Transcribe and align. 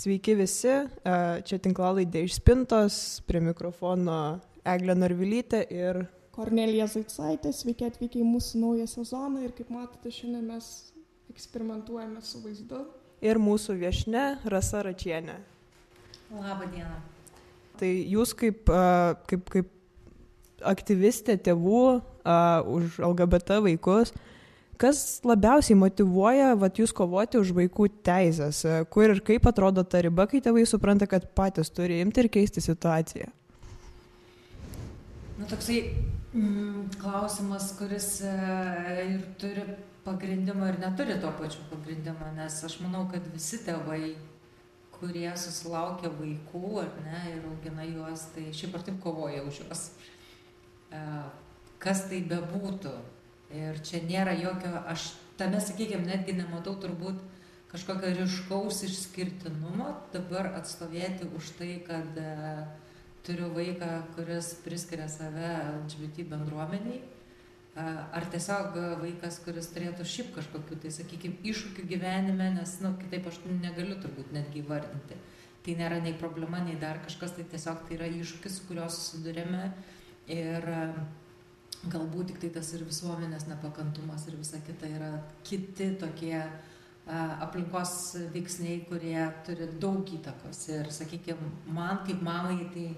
Sveiki 0.00 0.32
visi, 0.32 0.70
čia 1.44 1.56
tinklalaidė 1.60 2.22
iš 2.24 2.38
Spintos, 2.38 2.94
prie 3.28 3.42
mikrofono 3.44 4.38
Eglė 4.64 4.94
Narvilytė 4.96 5.58
ir 5.76 5.98
Kornelija 6.32 6.86
Zaitsaitė, 6.88 7.50
sveiki 7.52 7.84
atvykę 7.84 8.22
į 8.22 8.24
mūsų 8.24 8.62
naują 8.62 8.86
sezoną 8.88 9.42
ir 9.44 9.52
kaip 9.58 9.68
matote, 9.74 10.08
šiandien 10.08 10.46
mes 10.54 10.70
eksperimentuojame 11.34 12.22
su 12.24 12.40
vaizdu. 12.40 12.80
Ir 13.20 13.42
mūsų 13.44 13.76
viešne 13.82 14.24
Rasa 14.48 14.80
Račienė. 14.86 15.36
Labą 16.32 16.70
dieną. 16.72 16.96
Tai 17.76 17.92
jūs 18.14 18.32
kaip, 18.40 18.72
kaip, 19.28 19.52
kaip 19.52 20.64
aktyvistė 20.64 21.36
tėvų 21.44 21.84
uh, 21.98 22.72
už 22.72 23.02
LGBT 23.04 23.60
vaikus, 23.68 24.14
kas 24.80 25.20
labiausiai 25.26 25.76
motivuoja 25.78 26.54
vat, 26.60 26.78
jūs 26.80 26.94
kovoti 26.96 27.40
už 27.40 27.52
vaikų 27.56 27.88
teisės? 28.06 28.62
Kur 28.92 29.12
ir 29.12 29.20
kaip 29.24 29.48
atrodo 29.50 29.84
ta 29.84 30.00
riba, 30.04 30.26
kai 30.30 30.40
tėvai 30.44 30.64
supranta, 30.68 31.08
kad 31.10 31.28
patys 31.36 31.72
turi 31.74 32.00
imti 32.04 32.24
ir 32.24 32.30
keisti 32.32 32.64
situaciją? 32.64 33.28
Na, 35.40 35.46
toksai 35.48 35.78
mm, 36.36 36.96
klausimas, 37.00 37.70
kuris 37.78 38.08
e, 38.28 38.32
ir 39.08 39.22
turi 39.40 39.64
pagrindimą 40.04 40.72
ir 40.72 40.80
neturi 40.82 41.16
to 41.20 41.30
pačiu 41.38 41.64
pagrindimą, 41.70 42.32
nes 42.36 42.58
aš 42.66 42.80
manau, 42.84 43.06
kad 43.12 43.24
visi 43.32 43.60
tėvai, 43.64 44.14
kurie 44.98 45.30
susilaukia 45.40 46.10
vaikų 46.12 46.82
ar 46.82 46.90
ne 47.06 47.22
ir 47.30 47.46
augina 47.48 47.86
juos, 47.88 48.26
tai 48.34 48.50
šiaip 48.52 48.76
ar 48.76 48.84
taip 48.84 49.00
kovoja 49.00 49.40
už 49.48 49.62
juos. 49.62 49.86
E, 50.92 51.00
kas 51.80 52.04
tai 52.10 52.20
bebūtų. 52.28 52.92
Ir 53.50 53.80
čia 53.82 54.02
nėra 54.06 54.36
jokio, 54.38 54.70
aš 54.86 55.12
tame, 55.40 55.58
sakykime, 55.62 56.06
netgi 56.06 56.36
nematau 56.38 56.76
turbūt 56.78 57.18
kažkokio 57.70 58.12
ryškaus 58.18 58.84
išskirtinumo 58.86 59.94
dabar 60.14 60.52
atstovėti 60.58 61.26
už 61.38 61.50
tai, 61.58 61.72
kad 61.86 62.18
uh, 62.18 62.62
turiu 63.26 63.50
vaiką, 63.54 63.88
kuris 64.14 64.54
priskiria 64.64 65.08
save 65.08 65.50
LGBT 65.84 66.24
bendruomeniai, 66.30 67.00
ar 67.76 68.26
tiesiog 68.32 68.76
vaikas, 69.00 69.38
kuris 69.44 69.70
turėtų 69.74 70.06
šiaip 70.08 70.32
kažkokiu, 70.38 70.78
tai 70.82 70.92
sakykime, 70.94 71.40
iššūkių 71.46 71.86
gyvenime, 71.90 72.50
nes, 72.56 72.78
na, 72.82 72.90
nu, 72.90 72.98
kitaip 73.00 73.28
aš 73.30 73.40
negaliu 73.46 73.98
turbūt 74.02 74.32
netgi 74.34 74.64
vardinti. 74.66 75.18
Tai 75.60 75.76
nėra 75.76 76.00
nei 76.00 76.16
problema, 76.16 76.62
nei 76.64 76.78
dar 76.80 77.02
kažkas, 77.04 77.36
tai 77.36 77.44
tiesiog 77.44 77.84
tai 77.86 77.98
yra 77.98 78.08
iššūkis, 78.08 78.56
su 78.56 78.68
kuriuo 78.68 78.88
susidurėme 78.88 79.66
ir 80.32 80.70
galbūt 81.88 82.32
tik 82.32 82.40
tai 82.42 82.50
tas 82.58 82.72
ir 82.76 82.84
visuomenės 82.84 83.46
nepakantumas 83.48 84.26
ir 84.28 84.36
visa 84.36 84.60
kita 84.66 84.88
yra 84.90 85.12
kiti 85.46 85.94
tokie 86.00 86.36
aplinkos 87.40 87.92
veiksniai, 88.34 88.82
kurie 88.88 89.20
turi 89.46 89.68
daug 89.80 90.08
įtakos. 90.14 90.66
Ir, 90.70 90.90
sakykime, 90.94 91.48
man 91.72 92.02
kaip 92.06 92.20
mamai 92.22 92.68
tai 92.74 92.90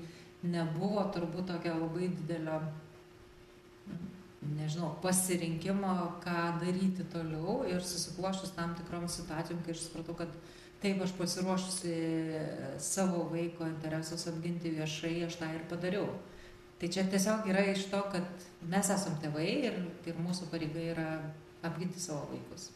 nebuvo 0.43 1.05
turbūt 1.15 1.47
tokio 1.53 1.77
labai 1.79 2.11
didelio, 2.17 2.59
nežinau, 4.43 4.97
pasirinkimo, 5.05 5.95
ką 6.25 6.41
daryti 6.61 7.07
toliau 7.13 7.63
ir 7.71 7.81
susiklošus 7.87 8.57
tam 8.57 8.75
tikrom 8.79 9.07
situacijom, 9.09 9.63
kai 9.63 9.77
aš 9.77 9.87
supratau, 9.87 10.19
kad 10.19 10.35
taip 10.83 11.01
aš 11.05 11.15
pasiruošusi 11.15 11.95
savo 12.83 13.29
vaiko 13.31 13.69
interesus 13.71 14.27
apginti 14.27 14.75
viešai, 14.75 15.21
aš 15.29 15.39
tą 15.39 15.53
ir 15.55 15.65
padariau. 15.71 16.11
Tai 16.83 16.89
čia 16.91 17.05
tiesiog 17.07 17.45
yra 17.47 17.63
iš 17.71 17.85
to, 17.93 18.01
kad 18.11 18.47
mes 18.67 18.89
esam 18.91 19.15
tėvai 19.23 19.45
ir, 19.69 19.77
ir 20.03 20.17
mūsų 20.19 20.49
pareiga 20.51 20.81
yra 20.83 21.05
apginti 21.63 22.03
savo 22.03 22.25
vaikus. 22.33 22.73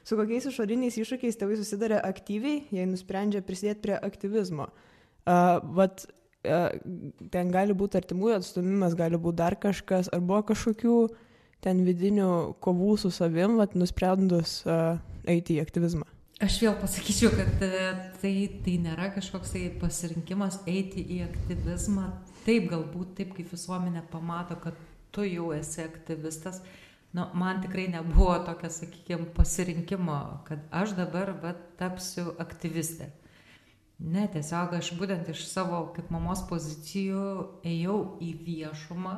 Su 0.00 0.16
kokiais 0.16 0.46
išoriniais 0.48 0.96
iššūkiais 0.96 1.36
tėvai 1.36 1.58
susiduria 1.60 1.98
aktyviai, 2.08 2.62
jei 2.72 2.86
nusprendžia 2.88 3.44
prisidėti 3.44 3.82
prie 3.84 3.98
aktyvizmo? 4.00 4.70
Uh, 5.28 5.60
vat, 5.76 6.06
uh, 6.48 6.72
ten 7.36 7.52
gali 7.52 7.76
būti 7.76 8.00
artimųjų 8.00 8.38
atstumimas, 8.40 8.96
gali 8.96 9.20
būti 9.20 9.42
dar 9.42 9.58
kažkas, 9.60 10.08
ar 10.08 10.24
buvo 10.24 10.40
kažkokių 10.48 10.96
ten 11.68 11.84
vidinių 11.84 12.30
kovų 12.64 12.96
su 13.04 13.12
savim, 13.12 13.58
vat, 13.60 13.76
nusprendus 13.76 14.62
uh, 14.64 14.96
eiti 15.28 15.58
į 15.58 15.66
aktyvizmą? 15.66 16.08
Aš 16.44 16.62
vėl 16.64 16.80
pasakyčiau, 16.80 17.36
kad 17.36 17.60
tai, 18.24 18.34
tai 18.64 18.80
nėra 18.88 19.12
kažkoks 19.12 19.52
tai 19.52 19.68
pasirinkimas 19.84 20.62
eiti 20.64 21.04
į 21.04 21.26
aktyvizmą. 21.28 22.08
Taip, 22.44 22.68
galbūt 22.72 23.14
taip, 23.18 23.36
kaip 23.36 23.52
visuomenė 23.52 24.04
pamato, 24.12 24.56
kad 24.60 24.76
tu 25.14 25.24
jau 25.24 25.52
esi 25.56 25.80
aktyvistas, 25.84 26.58
uh, 26.60 26.84
nu, 27.14 27.26
man 27.32 27.62
tikrai 27.62 27.88
nebuvo 27.88 28.38
tokio, 28.38 28.70
sakykime, 28.70 29.26
pasirinkimo, 29.34 30.40
kad 30.44 30.58
aš 30.70 30.96
dabar 30.98 31.30
va, 31.42 31.52
tapsiu 31.78 32.32
aktyvistė. 32.42 33.06
Ne, 34.02 34.24
tiesiog 34.32 34.74
aš 34.74 34.90
būtent 34.98 35.30
iš 35.30 35.44
savo 35.46 35.78
kaip 35.94 36.10
mamos 36.10 36.42
pozicijų 36.48 37.28
ėjau 37.70 37.98
į 38.18 38.32
viešumą. 38.48 39.14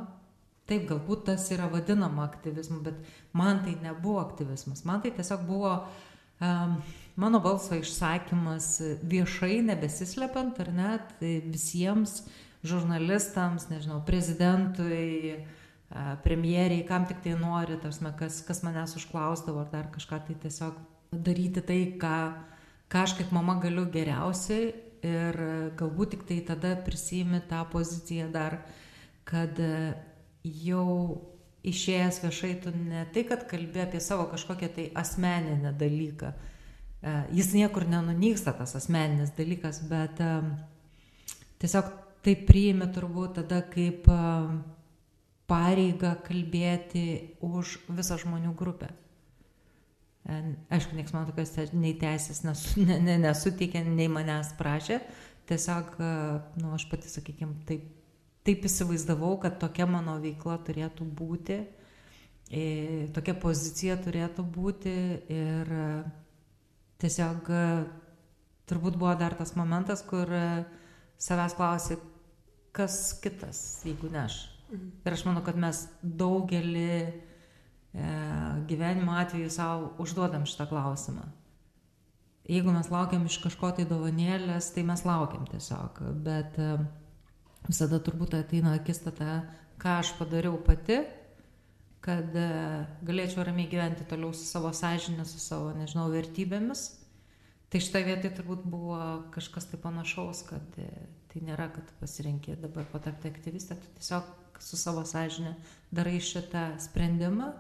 Taip, 0.69 0.85
galbūt 0.91 1.25
tas 1.31 1.49
yra 1.57 1.71
vadinama 1.73 2.27
aktyvizmu, 2.27 2.83
bet 2.85 3.01
man 3.33 3.65
tai 3.65 3.79
nebuvo 3.81 4.21
aktyvizmas. 4.27 4.85
Man 4.85 5.01
tai 5.01 5.15
tiesiog 5.17 5.49
buvo 5.49 5.73
um, 5.81 6.77
mano 7.17 7.41
balso 7.41 7.81
išsakymas 7.81 8.75
viešai, 9.09 9.63
nebesislepiant, 9.71 10.61
ar 10.61 10.75
net 10.83 11.17
visiems 11.49 12.27
žurnalistams, 12.65 13.69
nežinau, 13.71 14.01
prezidentui, 14.07 15.45
premjeriai, 16.25 16.85
kam 16.87 17.07
tik 17.07 17.21
tai 17.23 17.37
nori, 17.39 17.79
tarsime, 17.83 18.11
kas, 18.19 18.41
kas 18.47 18.63
manęs 18.67 18.97
užklausdavo 18.99 19.63
ar 19.63 19.71
dar 19.71 19.91
kažką, 19.95 20.23
tai 20.27 20.35
tiesiog 20.43 20.81
daryti 21.13 21.63
tai, 21.63 21.79
ką, 22.01 22.17
ką 22.91 23.05
aš 23.07 23.15
kaip 23.21 23.31
mama 23.35 23.59
galiu 23.63 23.87
geriausiai 23.93 24.73
ir 25.07 25.39
galbūt 25.79 26.17
tik 26.17 26.27
tai 26.27 26.41
tada 26.49 26.75
prisimi 26.83 27.41
tą 27.49 27.63
poziciją 27.71 28.29
dar, 28.35 28.59
kad 29.27 29.59
jau 30.43 30.91
išėjęs 31.67 32.21
viešai 32.23 32.53
tu 32.63 32.73
ne 32.75 33.05
tai, 33.15 33.25
kad 33.27 33.47
kalbė 33.51 33.85
apie 33.87 34.01
savo 34.03 34.27
kažkokią 34.31 34.71
tai 34.75 34.87
asmeninę 34.99 35.73
dalyką, 35.79 36.33
jis 37.35 37.53
niekur 37.55 37.87
nenunyksta 37.91 38.55
tas 38.59 38.75
asmeninis 38.79 39.35
dalykas, 39.39 39.83
bet 39.91 40.23
tiesiog 41.63 41.91
tai 42.27 42.35
priimi 42.49 42.89
turbūt 42.91 43.39
tada 43.39 43.61
kaip 43.71 44.09
pareigą 45.47 46.17
kalbėti 46.27 47.37
už 47.47 47.77
visą 47.95 48.19
žmonių 48.19 48.55
grupę. 48.59 48.91
Aišku, 50.27 50.97
niekas 50.99 51.15
man 51.15 51.29
tokios 51.29 51.53
nei 51.71 51.95
teisės 52.01 52.43
nesu, 52.43 52.83
ne, 52.83 52.99
ne, 52.99 53.15
nesuteikė, 53.23 53.85
nei 53.87 54.09
manęs 54.11 54.57
prašė. 54.59 54.99
Tiesiog, 55.47 55.93
nu, 56.59 56.73
aš 56.75 56.89
pati, 56.91 57.07
sakykime, 57.07 57.61
taip, 57.69 57.85
taip 58.47 58.67
įsivaizdavau, 58.67 59.37
kad 59.45 59.61
tokia 59.63 59.87
mano 59.87 60.17
veikla 60.19 60.57
turėtų 60.67 61.07
būti, 61.07 61.61
tokia 63.15 63.37
pozicija 63.39 63.95
turėtų 64.03 64.43
būti 64.57 64.97
ir 65.31 65.71
tiesiog 67.03 67.53
turbūt 68.67 68.99
buvo 68.99 69.15
dar 69.19 69.39
tas 69.39 69.55
momentas, 69.55 70.03
kur 70.03 70.27
savęs 71.23 71.55
klausė, 71.55 72.01
kas 72.77 73.17
kitas, 73.23 73.63
jeigu 73.87 74.11
ne 74.13 74.25
aš. 74.27 74.43
Mhm. 74.71 74.93
Ir 75.07 75.17
aš 75.17 75.25
manau, 75.29 75.43
kad 75.47 75.59
mes 75.59 75.87
daugelį 76.03 76.93
e, 77.01 77.11
gyvenimo 78.69 79.17
atveju 79.17 79.51
savo 79.53 79.93
užduodam 80.03 80.47
šitą 80.49 80.69
klausimą. 80.71 81.27
Jeigu 82.47 82.71
mes 82.71 82.89
laukiam 82.93 83.25
iš 83.27 83.41
kažko 83.43 83.73
tai 83.75 83.87
dovanėlės, 83.91 84.71
tai 84.75 84.85
mes 84.87 85.03
laukiam 85.07 85.47
tiesiog. 85.51 86.03
Bet 86.27 86.59
e, 86.63 86.75
visada 87.67 87.99
turbūt 88.03 88.37
ateina 88.39 88.77
akistata, 88.79 89.41
ką 89.83 89.97
aš 90.03 90.13
padariau 90.19 90.59
pati, 90.63 91.01
kad 92.07 92.37
e, 92.39 92.47
galėčiau 93.07 93.43
ramiai 93.47 93.71
gyventi 93.71 94.07
toliau 94.07 94.31
su 94.35 94.47
savo 94.47 94.71
sąžinė, 94.75 95.27
su 95.27 95.43
savo, 95.43 95.73
nežinau, 95.75 96.07
vertybėmis. 96.15 96.87
Tai 97.67 97.83
šitoje 97.83 98.07
vietoje 98.07 98.37
turbūt 98.39 98.63
buvo 98.71 99.01
kažkas 99.35 99.67
tai 99.73 99.81
panašaus, 99.83 100.45
kad 100.47 100.79
e, 100.79 100.87
tai 101.37 101.45
nėra, 101.45 101.69
kad 101.75 101.91
pasirinkė 102.01 102.57
dabar 102.63 102.87
patapti 102.89 103.29
aktyvistę, 103.29 103.77
tu 103.77 103.91
tiesiog 103.99 104.61
su 104.65 104.79
savo 104.81 105.03
sąžinė 105.05 105.53
darai 105.93 106.17
šitą 106.25 106.71
sprendimą, 106.81 107.51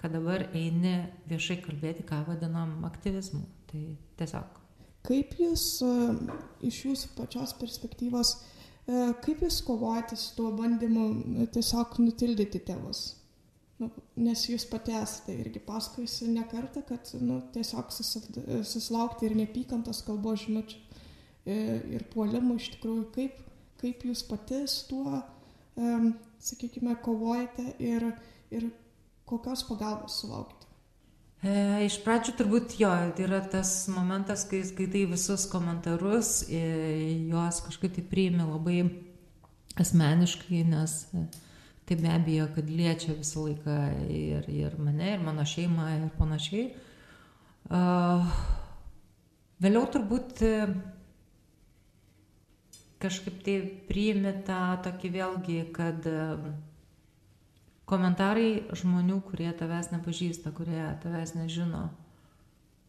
kad 0.00 0.14
dabar 0.16 0.46
eini 0.56 0.94
viešai 1.28 1.58
kalbėti, 1.60 2.06
ką 2.08 2.22
vadinam 2.28 2.86
aktyvizmu. 2.88 3.42
Tai 3.68 3.82
tiesiog. 4.16 4.56
Kaip 5.04 5.34
jūs 5.36 5.66
e, 5.84 5.90
iš 6.70 6.80
jūsų 6.86 7.12
pačios 7.18 7.52
perspektyvos, 7.58 8.32
e, 8.88 9.12
kaip 9.24 9.44
jūs 9.44 9.60
kovojate 9.66 10.16
su 10.16 10.32
tuo 10.38 10.54
bandymu 10.56 11.04
e, 11.44 11.48
tiesiog 11.52 11.98
nutildyti 12.00 12.62
tėvus? 12.64 13.02
Nu, 13.78 13.90
nes 14.18 14.40
jūs 14.48 14.64
pati 14.72 14.96
esate 14.96 15.36
irgi 15.38 15.60
pasakojusi 15.62 16.32
ne 16.32 16.42
kartą, 16.50 16.80
kad 16.88 17.12
nu, 17.20 17.42
tiesiog 17.54 17.92
susilaukti 17.92 19.28
ir 19.28 19.36
nepykantos 19.38 20.00
kalbos 20.08 20.48
žinučių 20.48 20.80
ir 21.48 22.04
puolimų 22.12 22.58
iš 22.60 22.70
tikrųjų, 22.76 23.04
kaip, 23.14 23.42
kaip 23.80 24.04
jūs 24.08 24.24
pati 24.28 24.62
su 24.70 24.86
tuo 24.90 25.22
sakykime, 26.42 26.96
kovojate 27.02 27.74
ir, 27.82 28.08
ir 28.50 28.70
kokios 29.28 29.62
pagalbos 29.68 30.20
sulaukite? 30.22 30.66
E, 31.38 31.84
iš 31.86 32.00
pradžių 32.02 32.34
turbūt 32.40 32.74
jo, 32.80 32.90
tai 33.14 33.26
yra 33.28 33.38
tas 33.46 33.70
momentas, 33.94 34.42
kai 34.50 34.64
skaitai 34.66 35.04
visus 35.06 35.46
komentarus, 35.50 36.40
e, 36.50 36.62
juos 37.30 37.60
kažkaip 37.66 37.94
tai 37.94 38.02
priimi 38.10 38.42
labai 38.42 38.80
asmeniškai, 39.78 40.64
nes 40.66 40.96
e, 41.14 41.28
tai 41.86 41.98
be 42.00 42.10
abejo, 42.10 42.48
kad 42.56 42.66
liečia 42.66 43.14
visą 43.14 43.46
laiką 43.46 43.78
ir, 44.10 44.50
ir 44.50 44.74
mane, 44.82 45.14
ir 45.14 45.22
mano 45.22 45.46
šeimą, 45.46 45.86
ir 45.94 46.10
panašiai. 46.18 46.66
Uh, 47.68 48.24
vėliau 49.60 49.84
turbūt 49.92 50.42
e, 50.46 50.52
kažkaip 53.02 53.42
tai 53.46 53.58
priimi 53.88 54.32
tą 54.46 54.62
tokį 54.84 55.10
vėlgi, 55.14 55.58
kad 55.74 56.06
komentarai 57.88 58.68
žmonių, 58.76 59.20
kurie 59.28 59.50
tavęs 59.56 59.92
nepažįsta, 59.94 60.52
kurie 60.56 60.82
tavęs 61.02 61.34
nežino, 61.38 61.88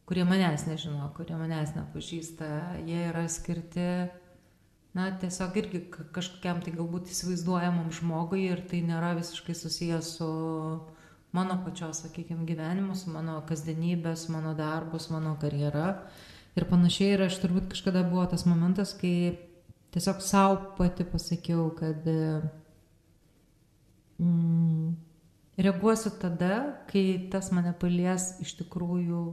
kurie 0.10 0.26
manęs 0.28 0.66
nežino, 0.68 1.12
kurie 1.18 1.38
manęs 1.40 1.76
nepažįsta, 1.78 2.50
jie 2.88 3.06
yra 3.12 3.28
skirti, 3.32 4.10
na, 4.98 5.10
tiesiog 5.22 5.60
irgi 5.62 5.84
kažkokiam 6.16 6.64
tai 6.66 6.74
galbūt 6.76 7.12
įsivaizduojamam 7.14 7.92
žmogui 7.96 8.48
ir 8.50 8.64
tai 8.68 8.82
nėra 8.86 9.14
visiškai 9.20 9.56
susijęs 9.56 10.16
su 10.18 10.30
mano 11.32 11.60
pačios, 11.64 12.02
sakykime, 12.04 12.48
gyvenimu, 12.50 12.98
su 12.98 13.14
mano 13.14 13.38
kasdienybė, 13.48 14.16
su 14.18 14.34
mano 14.34 14.56
darbu, 14.58 15.00
su 15.00 15.14
mano 15.14 15.36
karjera 15.42 15.92
ir 16.58 16.66
panašiai. 16.70 17.14
Ir 17.14 17.28
aš 17.28 17.38
turbūt 17.44 17.70
kažkada 17.76 18.02
buvo 18.10 18.26
tas 18.32 18.48
momentas, 18.50 18.96
kai 18.98 19.38
tiesiog 19.94 20.22
savo 20.22 20.74
pati 20.78 21.06
pasakiau, 21.08 21.70
kad 21.78 22.06
mm, 24.20 24.96
reaguosiu 25.58 26.12
tada, 26.22 26.84
kai 26.92 27.30
tas 27.32 27.52
mane 27.56 27.74
palies 27.80 28.36
iš 28.44 28.56
tikrųjų, 28.62 29.24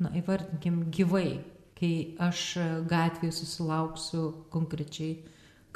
na, 0.00 0.12
įvardinkim, 0.16 0.86
gyvai, 0.94 1.42
kai 1.80 1.92
aš 2.20 2.54
gatvėje 2.88 3.34
susilauksiu 3.40 4.24
konkrečiai 4.52 5.18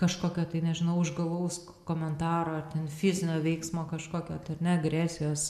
kažkokio, 0.01 0.45
tai 0.51 0.61
nežinau, 0.65 0.99
užgalaus 1.01 1.61
komentaro 1.89 2.59
ar 2.59 2.69
ten 2.73 2.89
fizinio 2.91 3.39
veiksmo 3.45 3.87
kažkokio, 3.91 4.41
tai 4.47 4.57
ne 4.65 4.75
agresijos, 4.79 5.47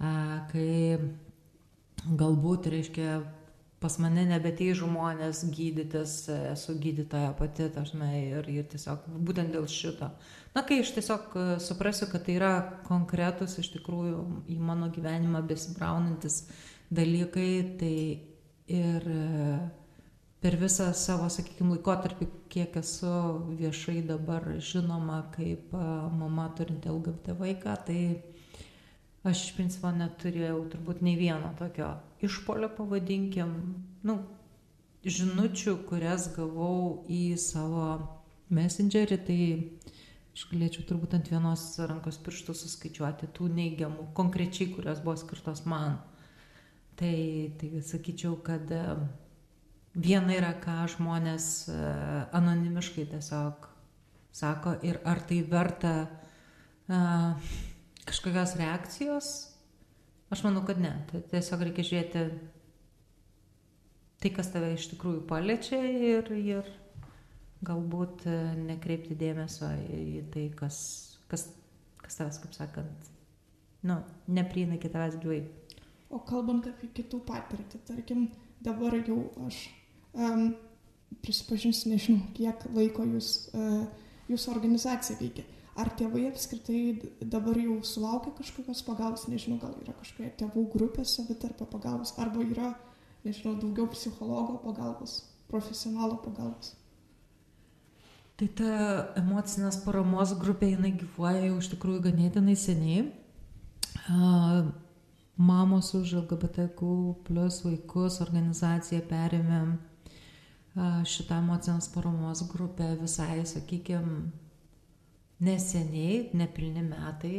a, 0.00 0.12
kai 0.50 0.98
galbūt, 2.18 2.68
reiškia, 2.72 3.20
pas 3.78 3.94
mane 4.02 4.24
nebetei 4.26 4.72
žmonės 4.74 5.44
gydytis, 5.54 6.24
esu 6.50 6.74
gydytoja 6.82 7.30
pati, 7.38 7.68
tažnai, 7.74 8.14
ir, 8.32 8.48
ir 8.50 8.66
tiesiog 8.72 9.06
būtent 9.26 9.54
dėl 9.54 9.68
šito. 9.70 10.10
Na, 10.56 10.64
kai 10.66 10.80
aš 10.82 10.90
tiesiog 10.96 11.36
e, 11.38 11.44
suprasiu, 11.62 12.08
kad 12.10 12.24
tai 12.26 12.38
yra 12.40 12.52
konkretus 12.88 13.58
iš 13.62 13.70
tikrųjų 13.76 14.22
į 14.50 14.58
mano 14.58 14.90
gyvenimą 14.94 15.44
besibraunantis 15.46 16.40
dalykai, 16.90 17.52
tai 17.78 17.94
ir 18.74 19.06
e, 19.14 19.60
per 20.42 20.58
visą 20.58 20.90
savo, 20.96 21.30
sakykime, 21.30 21.76
laikotarpį, 21.76 22.28
kiek 22.50 22.74
esu 22.82 23.14
viešai 23.60 24.00
dabar 24.10 24.50
žinoma 24.58 25.22
kaip 25.36 25.70
e, 25.70 25.86
mama 26.18 26.50
turinti 26.58 26.90
LGBT 26.90 27.38
vaiką, 27.38 27.78
tai 27.86 28.02
aš 29.22 29.48
iš 29.48 29.54
principo 29.54 29.94
neturėjau 29.94 30.64
turbūt 30.74 31.06
nei 31.06 31.14
vieno 31.20 31.54
tokio 31.58 31.94
išpolio, 32.24 32.70
pavadinkim, 32.76 33.52
nu, 34.06 34.18
žinučių, 35.08 35.76
kurias 35.88 36.28
gavau 36.34 37.04
į 37.10 37.36
savo 37.40 37.86
messengerį, 38.54 39.18
tai 39.28 39.40
aš 40.34 40.44
galėčiau 40.52 40.86
turbūt 40.88 41.16
ant 41.18 41.30
vienos 41.30 41.64
rankos 41.90 42.18
pirštų 42.24 42.56
suskaičiuoti 42.58 43.30
tų 43.36 43.48
neigiamų, 43.54 44.10
konkrečiai, 44.18 44.70
kurios 44.74 45.02
buvo 45.04 45.16
skirtos 45.20 45.64
man. 45.68 45.98
Tai, 46.98 47.14
tai 47.60 47.82
sakyčiau, 47.86 48.34
kad 48.42 48.70
e, 48.74 48.82
viena 49.94 50.34
yra, 50.34 50.50
ką 50.58 50.80
žmonės 50.96 51.68
e, 51.70 51.76
anonimiškai 52.34 53.06
tiesiog 53.12 53.68
sako 54.34 54.74
ir 54.86 54.98
ar 55.06 55.22
tai 55.26 55.38
verta 55.46 55.92
uh, 56.06 56.18
kažkokios 58.08 58.56
reakcijos, 58.56 59.47
aš 60.30 60.44
manau, 60.46 60.64
kad 60.66 60.80
ne. 60.80 60.92
Tai 61.10 61.22
tiesiog 61.32 61.64
reikia 61.66 61.86
žiūrėti 61.88 62.24
tai, 64.22 64.32
kas 64.34 64.50
tave 64.52 64.72
iš 64.74 64.88
tikrųjų 64.92 65.24
paliečia 65.30 65.78
ir, 65.78 66.30
ir 66.34 66.68
galbūt 67.66 68.26
e, 68.28 68.36
nekreipti 68.68 69.16
dėmesio 69.18 69.70
į 69.94 70.24
tai, 70.34 70.48
kas, 70.58 70.78
kas, 71.30 71.48
kas 72.02 72.20
tavęs, 72.20 72.40
kaip 72.42 72.54
sakant, 72.56 73.10
nu, 73.86 74.00
nepriina 74.30 74.78
iki 74.78 74.90
tavęs 74.92 75.18
gyvai. 75.22 75.42
O 76.14 76.22
kalbant 76.24 76.66
apie 76.70 76.90
kitų 76.96 77.20
patirtį, 77.28 77.82
tarkim, 77.88 78.28
dabar 78.64 78.96
jau 78.96 79.18
aš 79.44 79.60
um, 80.16 80.54
prisipažinsiu, 81.24 81.92
nežinau, 81.92 82.30
kiek 82.38 82.64
laiko 82.72 83.04
jūs, 83.10 83.32
uh, 83.52 83.84
jūsų 84.30 84.54
organizacija 84.54 85.18
veikia 85.20 85.44
ar 85.78 85.90
tėvai 85.98 86.26
apskritai 86.28 86.80
dabar 87.22 87.58
jau 87.60 87.78
sulaukia 87.86 88.32
kažkokios 88.38 88.82
pagalbos, 88.86 89.28
nežinau, 89.30 89.60
gal 89.62 89.76
yra 89.84 89.94
kažkokia 90.00 90.34
tėvų 90.40 90.64
grupė 90.74 91.04
savitarpio 91.06 91.68
pagalbos, 91.70 92.16
arba 92.18 92.42
yra, 92.42 92.72
nežinau, 93.26 93.54
daugiau 93.62 93.86
psichologo 93.92 94.58
pagalbos, 94.64 95.20
profesionalo 95.50 96.18
pagalbos. 96.24 96.74
Tai 98.38 98.46
ta 98.58 98.72
emocinės 99.18 99.80
paramos 99.82 100.34
grupė, 100.38 100.72
jinai 100.76 100.92
gyvuoja 100.98 101.48
jau 101.48 101.56
iš 101.58 101.72
tikrųjų 101.72 102.04
ganėtinai 102.04 102.54
seniai. 102.58 103.08
Mamos 105.38 105.90
už 105.94 106.12
LGBTQ 106.20 106.90
plus 107.26 107.62
vaikus 107.66 108.20
organizacija 108.22 109.02
perėmė 109.10 109.62
šitą 111.10 111.40
emocinės 111.42 111.90
paramos 111.90 112.44
grupę 112.50 112.92
visai, 113.00 113.42
sakykime, 113.46 114.30
neseniai, 115.44 116.30
nepilni 116.36 116.82
metai, 116.82 117.36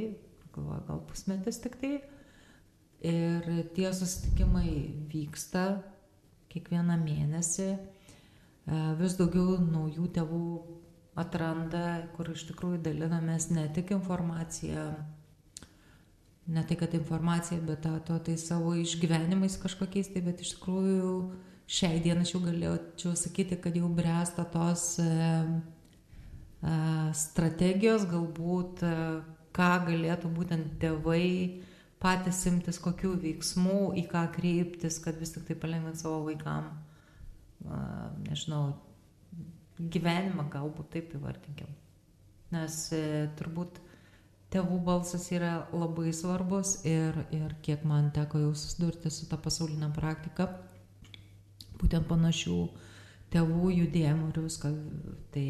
galvoju, 0.55 0.83
gal 0.87 1.03
pusmetis 1.09 1.59
tik 1.63 1.77
tai. 1.81 1.99
Ir 3.09 3.45
tie 3.75 3.91
susitikimai 3.95 4.71
vyksta 5.11 5.65
kiekvieną 6.51 6.97
mėnesį. 6.99 7.69
E, 7.69 8.81
vis 8.99 9.15
daugiau 9.19 9.55
naujų 9.63 10.09
tėvų 10.17 10.43
atranda, 11.19 11.85
kur 12.15 12.31
iš 12.33 12.45
tikrųjų 12.49 12.81
dalinamės 12.83 13.49
ne 13.53 13.67
tik 13.75 13.93
informaciją, 13.95 14.85
ne 16.49 16.63
tai 16.67 16.77
kad 16.79 16.95
informacija, 16.97 17.59
bet 17.65 17.83
to, 17.85 17.93
to 18.07 18.19
tai 18.27 18.37
savo 18.41 18.73
išgyvenimais 18.79 19.59
kažkokiais, 19.61 20.11
tai 20.13 20.23
bet 20.25 20.43
iš 20.43 20.55
tikrųjų 20.57 21.13
šiai 21.69 21.99
dienai 22.03 22.25
aš 22.25 22.35
jau 22.35 22.43
galėčiau 22.43 23.15
sakyti, 23.19 23.59
kad 23.61 23.75
jau 23.77 23.89
bręsta 23.93 24.47
tos 24.53 24.95
e, 25.03 25.09
strategijos, 27.15 28.05
galbūt 28.09 28.83
ką 29.55 29.69
galėtų 29.87 30.31
būtent 30.35 30.75
tėvai 30.81 31.63
patys 31.99 32.45
imtis, 32.51 32.79
kokių 32.83 33.13
veiksmų, 33.23 33.93
į 33.99 34.05
ką 34.11 34.25
kreiptis, 34.35 34.99
kad 35.03 35.19
vis 35.19 35.33
tik 35.35 35.47
tai 35.47 35.57
palengvint 35.59 35.99
savo 35.99 36.21
vaikam, 36.27 36.71
nežinau, 38.27 38.73
gyvenimą 39.79 40.49
galbūt 40.51 40.91
taip 40.95 41.13
įvartinkim. 41.15 41.71
Nes 42.51 42.75
e, 42.95 43.29
turbūt 43.39 43.77
tėvų 44.51 44.79
balsas 44.83 45.27
yra 45.31 45.67
labai 45.71 46.09
svarbus 46.15 46.79
ir, 46.87 47.15
ir 47.35 47.53
kiek 47.63 47.85
man 47.87 48.09
teko 48.11 48.41
jau 48.41 48.53
susidurti 48.57 49.11
su 49.13 49.27
tą 49.29 49.37
pasaulinę 49.39 49.91
praktiką, 49.95 50.47
būtent 51.79 52.09
panašių 52.09 52.57
uh, 52.63 52.88
tėvų 53.33 53.71
judėjimų 53.75 54.29
ir 54.31 54.41
visko. 54.45 54.71
Tai 55.33 55.47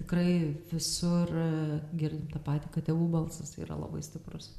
tikrai 0.00 0.28
visur 0.72 1.30
girdim 1.94 2.26
tą 2.32 2.42
patį, 2.44 2.70
kad 2.74 2.88
tėvų 2.88 3.08
balsas 3.12 3.54
yra 3.60 3.78
labai 3.78 4.02
stiprus. 4.04 4.50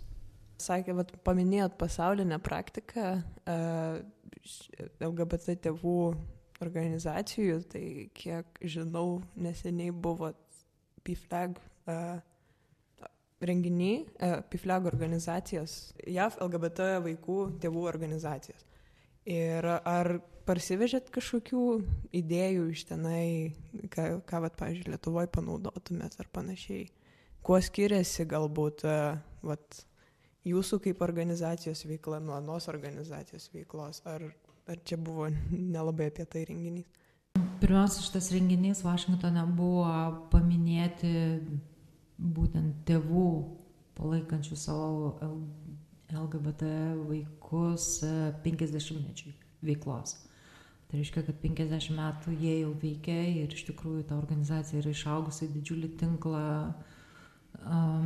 Sakė, 0.61 0.95
vat, 0.95 1.11
paminėjot 1.27 1.75
pasaulinę 1.75 2.37
praktiką 2.39 3.09
uh, 3.19 3.97
LGBT 5.03 5.57
tėvų 5.65 5.97
organizacijų, 6.63 7.57
tai 7.73 7.83
kiek 8.15 8.61
žinau, 8.63 9.19
neseniai 9.35 9.91
buvo 9.91 10.31
PIFLAG 11.03 11.59
uh, 11.59 12.23
renginiai, 13.45 14.05
PIFLAG 14.49 14.87
organizacijos, 14.89 15.75
JAV 16.07 16.39
LGBT 16.47 16.87
vaikų 17.03 17.39
tėvų 17.61 17.83
organizacijos. 17.91 18.63
Ir 19.27 19.65
ar 19.67 20.11
parsivežėt 20.45 21.09
kažkokių 21.13 21.63
idėjų 22.15 22.69
iš 22.73 22.85
tenai, 22.91 23.25
ką, 23.93 24.07
ką 24.27 24.41
vat, 24.45 24.55
pavyzdžiui, 24.59 24.93
Lietuvoje 24.93 25.31
panaudotumėt 25.33 26.17
ar 26.21 26.29
panašiai? 26.35 26.87
Kuo 27.45 27.59
skiriasi 27.61 28.25
galbūt 28.29 28.85
vat, 29.45 29.79
jūsų 30.45 30.81
kaip 30.85 31.01
organizacijos 31.05 31.85
veikla 31.89 32.21
nuo 32.23 32.37
anos 32.37 32.69
organizacijos 32.71 33.49
veiklos? 33.53 34.01
Ar, 34.09 34.27
ar 34.69 34.81
čia 34.85 34.97
buvo 35.01 35.29
nelabai 35.51 36.09
apie 36.11 36.25
tai 36.29 36.45
renginys? 36.49 36.87
Pirmiausia, 37.59 38.03
šitas 38.05 38.29
renginys 38.35 38.83
Vašingtone 38.85 39.43
buvo 39.57 39.87
paminėti 40.31 41.11
būtent 42.15 42.85
tėvų 42.87 43.27
palaikančių 43.95 44.57
savo 44.59 45.15
LGBT 46.11 46.69
vaikus 47.07 47.89
50-mečiui 48.45 49.33
veiklos. 49.65 50.15
Tai 50.95 51.01
reiškia, 51.01 51.21
kad 51.27 51.39
50 51.43 51.91
metų 51.91 52.33
jie 52.39 52.51
jau 52.61 52.69
veikia 52.79 53.17
ir 53.27 53.51
iš 53.51 53.65
tikrųjų 53.67 54.05
ta 54.07 54.15
organizacija 54.15 54.79
yra 54.79 54.93
išaugusi 54.95 55.49
didžiulį 55.51 55.89
tinklą 55.99 56.43
um, 57.67 58.05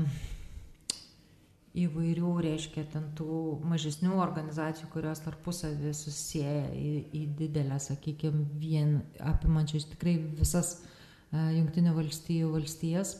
įvairių, 1.77 2.31
reiškia, 2.47 2.87
ten 2.89 3.05
tų 3.13 3.59
mažesnių 3.69 4.15
organizacijų, 4.17 4.89
kurios 4.95 5.21
tarpusavį 5.21 5.93
susiję 5.99 6.55
į, 6.73 6.95
į 7.13 7.23
didelę, 7.43 7.77
sakykime, 7.77 8.47
vien 8.57 8.97
apimančias 9.21 9.85
tikrai 9.91 10.15
visas 10.41 10.79
uh, 10.79 11.45
Junktinių 11.59 11.93
valstijų 11.93 12.49
valstijas. 12.55 13.19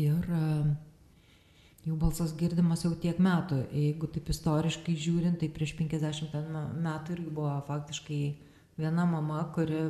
Ir 0.00 0.32
uh, 0.32 0.72
jų 1.86 1.96
balsas 2.00 2.34
girdimas 2.36 2.84
jau 2.84 2.92
tiek 2.98 3.18
metų. 3.22 3.62
Jeigu 3.72 4.08
taip 4.12 4.30
istoriškai 4.32 4.96
žiūrint, 5.00 5.38
tai 5.40 5.48
prieš 5.52 5.74
50 5.78 6.34
metų 6.84 7.16
irgi 7.16 7.34
buvo 7.34 7.54
faktiškai 7.68 8.20
viena 8.80 9.06
mama, 9.08 9.42
kuri 9.54 9.88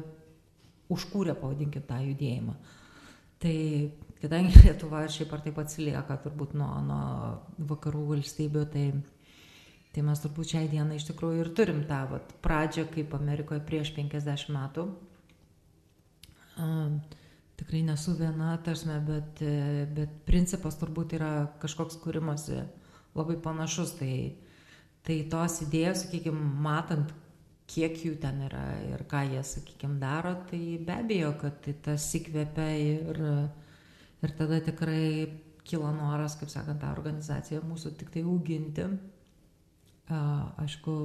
užkūrė, 0.90 1.34
pavadinkim, 1.38 1.84
tą 1.86 2.00
judėjimą. 2.04 2.54
Tai 3.40 3.56
kadangi 4.22 4.60
Lietuva 4.64 5.04
šiaip 5.10 5.32
ar 5.34 5.44
taip 5.44 5.60
atsilieka 5.62 6.18
turbūt 6.24 6.56
nuo, 6.58 6.72
nuo 6.86 7.04
vakarų 7.70 8.04
valstybių, 8.14 8.64
tai, 8.74 8.86
tai 9.94 10.04
mes 10.06 10.24
turbūt 10.24 10.54
šiai 10.54 10.70
dienai 10.72 10.98
iš 11.00 11.08
tikrųjų 11.10 11.44
ir 11.44 11.54
turim 11.56 11.84
tą 11.88 12.02
vat, 12.12 12.34
pradžią 12.44 12.86
kaip 12.94 13.16
Amerikoje 13.18 13.62
prieš 13.66 13.94
50 13.98 14.52
metų. 14.56 14.90
Tikrai 17.60 17.82
nesu 17.84 18.14
viena, 18.16 18.54
tarsime, 18.64 18.94
bet, 19.04 19.42
bet 19.92 20.12
principas 20.24 20.78
turbūt 20.80 21.12
yra 21.18 21.32
kažkoks 21.60 21.98
kūrimosi 22.00 22.62
labai 23.12 23.36
panašus. 23.44 23.92
Tai, 23.98 24.14
tai 25.04 25.16
tos 25.28 25.58
idėjos, 25.66 26.06
sakykime, 26.06 26.40
matant, 26.64 27.12
kiek 27.70 27.98
jų 28.00 28.14
ten 28.22 28.40
yra 28.46 28.64
ir 28.88 29.04
ką 29.10 29.26
jie, 29.28 29.42
sakykime, 29.44 29.98
daro, 30.00 30.32
tai 30.48 30.62
be 30.80 30.96
abejo, 31.02 31.34
kad 31.42 31.60
tai 31.66 31.74
tas 31.84 32.06
įkvepia 32.16 32.70
ir, 32.80 33.20
ir 34.24 34.34
tada 34.40 34.62
tikrai 34.64 35.04
kilo 35.68 35.92
noras, 35.92 36.38
kaip 36.40 36.48
sakant, 36.48 36.80
tą 36.80 36.94
organizaciją 36.96 37.60
mūsų 37.68 37.92
tik 38.00 38.14
tai 38.16 38.24
auginti. 38.24 38.88
Aišku, 40.08 40.96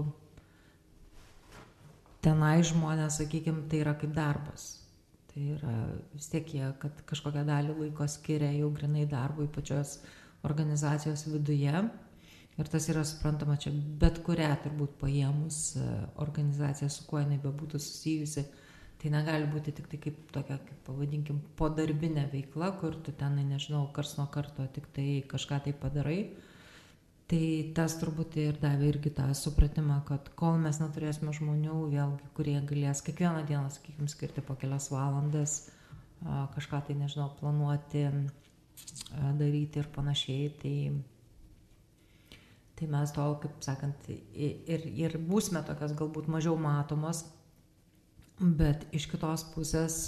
tenai 2.23 2.57
žmonės, 2.65 3.19
sakykime, 3.19 3.67
tai 3.69 3.83
yra 3.83 3.97
kaip 3.99 4.15
darbas 4.15 4.84
Tai 5.35 5.45
yra 5.51 5.75
vis 6.15 6.29
tiek 6.31 6.47
jie, 6.47 6.63
kad 6.79 7.01
kažkokią 7.09 7.41
dalį 7.43 7.73
laiko 7.75 8.05
skiria 8.07 8.53
jau 8.55 8.69
grinai 8.71 9.03
darbui 9.11 9.49
pačios 9.51 9.97
organizacijos 10.47 11.25
viduje. 11.27 11.81
Ir 12.55 12.69
tas 12.71 12.85
yra 12.87 13.01
suprantama 13.03 13.57
čia 13.59 13.73
bet 13.99 14.21
kurią 14.23 14.53
turbūt 14.63 14.93
paėmus 15.01 15.57
e, 15.75 15.89
organizaciją, 16.23 16.87
su 16.87 17.03
kuo 17.09 17.19
jinai 17.19 17.41
bebūtų 17.43 17.81
susijusi. 17.83 18.45
Tai 19.01 19.11
negali 19.11 19.49
būti 19.51 19.73
tik 19.75 19.89
tai 19.91 19.99
kaip 20.05 20.21
tokia, 20.31 20.55
kaip 20.69 20.79
pavadinkim, 20.87 21.41
podarbinė 21.59 22.29
veikla, 22.31 22.71
kur 22.79 22.95
tu 23.03 23.11
tenai, 23.11 23.43
nežinau, 23.49 23.89
kars 23.97 24.15
nuo 24.15 24.29
karto 24.31 24.63
tik 24.71 24.87
tai 24.95 25.09
kažką 25.35 25.59
tai 25.67 25.75
padarai. 25.83 26.19
Tai 27.25 27.45
tas 27.73 27.95
turbūt 27.97 28.35
ir 28.37 28.57
davė 28.61 28.91
irgi 28.91 29.09
tą 29.17 29.25
supratimą, 29.33 30.03
kad 30.05 30.27
kol 30.37 30.59
mes 30.61 30.77
neturėsime 30.77 31.31
žmonių, 31.33 31.77
vėlgi, 31.89 32.27
kurie 32.37 32.59
galės 32.69 33.01
kiekvieną 33.05 33.41
dieną, 33.49 33.71
sakykime, 33.73 34.09
skirti 34.11 34.43
po 34.45 34.53
kelias 34.61 34.91
valandas, 34.93 35.55
kažką 36.53 36.83
tai, 36.85 36.97
nežinau, 36.99 37.31
planuoti, 37.39 38.05
daryti 39.39 39.81
ir 39.81 39.89
panašiai, 39.95 40.51
tai, 40.61 40.75
tai 42.77 42.91
mes 42.93 43.15
tol, 43.17 43.39
kaip 43.41 43.57
sakant, 43.65 44.05
ir, 44.13 44.85
ir 44.85 45.17
būsime 45.25 45.65
tokios 45.65 45.97
galbūt 45.97 46.29
mažiau 46.29 46.59
matomos, 46.61 47.23
bet 48.37 48.85
iš 48.93 49.09
kitos 49.09 49.47
pusės 49.55 49.99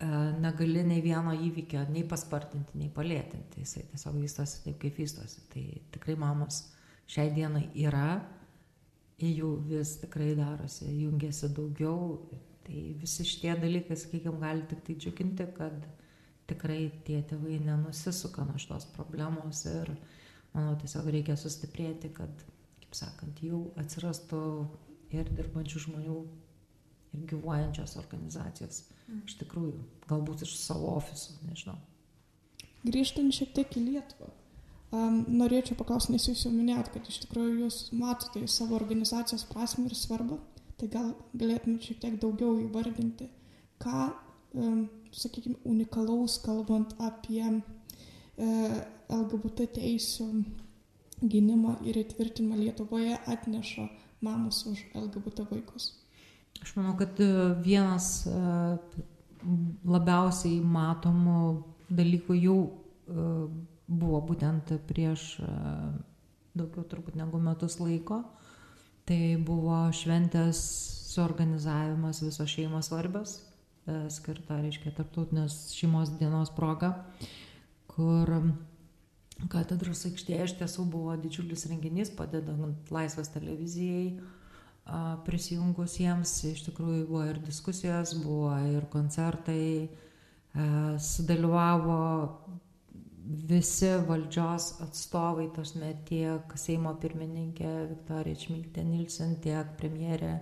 negali 0.00 0.82
nei 0.84 1.00
vieno 1.00 1.32
įvykio 1.32 1.86
nei 1.88 2.04
paspartinti, 2.08 2.76
nei 2.76 2.90
palėtinti. 2.92 3.62
Jisai 3.64 3.86
tiesiog 3.92 4.18
vystosi 4.20 4.62
taip, 4.64 4.78
kaip 4.82 4.98
vystosi. 5.00 5.44
Tai 5.52 5.64
tikrai 5.94 6.16
mamos 6.20 6.62
šiai 7.08 7.30
dienai 7.32 7.68
yra, 7.80 8.20
jų 9.22 9.52
vis 9.70 9.96
tikrai 10.02 10.34
darosi, 10.36 10.90
jungiasi 11.00 11.52
daugiau. 11.56 12.28
Tai 12.66 12.82
visi 13.00 13.24
šitie 13.24 13.54
dalykai, 13.62 13.96
sakykime, 13.96 14.40
gali 14.42 14.66
tik 14.68 14.82
tai 14.84 14.96
džiuginti, 14.98 15.46
kad 15.56 15.86
tikrai 16.50 16.90
tie 17.06 17.20
tėvai 17.26 17.60
nenusisuka 17.62 18.44
nuo 18.46 18.58
šitos 18.58 18.88
problemos 18.96 19.64
ir 19.70 19.92
manau 20.52 20.74
tiesiog 20.80 21.08
reikia 21.14 21.36
sustiprėti, 21.38 22.10
kad, 22.16 22.42
kaip 22.82 22.98
sakant, 22.98 23.40
jau 23.42 23.68
atsirastų 23.78 24.40
ir 25.14 25.30
dirbančių 25.38 25.82
žmonių, 25.86 26.18
ir 27.16 27.26
gyvuojančios 27.32 27.96
organizacijos 28.02 28.84
Iš 29.06 29.36
tikrųjų, 29.42 29.76
galbūt 30.10 30.42
iš 30.46 30.56
savo 30.58 30.96
ofisų, 30.98 31.36
nežinau. 31.46 31.76
Grįžtant 32.86 33.34
šiek 33.34 33.52
tiek 33.54 33.78
į 33.78 33.84
Lietuvą. 33.84 34.32
Um, 34.94 35.20
norėčiau 35.40 35.76
paklausti, 35.78 36.12
nes 36.14 36.26
jūs 36.28 36.44
jau 36.46 36.52
minėjot, 36.54 36.92
kad 36.94 37.08
iš 37.10 37.20
tikrųjų 37.24 37.56
jūs 37.64 37.78
matote 37.94 38.42
savo 38.50 38.76
organizacijos 38.78 39.46
prasme 39.50 39.86
ir 39.88 39.96
svarbą, 39.98 40.38
tai 40.78 40.88
gal 40.90 41.12
galėtumėte 41.34 41.90
šiek 41.90 42.00
tiek 42.02 42.16
daugiau 42.22 42.54
įvardinti, 42.62 43.28
ką, 43.82 44.08
um, 44.54 44.86
sakykime, 45.14 45.58
unikalaus 45.66 46.38
kalbant 46.42 46.94
apie 47.02 47.42
e, 47.46 48.48
LGBT 49.10 49.68
teisų 49.78 50.28
gynimą 51.22 51.78
ir 51.86 51.98
įtvirtinimą 52.02 52.58
Lietuvoje 52.62 53.18
atneša 53.26 53.88
mamos 54.26 54.62
už 54.70 54.86
LGBT 54.94 55.46
vaikus. 55.50 55.94
Aš 56.62 56.76
manau, 56.76 56.96
kad 56.98 57.20
e, 57.20 57.28
vienas 57.64 58.26
e, 58.26 58.34
labiausiai 59.86 60.60
matomų 60.64 61.40
dalykų 61.88 62.36
jau 62.38 62.58
e, 62.66 63.26
buvo 63.86 64.20
būtent 64.30 64.72
prieš 64.88 65.36
daugiau 66.56 66.82
turbūt 66.90 67.18
negu 67.18 67.38
metus 67.42 67.78
laiko. 67.78 68.24
Tai 69.06 69.20
buvo 69.46 69.84
šventės 69.94 70.58
suorganizavimas 71.12 72.24
visos 72.24 72.50
šeimos 72.50 72.88
svarbios, 72.90 73.36
skirta, 74.10 74.56
reiškia, 74.64 74.90
tarptautinės 74.96 75.76
šeimos 75.76 76.10
dienos 76.18 76.50
proga, 76.56 76.90
kur 77.92 78.32
katedros 79.52 80.02
aikštėje 80.08 80.48
iš 80.48 80.56
tiesų 80.58 80.88
buvo 80.90 81.14
didžiulis 81.22 81.68
renginys, 81.70 82.10
padedant 82.18 82.90
laisvės 82.90 83.30
televizijai 83.36 84.16
prisijungusiems 85.26 86.32
iš 86.52 86.62
tikrųjų 86.68 87.06
buvo 87.08 87.24
ir 87.26 87.40
diskusijos, 87.42 88.14
buvo 88.22 88.52
ir 88.70 88.86
koncertai, 88.92 89.88
sudalyvavo 91.02 91.98
visi 93.26 93.88
valdžios 94.06 94.76
atstovai, 94.84 95.48
tasme 95.54 95.90
tiek 96.06 96.52
Seimo 96.58 96.92
pirmininkė 97.02 97.72
Viktorija 97.90 98.38
Čmiltė 98.44 98.84
Nilsen, 98.86 99.34
tiek 99.42 99.72
premjerė 99.80 100.36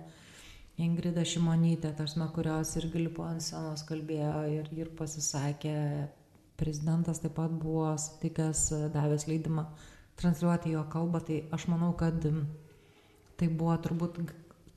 Ingrida 0.85 1.23
Šimonytė, 1.25 1.93
tasme, 1.97 2.27
kurios 2.35 2.75
irgi 2.77 3.05
lipo 3.07 3.25
ant 3.25 3.41
scenos 3.41 3.85
kalbėjo 3.87 4.43
ir, 4.51 4.69
ir 4.75 4.91
pasisakė. 4.99 5.75
Prezidentas 6.59 7.19
taip 7.23 7.33
pat 7.35 7.51
buvo 7.51 7.89
sutikęs, 7.99 8.67
davęs 8.93 9.25
leidimą 9.27 9.65
transliuoti 10.19 10.75
jo 10.75 10.85
kalbą, 10.91 11.19
tai 11.27 11.41
aš 11.55 11.65
manau, 11.71 11.91
kad 11.99 12.27
Tai 13.35 13.49
buvo 13.51 13.75
turbūt 13.83 14.19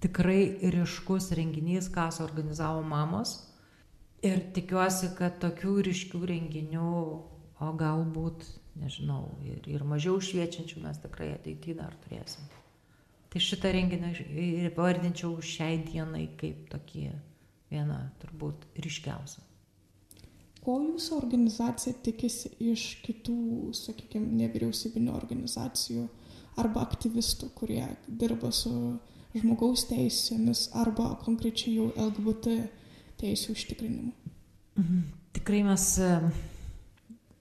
tikrai 0.03 0.71
ryškus 0.75 1.31
renginys, 1.39 1.91
ką 1.95 2.09
suorganizavo 2.15 2.83
mamos. 2.87 3.37
Ir 4.27 4.41
tikiuosi, 4.55 5.13
kad 5.19 5.39
tokių 5.43 5.77
ryškių 5.87 6.21
renginių, 6.27 6.93
o 7.63 7.69
galbūt, 7.79 8.47
nežinau, 8.79 9.25
ir, 9.47 9.63
ir 9.71 9.85
mažiau 9.87 10.19
šviečiančių 10.23 10.83
mes 10.83 10.99
tikrai 11.03 11.33
ateityje 11.37 11.79
dar 11.79 11.95
turėsim. 12.03 12.49
Tai 13.29 13.43
šitą 13.45 13.71
renginį 13.77 14.13
ir 14.43 14.71
pavardinčiau 14.75 15.37
šiai 15.45 15.83
dienai 15.87 16.25
kaip 16.41 16.67
tokį 16.73 17.11
vieną 17.71 18.01
turbūt 18.23 18.67
ryškiausią. 18.83 19.48
Ko 20.65 20.79
jūsų 20.83 21.17
organizacija 21.17 21.95
tikisi 22.05 22.51
iš 22.71 22.87
kitų, 23.05 23.39
sakykime, 23.77 24.29
nevyriausybinio 24.41 25.15
organizacijų 25.17 26.09
arba 26.59 26.83
aktyvistų, 26.87 27.53
kurie 27.57 27.85
dirba 28.09 28.51
su 28.55 28.73
žmogaus 29.37 29.87
teisėmis 29.89 30.69
arba 30.77 31.13
konkrečiai 31.23 31.77
jau 31.79 31.89
LGBT 32.09 32.59
teisų 33.21 33.55
užtikrinimu. 33.57 34.13
Mhm. 34.79 35.03
Tikrai 35.39 35.63
mes 35.67 35.85
e, 36.03 36.13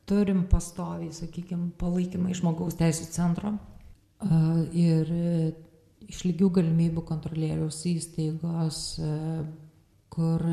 turim 0.10 0.44
pastoviai, 0.52 1.14
sakykime, 1.16 1.72
palaikymą 1.82 2.34
iš 2.34 2.42
žmogaus 2.42 2.78
teisų 2.80 3.08
centro 3.14 3.54
e, 3.56 3.60
ir 4.78 5.14
e, 5.14 5.32
iš 6.08 6.24
lygių 6.28 6.52
galimybių 6.60 7.04
kontrolieriaus 7.08 7.82
įstaigos, 7.90 8.84
kur 10.14 10.44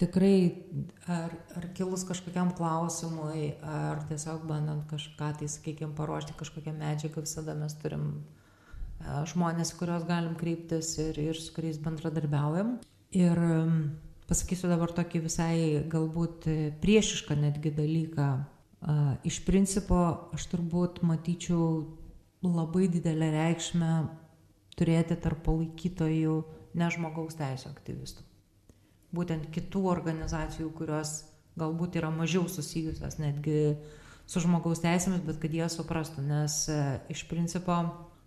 tikrai 0.00 0.38
ar, 1.08 1.34
ar 1.56 1.68
kilus 1.76 2.04
kažkokiam 2.08 2.52
klausimui, 2.56 3.54
ar 3.64 4.02
tiesiog 4.10 4.44
bandant 4.48 4.84
kažką, 4.90 5.32
tai 5.40 5.48
sakykime, 5.50 5.94
paruošti 5.96 6.36
kažkokią 6.38 6.74
medžiagą, 6.76 7.24
visada 7.24 7.56
mes 7.56 7.76
turim 7.80 8.08
e, 8.12 9.22
žmonės, 9.32 9.72
kuriuos 9.78 10.04
galim 10.08 10.36
kreiptis 10.38 10.96
ir, 11.02 11.18
ir 11.20 11.40
su 11.40 11.54
kuriais 11.56 11.80
bendradarbiaujam. 11.82 12.76
Ir 13.16 13.40
pasakysiu 14.28 14.68
dabar 14.68 14.92
tokį 14.92 15.22
visai 15.24 15.56
galbūt 15.88 16.48
priešišką 16.82 17.38
netgi 17.38 17.72
dalyką. 17.72 18.28
Iš 19.26 19.40
principo 19.46 20.00
aš 20.36 20.46
turbūt 20.52 21.00
matyčiau 21.06 21.86
labai 22.44 22.90
didelę 22.92 23.30
reikšmę 23.32 23.92
turėti 24.76 25.16
tarp 25.22 25.42
palaikytojų 25.46 26.36
ne 26.76 26.88
žmogaus 26.92 27.38
teisų 27.38 27.70
aktyvistų. 27.72 28.25
Būtent 29.16 29.48
kitų 29.54 29.86
organizacijų, 29.88 30.70
kurios 30.76 31.22
galbūt 31.56 31.96
yra 32.00 32.10
mažiau 32.12 32.44
susijusios 32.52 33.16
netgi 33.20 33.76
su 34.26 34.42
žmogaus 34.42 34.82
teisėmis, 34.82 35.22
bet 35.24 35.38
kad 35.42 35.54
jie 35.54 35.66
suprastų, 35.72 36.24
nes 36.26 36.58
e, 36.72 36.78
iš 37.14 37.24
principo, 37.30 37.78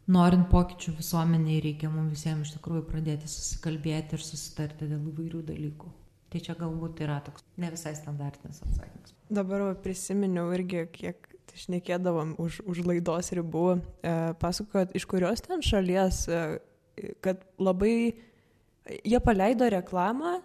norint 0.10 0.48
pokyčių 0.52 0.96
visuomeniai, 0.98 1.60
reikia 1.64 1.92
mums 1.92 2.16
visiems 2.16 2.48
iš 2.48 2.58
tikrųjų 2.58 2.86
pradėti 2.90 3.30
susikalbėti 3.30 4.18
ir 4.18 4.24
susitarti 4.24 4.88
dėl 4.90 5.10
įvairių 5.12 5.44
dalykų. 5.52 5.92
Tai 6.30 6.40
čia 6.46 6.54
galbūt 6.58 7.02
yra 7.02 7.18
toks 7.26 7.44
ne 7.58 7.72
visai 7.74 7.96
standartinis 7.98 8.62
atsakymas. 8.62 9.14
Dabar 9.34 9.74
prisiminiau 9.84 10.52
irgi, 10.54 10.86
kiek 10.94 11.30
šnekėdavom 11.58 12.36
už, 12.42 12.62
už 12.70 12.84
laidos 12.86 13.32
ribų, 13.36 13.68
e, 14.06 14.16
pasakojot, 14.42 14.94
iš 14.98 15.06
kurios 15.10 15.42
ten 15.46 15.66
šalies, 15.66 16.24
e, 16.30 16.44
kad 17.26 17.42
labai 17.60 18.14
jie 19.04 19.20
paleido 19.24 19.68
reklamą 19.70 20.40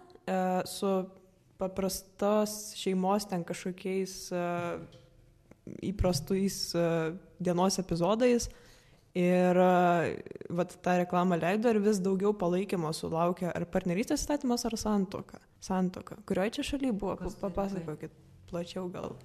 su 0.65 0.91
paprastos 1.57 2.75
šeimos 2.75 3.27
ten 3.29 3.43
kažkokiais 3.47 4.15
e, 4.35 4.45
įprastais 5.91 6.59
e, 6.75 6.85
dienos 7.39 7.79
epizodais. 7.81 8.49
Ir 9.15 9.55
e, 9.63 10.23
vat, 10.51 10.75
tą 10.83 10.97
reklamą 10.99 11.39
leido 11.39 11.71
ir 11.71 11.79
vis 11.83 12.01
daugiau 12.03 12.33
palaikymo 12.35 12.91
sulaukė 12.93 13.47
ar 13.53 13.67
partnerystės 13.71 14.25
statymas, 14.27 14.65
ar 14.67 14.75
santoka. 14.79 15.39
Santoka. 15.63 16.19
Kurioje 16.27 16.57
čia 16.57 16.67
šalyje 16.73 16.97
buvo? 16.99 17.15
Papasakokit 17.39 18.11
plačiau 18.49 18.89
gal. 18.91 19.15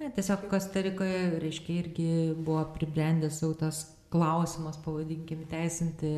Ne, 0.00 0.08
tiesiog 0.12 0.48
Kostarikoje, 0.50 1.36
reiškia, 1.40 1.76
irgi 1.82 2.08
buvo 2.36 2.64
pribrendęs 2.74 3.38
jau 3.44 3.52
tas 3.56 3.84
klausimas, 4.12 4.76
pavadinkim, 4.84 5.44
teisinti 5.50 6.10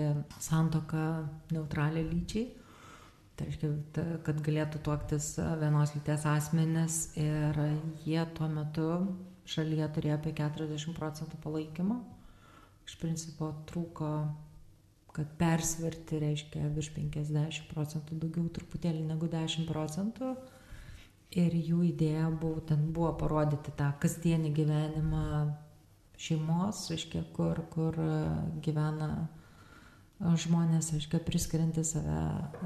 santoką 0.43 1.05
neutralią 1.55 2.07
lyčiai. 2.07 2.47
Tai 3.39 3.47
reiškia, 3.47 3.71
ta, 3.95 4.05
kad 4.27 4.41
galėtų 4.43 4.81
tuoktis 4.83 5.37
vienos 5.61 5.93
lyties 5.95 6.25
asmenis 6.27 6.95
ir 7.21 7.59
jie 8.03 8.25
tuo 8.35 8.49
metu 8.51 8.89
šalyje 9.49 9.87
turėjo 9.95 10.17
apie 10.19 10.33
40 10.41 10.97
procentų 10.97 11.39
palaikymo. 11.45 12.01
Iš 12.89 12.97
principo 12.99 13.53
trūko, 13.69 14.11
kad 15.15 15.31
persverti 15.39 16.19
reiškia 16.25 16.67
virš 16.75 16.91
50 16.97 17.71
procentų, 17.71 18.19
daugiau 18.25 18.51
truputėlį 18.59 19.07
negu 19.07 19.31
10 19.31 19.71
procentų 19.71 20.35
ir 21.37 21.55
jų 21.55 21.83
idėja 21.93 22.29
būtent 22.43 22.91
buvo 22.97 23.13
parodyti 23.21 23.75
tą 23.79 23.93
kasdienį 24.03 24.53
gyvenimą 24.57 25.25
šeimos, 26.19 26.89
reiškia, 26.91 27.23
kur, 27.37 27.61
kur 27.71 27.99
gyvena 28.65 29.29
žmonės, 30.19 30.91
reiškia, 30.95 31.21
priskirianti 31.27 31.85
save 31.87 32.19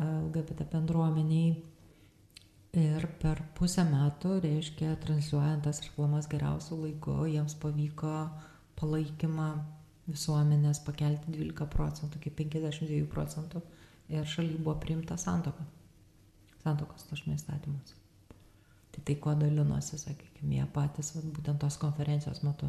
LGBT 0.06 0.66
bendruomeniai. 0.72 1.60
Ir 2.72 3.04
per 3.20 3.42
pusę 3.58 3.84
metų, 3.84 4.38
reiškia, 4.40 4.94
transliuojant 5.02 5.66
tas 5.66 5.82
reklamas 5.84 6.28
geriausių 6.32 6.78
laikų, 6.86 7.16
jiems 7.34 7.58
pavyko 7.60 8.14
palaikymą 8.80 9.50
visuomenės 10.08 10.80
pakelti 10.86 11.34
12 11.34 11.68
procentų 11.72 12.18
iki 12.18 12.32
52 12.40 13.04
procentų 13.12 13.60
ir 14.12 14.24
šaly 14.28 14.56
buvo 14.56 14.78
priimta 14.80 15.18
santoka. 15.20 15.66
Santokos 16.62 17.04
tašmė 17.10 17.36
įstatymas. 17.36 17.92
Tai 18.92 19.04
tai 19.08 19.16
kuo 19.20 19.34
dalinosi, 19.36 19.98
sakykime, 20.00 20.58
jie 20.58 20.66
patys, 20.72 21.14
vat, 21.16 21.28
būtent 21.36 21.60
tos 21.62 21.78
konferencijos 21.80 22.42
metu. 22.44 22.68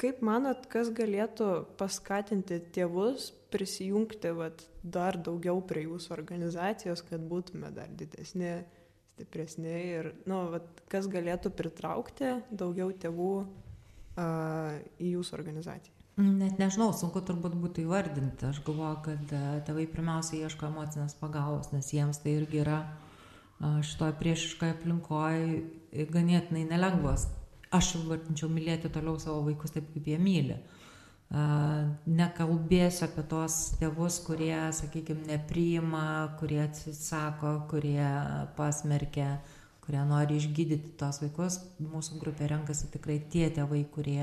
Kaip 0.00 0.20
manot, 0.26 0.66
kas 0.72 0.90
galėtų 0.94 1.48
paskatinti 1.80 2.58
tėvus 2.74 3.30
prisijungti 3.54 4.34
vat, 4.34 4.66
dar 4.82 5.18
daugiau 5.22 5.62
prie 5.64 5.86
jūsų 5.86 6.14
organizacijos, 6.18 7.04
kad 7.06 7.22
būtume 7.30 7.70
dar 7.74 7.92
didesni, 7.94 8.56
stipresni 9.14 9.74
ir, 9.94 10.12
nu, 10.30 10.44
vat, 10.54 10.82
kas 10.90 11.06
galėtų 11.10 11.54
pritraukti 11.54 12.34
daugiau 12.50 12.90
tėvų 12.90 13.34
a, 14.18 14.26
į 14.98 15.14
jūsų 15.14 15.38
organizaciją? 15.38 15.94
Net 16.14 16.60
nežinau, 16.62 16.92
sunku 16.94 17.18
turbūt 17.26 17.56
būtų 17.58 17.88
įvardinti. 17.88 18.46
Aš 18.46 18.60
galvoju, 18.66 19.00
kad 19.02 19.32
tėvai 19.66 19.88
pirmiausia 19.90 20.44
ieško 20.44 20.68
emocinės 20.68 21.16
pagalbos, 21.18 21.72
nes 21.74 21.88
jiems 21.90 22.20
tai 22.22 22.36
irgi 22.38 22.60
yra 22.62 22.76
šitoje 23.82 24.14
priešiškoje 24.20 24.76
aplinkoje 24.76 26.04
ganėtinai 26.14 26.62
nelengvas. 26.70 27.26
Aš 27.74 27.96
vardinčiau 28.06 28.46
mylėti 28.52 28.92
toliau 28.94 29.18
savo 29.18 29.40
vaikus 29.48 29.74
taip, 29.74 29.88
kaip 29.90 30.06
jie 30.06 30.20
myli. 30.22 30.60
Nekalbėsiu 31.34 33.08
apie 33.08 33.24
tos 33.26 33.54
tėvus, 33.80 34.20
kurie, 34.22 34.54
sakykime, 34.76 35.24
nepriima, 35.32 36.36
kurie 36.38 36.60
atsisako, 36.62 37.56
kurie 37.70 38.06
pasmerkia, 38.54 39.40
kurie 39.82 40.04
nori 40.06 40.38
išgydyti 40.38 40.94
tos 41.00 41.18
vaikus. 41.24 41.58
Mūsų 41.82 42.20
grupė 42.22 42.52
renkasi 42.52 42.90
tikrai 42.92 43.18
tie 43.32 43.48
tėvai, 43.50 43.82
kurie 43.96 44.22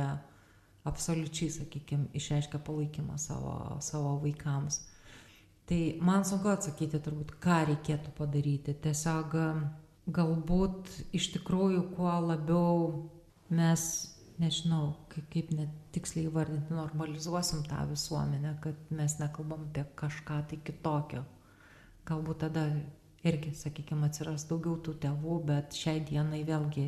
absoliučiai, 0.88 1.52
sakykime, 1.58 2.08
išreiškia 2.18 2.62
palaikymą 2.64 3.20
savo, 3.22 3.58
savo 3.84 4.16
vaikams. 4.24 4.80
Tai 5.70 5.82
man 6.04 6.26
sunku 6.28 6.50
atsakyti 6.52 7.00
turbūt, 7.04 7.36
ką 7.44 7.62
reikėtų 7.70 8.16
padaryti. 8.18 8.74
Tiesiog 8.88 9.36
galbūt 10.12 10.90
iš 11.16 11.30
tikrųjų 11.36 11.84
kuo 11.96 12.16
labiau 12.26 12.74
mes, 13.52 13.84
nežinau, 14.40 14.94
kaip, 15.12 15.28
kaip 15.34 15.52
net 15.58 15.74
tiksliai 15.96 16.32
vardinti, 16.32 16.74
normalizuosim 16.74 17.66
tą 17.68 17.84
visuomenę, 17.90 18.56
kad 18.64 18.92
mes 18.96 19.18
nekalbam 19.20 19.68
apie 19.70 19.86
kažką 20.00 20.42
tai 20.50 20.60
kitokio. 20.70 21.26
Galbūt 22.08 22.44
tada 22.46 22.66
irgi, 23.28 23.54
sakykime, 23.58 24.08
atsiras 24.08 24.48
daugiau 24.50 24.80
tų 24.82 24.96
tėvų, 25.04 25.42
bet 25.50 25.78
šiai 25.78 26.02
dienai 26.08 26.42
vėlgi 26.48 26.88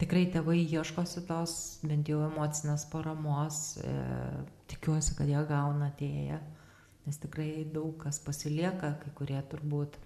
tikrai 0.00 0.26
tėvai 0.32 0.58
ieškosi 0.64 1.24
tos 1.28 1.56
bent 1.86 2.10
jau 2.10 2.20
emocinės 2.26 2.84
paramos, 2.92 3.78
e, 3.80 3.96
tikiuosi, 4.72 5.16
kad 5.16 5.30
jie 5.30 5.40
gauna 5.48 5.88
atėję 5.94 6.42
nes 7.06 7.18
tikrai 7.22 7.64
daug 7.72 7.94
kas 8.02 8.18
pasilieka, 8.18 8.96
kai 9.02 9.12
kurie 9.14 9.38
turbūt 9.50 9.96
e, 9.96 10.00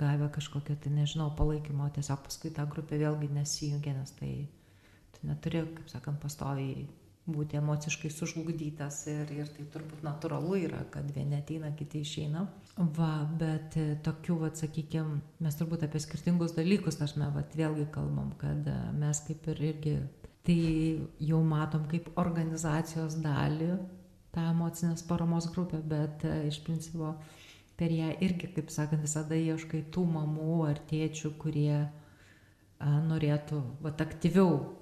gavę 0.00 0.30
kažkokio, 0.32 0.78
tai 0.80 0.92
nežinau, 0.94 1.28
palaikymo, 1.36 1.90
tiesiog 1.96 2.24
paskui 2.24 2.52
tą 2.56 2.64
grupę 2.72 3.00
vėlgi 3.00 3.28
nesijungia, 3.36 3.92
nes 4.00 4.14
tai 4.16 4.32
tu 5.18 5.28
neturi, 5.28 5.66
kaip 5.76 5.92
sakant, 5.92 6.20
pastoviai 6.22 6.86
būti 7.28 7.58
emociškai 7.60 8.10
sužlugdytas 8.12 9.02
ir, 9.12 9.28
ir 9.36 9.50
tai 9.52 9.66
turbūt 9.72 10.04
natūralu 10.06 10.62
yra, 10.64 10.80
kad 10.92 11.08
vieni 11.12 11.36
ateina, 11.38 11.70
kiti 11.76 12.00
išeina. 12.04 12.46
Va, 12.96 13.12
bet 13.40 13.76
e, 13.76 13.88
tokių, 14.04 14.38
va, 14.44 14.50
sakykime, 14.56 15.18
mes 15.44 15.58
turbūt 15.58 15.84
apie 15.84 16.00
skirtingus 16.02 16.56
dalykus, 16.56 17.00
aš 17.04 17.18
mes, 17.20 17.34
va, 17.34 17.44
vėlgi 17.58 17.88
kalbam, 17.94 18.32
kad 18.40 18.68
e, 18.70 18.78
mes 18.96 19.20
kaip 19.26 19.50
ir 19.52 19.62
irgi 19.72 19.96
tai 20.48 20.60
jau 21.20 21.42
matom 21.44 21.84
kaip 21.90 22.08
organizacijos 22.16 23.18
dalį, 23.20 23.74
tą 24.32 24.48
emocinės 24.54 25.04
paramos 25.08 25.50
grupę, 25.52 25.82
bet 25.84 26.24
e, 26.24 26.46
iš 26.48 26.62
principo 26.64 27.12
per 27.78 27.92
ją 27.92 28.14
irgi, 28.24 28.48
kaip 28.56 28.72
sakant, 28.72 29.04
visada 29.04 29.36
ieškai 29.36 29.84
tų 29.92 30.06
mamų 30.16 30.62
ar 30.70 30.80
tėčių, 30.88 31.34
kurie 31.42 31.74
a, 31.76 31.90
norėtų 33.04 33.60
vat, 33.84 34.00
aktyviau 34.00 34.77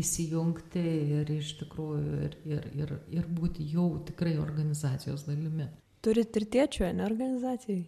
įsijungti 0.00 0.82
ir 1.18 1.30
iš 1.36 1.54
tikrųjų 1.62 2.18
ir, 2.26 2.36
ir, 2.48 2.68
ir, 2.82 2.92
ir 3.14 3.26
būti 3.30 3.66
jau 3.70 3.88
tikrai 4.06 4.34
organizacijos 4.42 5.26
dalimi. 5.28 5.68
Turit 6.04 6.36
ir 6.36 6.46
tėčių, 6.56 6.88
ne 6.98 7.06
organizacijai? 7.06 7.84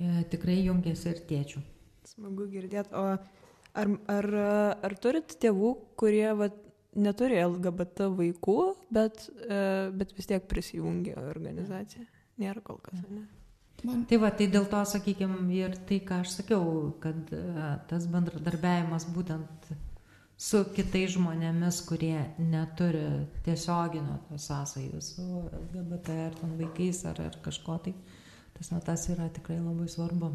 E, 0.00 0.24
tikrai 0.32 0.62
jungiasi 0.62 1.10
ir 1.12 1.22
tėčių. 1.28 1.62
Smagu 2.12 2.48
girdėti. 2.52 2.94
O 2.96 3.04
ar, 3.12 3.92
ar, 4.14 4.30
ar 4.88 4.96
turit 5.02 5.36
tėvų, 5.42 5.74
kurie 6.00 6.30
vat, 6.38 6.56
neturi 6.92 7.38
LGBT 7.42 8.08
vaikų, 8.16 8.58
bet, 8.92 9.26
e, 9.44 9.60
bet 9.96 10.16
vis 10.16 10.28
tiek 10.30 10.48
prisijungia 10.48 11.18
organizacija. 11.30 12.04
Nėra 12.40 12.64
kol 12.64 12.80
kas, 12.84 13.00
ne? 13.10 13.26
Man. 13.82 14.04
Tai 14.06 14.18
va, 14.22 14.28
tai 14.30 14.46
dėl 14.46 14.68
to, 14.70 14.78
sakykime, 14.86 15.40
ir 15.56 15.72
tai, 15.88 15.98
ką 16.06 16.20
aš 16.22 16.36
sakiau, 16.36 16.92
kad 17.02 17.32
e, 17.34 17.40
tas 17.90 18.06
bendradarbiavimas 18.10 19.08
būtent 19.10 19.72
su 20.42 20.62
kitais 20.74 21.12
žmonėmis, 21.14 21.82
kurie 21.86 22.16
neturi 22.40 23.04
tiesioginio 23.46 24.18
sąsajų 24.42 25.02
su 25.04 25.26
LGBT 25.52 26.16
ar 26.26 26.38
ten 26.40 26.56
vaikais 26.58 27.04
ar, 27.10 27.20
ar 27.28 27.36
kažko 27.44 27.78
tai, 27.84 27.92
tas 28.56 28.72
na 28.74 28.80
tas 28.82 29.06
yra 29.12 29.28
tikrai 29.36 29.60
labai 29.60 29.86
svarbu. 29.92 30.32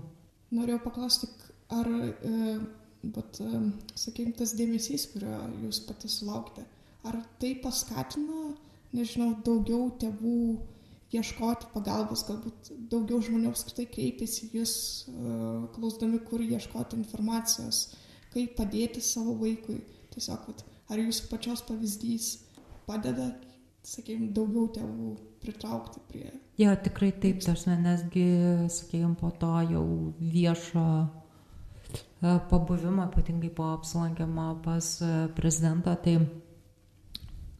norėjau 0.55 0.79
paklausti, 0.85 1.27
ar, 1.75 1.89
e, 2.23 2.55
bet, 3.03 3.41
e, 3.43 3.59
sakykime, 3.99 4.31
tas 4.39 4.55
dėmesys, 4.55 5.09
kurio 5.11 5.41
jūs 5.65 5.81
pati 5.89 6.07
sulaukite, 6.07 6.63
ar 7.03 7.19
tai 7.41 7.51
paskatino, 7.63 8.53
nežinau, 8.95 9.33
daugiau 9.43 9.91
tėvų 9.99 10.39
ieškoti 11.17 11.67
pagalbos, 11.73 12.23
galbūt 12.27 12.71
daugiau 12.91 13.19
žmonių 13.27 13.51
apskritai 13.51 13.89
kreipiasi 13.91 14.53
jūs, 14.55 14.73
e, 15.11 15.35
klausdami, 15.75 16.23
kur 16.31 16.39
ieškoti 16.47 16.95
informacijos, 16.95 17.89
kaip 18.31 18.55
padėti 18.55 19.03
savo 19.03 19.35
vaikui. 19.43 19.81
Tiesiog, 20.17 20.47
vat, 20.49 20.63
ar 20.89 20.97
jūsų 20.97 21.27
pačios 21.29 21.61
pavyzdys 21.67 22.27
padeda, 22.87 23.27
sakykime, 23.85 24.31
daugiau 24.33 24.65
tėvų 24.73 25.11
pritraukti 25.43 26.01
prie. 26.09 26.31
Jo, 26.57 26.71
tikrai 26.81 27.11
taip, 27.21 27.43
tarsi, 27.45 27.75
nesgi, 27.83 28.25
sakykime, 28.73 29.13
po 29.19 29.29
to 29.37 29.51
jau 29.69 29.83
viešo 30.17 30.87
e, 31.05 32.33
pabuvimo, 32.49 33.05
ypatingai 33.11 33.51
po 33.53 33.69
apsilankimo 33.75 34.47
pas 34.65 34.89
e, 35.05 35.11
prezidentą, 35.37 35.93
tai 36.01 36.17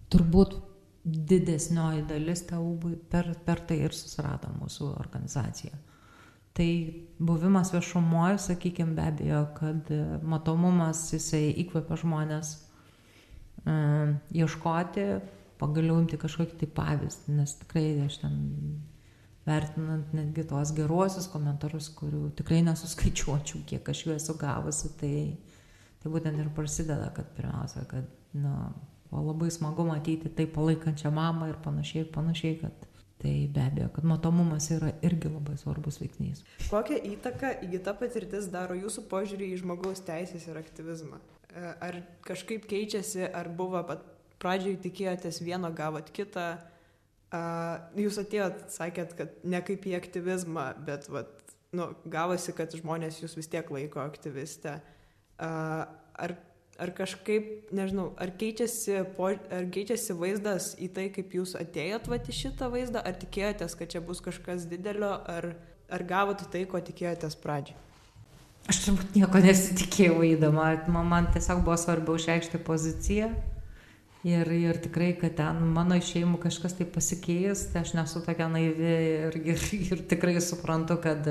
turbūt 0.09 0.57
didesnioji 1.05 2.07
dalis 2.09 2.41
tėvų 2.49 2.95
per, 3.11 3.35
per 3.45 3.61
tai 3.69 3.83
ir 3.85 3.93
susirado 3.95 4.49
mūsų 4.57 4.89
organizaciją. 4.97 5.77
Tai 6.57 6.69
buvimas 7.19 7.69
viešumoje, 7.73 8.39
sakykime, 8.41 8.95
be 8.97 9.03
abejo, 9.11 9.43
kad 9.57 9.91
e, 9.93 10.01
matomumas 10.25 11.03
jisai 11.13 11.51
įkvepia 11.61 11.97
žmonės 12.01 12.53
uh, 12.57 14.15
ieškoti, 14.33 15.05
pagaliau 15.61 15.99
imti 16.01 16.19
kažkokį 16.21 16.59
tai 16.61 16.69
pavyzdį, 16.79 17.35
nes 17.39 17.55
tikrai 17.61 17.85
aš 18.05 18.19
ten 18.23 18.37
vertinant 19.47 20.11
netgi 20.15 20.43
tuos 20.47 20.73
geruosius 20.75 21.29
komentarus, 21.31 21.89
kurių 21.97 22.31
tikrai 22.37 22.61
nesuskaičiuočiau, 22.67 23.63
kiek 23.69 23.89
aš 23.93 24.03
jų 24.05 24.15
esu 24.17 24.35
gavusi, 24.39 24.91
tai, 24.99 25.13
tai 26.01 26.11
būtent 26.13 26.41
ir 26.41 26.51
prasideda, 26.55 27.09
kad 27.15 27.31
pirmiausia, 27.37 27.85
kad, 27.89 28.09
na, 28.35 28.71
o 29.07 29.23
labai 29.23 29.49
smagu 29.53 29.87
matyti 29.87 30.29
tai 30.35 30.49
palaikančią 30.51 31.13
mamą 31.15 31.51
ir 31.53 31.61
panašiai, 31.63 32.03
ir 32.03 32.11
panašiai, 32.13 32.59
kad 32.65 32.87
tai 33.21 33.34
be 33.53 33.63
abejo, 33.63 33.89
kad 33.95 34.06
matomumas 34.08 34.69
yra 34.75 34.91
irgi 35.06 35.32
labai 35.32 35.58
svarbus 35.58 35.99
veiksnys. 36.01 36.43
Kokią 36.69 36.99
įtaką 37.15 37.56
įgyta 37.65 37.95
patirtis 37.97 38.49
daro 38.53 38.77
jūsų 38.77 39.08
požiūrį 39.12 39.51
į 39.53 39.62
žmogaus 39.63 40.03
teisės 40.06 40.45
ir 40.49 40.60
aktyvizmą? 40.62 41.19
E, 41.49 41.63
ar 41.88 41.99
kažkaip 42.27 42.67
keičiasi, 42.69 43.25
ar 43.25 43.49
buvo 43.49 43.82
pat 43.89 44.06
pradžioj 44.41 44.77
tikėjotės 44.86 45.41
vieno, 45.41 45.71
gavot 45.73 46.10
kitą. 46.13 46.49
Jūs 47.99 48.21
atėjot, 48.21 48.67
sakėt, 48.71 49.15
kad 49.17 49.34
ne 49.43 49.60
kaip 49.65 49.84
į 49.89 49.97
aktyvizmą, 49.97 50.69
bet 50.88 51.10
vat, 51.12 51.34
nu, 51.75 51.89
gavosi, 52.08 52.53
kad 52.56 52.71
žmonės 52.71 53.17
jūs 53.19 53.36
vis 53.36 53.49
tiek 53.51 53.67
laiko 53.73 53.99
aktyvistę. 53.99 54.77
Uh, 55.38 55.84
ar, 56.17 56.34
ar 56.79 56.91
kažkaip, 56.97 57.71
nežinau, 57.75 58.11
ar 58.21 58.31
keičiasi, 58.39 58.99
po, 59.17 59.31
ar 59.33 59.67
keičiasi 59.73 60.15
vaizdas 60.17 60.71
į 60.81 60.91
tai, 60.93 61.07
kaip 61.15 61.33
jūs 61.37 61.55
atėjot 61.59 62.07
vat, 62.11 62.29
į 62.29 62.37
šitą 62.37 62.69
vaizdą, 62.73 63.01
ar 63.01 63.17
tikėjotės, 63.17 63.75
kad 63.79 63.91
čia 63.95 64.03
bus 64.05 64.23
kažkas 64.25 64.69
didelio, 64.69 65.15
ar, 65.27 65.51
ar 65.89 66.07
gavot 66.07 66.45
tai, 66.53 66.63
ko 66.69 66.81
tikėjotės 66.81 67.37
pradžioj? 67.43 67.83
Aš 68.67 68.81
turbūt 68.83 69.13
nieko 69.15 69.39
nesitikėjau 69.39 70.23
įdama, 70.27 70.73
man, 70.91 71.29
tiesiog 71.31 71.61
buvo 71.63 71.77
svarbiau 71.79 72.19
išreikšti 72.19 72.59
poziciją 72.67 73.31
Ir, 74.27 74.49
ir 74.51 74.79
tikrai, 74.81 75.11
kad 75.15 75.37
ten 75.37 75.59
mano 75.71 75.95
šeimų 76.01 76.39
kažkas 76.41 76.73
tai 76.75 76.87
pasikeis, 76.89 77.67
tai 77.71 77.83
aš 77.85 77.93
nesu 77.95 78.19
tokia 78.25 78.49
naivi 78.49 78.93
ir, 79.27 79.37
ir, 79.53 79.61
ir 79.77 80.01
tikrai 80.09 80.39
suprantu, 80.41 80.97
kad 81.03 81.27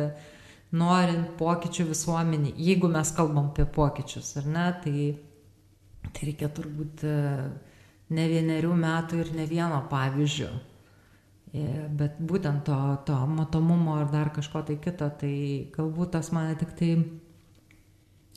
norint 0.72 1.35
pokyčių 1.40 1.88
visuomenį, 1.90 2.54
jeigu 2.68 2.88
mes 2.92 3.11
kalbam 3.16 3.50
apie 3.50 3.66
pokyčius, 3.74 4.30
ar 4.40 4.46
ne, 4.48 4.66
tai, 4.85 5.04
tai 6.12 6.31
reikia 6.31 6.49
turbūt 6.53 7.05
e, 7.07 7.16
ne 8.16 8.27
vienerių 8.31 8.73
metų 8.81 9.21
ir 9.25 9.35
ne 9.37 9.47
vieno 9.51 9.83
pavyzdžio. 9.90 10.51
E, 11.57 11.66
bet 11.99 12.21
būtent 12.21 12.64
to, 12.69 12.79
to 13.09 13.19
matomumo 13.31 13.99
ar 14.01 14.11
dar 14.12 14.33
kažko 14.35 14.64
tai 14.69 14.79
kito, 14.83 15.09
tai 15.21 15.35
galbūt 15.75 16.14
tas 16.19 16.33
mane 16.37 16.57
tik 16.61 16.75
tai 16.79 16.92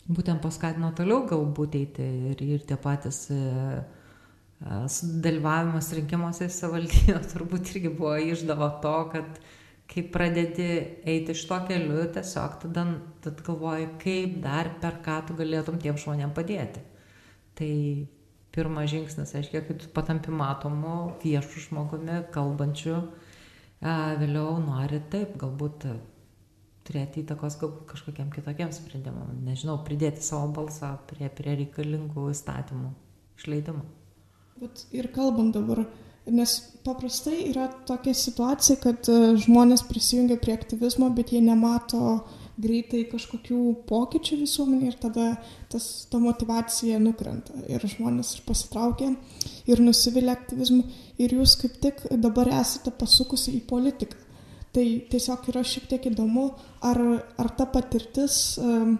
būtent 0.09 0.41
paskatino 0.41 0.89
toliau 0.97 1.25
galbūt 1.29 1.77
eiti 1.77 2.05
ir, 2.31 2.43
ir 2.57 2.65
tie 2.65 2.77
patys 2.81 3.27
uh, 3.33 3.81
dalyvavimas 4.59 5.93
rinkimuose 5.95 6.49
į 6.49 6.53
savivaldybę 6.53 7.21
turbūt 7.31 7.73
irgi 7.75 7.91
buvo 7.95 8.17
išdavo 8.33 8.69
to, 8.83 8.95
kad 9.13 9.39
kai 9.89 10.03
pradedi 10.13 10.69
eiti 11.07 11.33
iš 11.33 11.45
to 11.49 11.57
keliu, 11.69 12.03
tiesiog 12.13 12.59
tada, 12.65 12.85
tada 13.23 13.45
galvoji, 13.45 13.87
kaip 14.03 14.35
dar 14.43 14.73
per 14.81 14.99
ką 15.05 15.21
tu 15.27 15.37
galėtum 15.39 15.79
tiem 15.81 15.97
žmonėm 15.97 16.35
padėti. 16.35 16.83
Tai 17.59 17.71
pirmas 18.55 18.89
žingsnis, 18.89 19.33
aiškiai, 19.35 19.65
kai 19.67 19.75
tu 19.81 19.89
patampi 19.93 20.31
matomu, 20.31 20.95
viešu 21.23 21.67
žmogumi, 21.67 22.21
kalbančiu, 22.33 23.01
vėliau 23.83 24.55
nori 24.63 25.01
taip, 25.11 25.35
galbūt 25.41 25.85
turėti 26.89 27.21
įtakos 27.21 27.59
kažkokiem 27.61 28.31
kitokiem 28.33 28.73
sprendimam, 28.73 29.29
nežinau, 29.45 29.77
pridėti 29.85 30.25
savo 30.25 30.49
balsą 30.55 30.95
prie, 31.11 31.29
prie 31.29 31.55
reikalingų 31.61 32.31
įstatymų 32.33 32.93
išleidimo. 33.37 33.83
Bet 34.59 34.85
ir 34.95 35.07
kalbam 35.15 35.53
dabar, 35.55 35.83
nes 36.27 36.55
paprastai 36.83 37.45
yra 37.51 37.69
tokia 37.87 38.15
situacija, 38.17 38.79
kad 38.83 39.07
e, 39.11 39.35
žmonės 39.45 39.85
prisijungia 39.87 40.39
prie 40.41 40.55
aktyvizmo, 40.57 41.11
bet 41.15 41.31
jie 41.35 41.43
nemato 41.45 42.01
greitai 42.59 43.05
kažkokių 43.11 43.59
pokyčių 43.89 44.39
visuomenė 44.43 44.91
ir 44.91 44.97
tada 45.01 45.27
tas, 45.71 45.85
ta 46.11 46.19
motivacija 46.21 46.99
nukrenta 47.03 47.55
ir 47.71 47.83
žmonės 47.83 48.35
ir 48.37 48.45
pasitraukia 48.47 49.13
ir 49.69 49.83
nusivilia 49.83 50.35
aktyvizmu 50.37 50.83
ir 51.21 51.37
jūs 51.39 51.55
kaip 51.61 51.79
tik 51.83 52.03
dabar 52.19 52.51
esate 52.59 52.91
pasukusi 52.95 53.55
į 53.59 53.63
politiką. 53.69 54.25
Tai 54.69 54.83
tiesiog 55.09 55.47
yra 55.49 55.63
šiek 55.65 55.87
tiek 55.89 56.03
įdomu, 56.11 56.51
ar, 56.85 56.99
ar 57.41 57.47
ta 57.57 57.65
patirtis 57.73 58.59
um, 58.61 58.99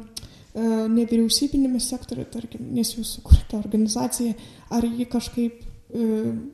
E, 0.50 0.62
nevyriausybinėme 0.90 1.80
sektoriu, 1.84 2.26
tarkim, 2.34 2.72
nes 2.74 2.96
jūs 2.96 3.14
sukūrėte 3.20 3.60
organizaciją, 3.60 4.34
ar 4.74 4.86
ji 4.88 5.06
kažkaip 5.12 5.62
e, 5.62 6.08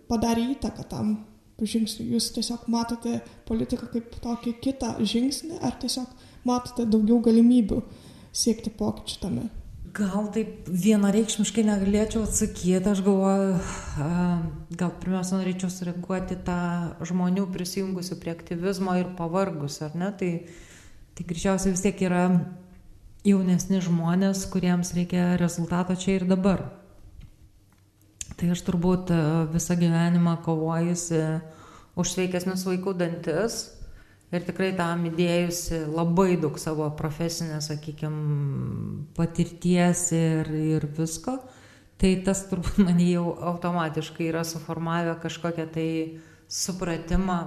padarė 0.09 0.49
įtaką 0.51 0.83
tam 0.91 1.13
žingsniui. 1.61 2.09
Jūs 2.17 2.33
tiesiog 2.35 2.65
matote 2.71 3.21
politiką 3.47 3.87
kaip 3.93 4.17
tokį 4.25 4.57
kitą 4.65 4.91
žingsnį, 4.99 5.61
ar 5.63 5.77
tiesiog 5.79 6.11
matote 6.45 6.85
daugiau 6.89 7.19
galimybių 7.25 7.81
siekti 8.35 8.73
pokyčių 8.73 9.21
tame? 9.21 9.45
Gal 9.95 10.27
taip 10.35 10.67
vienareikšmiškai 10.67 11.63
negalėčiau 11.69 12.25
atsakyti, 12.25 12.81
aš 12.91 12.99
galvoju, 13.05 13.53
gal 14.75 14.91
pirmiausia 14.99 15.37
norėčiau 15.37 15.69
sureaguoti 15.71 16.35
tą 16.43 16.57
žmonių 17.07 17.45
prisijungusių 17.53 18.17
prie 18.19 18.33
aktyvizmo 18.33 18.97
ir 18.99 19.13
pavargus, 19.15 19.79
ar 19.85 19.95
ne? 19.95 20.09
Tai, 20.19 20.31
tai 21.15 21.27
greičiausiai 21.29 21.71
vis 21.71 21.85
tiek 21.85 22.03
yra 22.09 22.25
jaunesni 23.25 23.79
žmonės, 23.85 24.43
kuriems 24.51 24.91
reikia 24.97 25.37
rezultato 25.39 25.95
čia 25.95 26.19
ir 26.19 26.27
dabar. 26.27 26.65
Tai 28.35 28.51
aš 28.51 28.65
turbūt 28.67 29.15
visą 29.53 29.79
gyvenimą 29.79 30.41
kovojusi 30.43 31.23
už 31.95 32.11
sveikesnius 32.11 32.67
vaikų 32.67 32.97
dantis 32.99 33.61
ir 34.33 34.45
tikrai 34.47 34.71
tam 34.77 35.05
įdėjusi 35.09 35.83
labai 35.91 36.35
daug 36.41 36.57
savo 36.61 36.87
profesinės, 36.97 37.69
sakykime, 37.71 39.11
patirties 39.17 40.07
ir, 40.15 40.49
ir 40.75 40.87
visko, 40.97 41.37
tai 42.01 42.15
tas 42.25 42.45
turbūt 42.49 42.81
man 42.85 42.99
jau 43.03 43.35
automatiškai 43.53 44.31
yra 44.31 44.43
suformavę 44.47 45.17
kažkokią 45.23 45.67
tai 45.75 45.89
supratimą, 46.51 47.39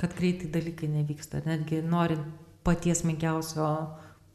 kad 0.00 0.16
greitai 0.16 0.50
dalykai 0.52 0.90
nevyksta, 0.92 1.40
netgi 1.46 1.80
norint 1.84 2.26
paties 2.66 3.04
menkiausio 3.06 3.68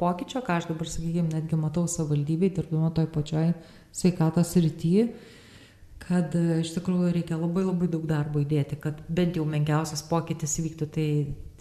pokyčio, 0.01 0.41
ką 0.41 0.57
aš 0.57 0.69
dabar, 0.71 0.89
sakykime, 0.89 1.29
netgi 1.29 1.59
matau 1.59 1.85
savivaldybėj, 1.89 2.55
dirbdama 2.55 2.89
toj 2.95 3.09
pačioj 3.13 3.51
sveikatos 3.93 4.55
rytyje, 4.57 5.11
kad 6.01 6.35
e, 6.37 6.59
iš 6.63 6.73
tikrųjų 6.77 7.11
reikia 7.15 7.37
labai 7.39 7.63
labai 7.67 7.89
daug 7.91 8.05
darbo 8.09 8.41
įdėti, 8.41 8.79
kad 8.81 9.01
bent 9.09 9.37
jau 9.37 9.45
menkiausias 9.47 10.03
pokytis 10.09 10.57
vyktų, 10.63 10.87
tai, 10.95 11.07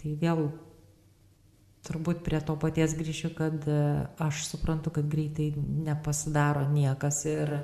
tai 0.01 0.15
vėl 0.21 0.47
turbūt 1.87 2.21
prie 2.25 2.41
to 2.45 2.55
paties 2.61 2.95
grįšiu, 2.97 3.33
kad 3.37 3.67
e, 3.69 3.81
aš 4.21 4.45
suprantu, 4.49 4.93
kad 4.95 5.09
greitai 5.11 5.51
nepasidaro 5.57 6.65
niekas 6.71 7.23
ir 7.29 7.55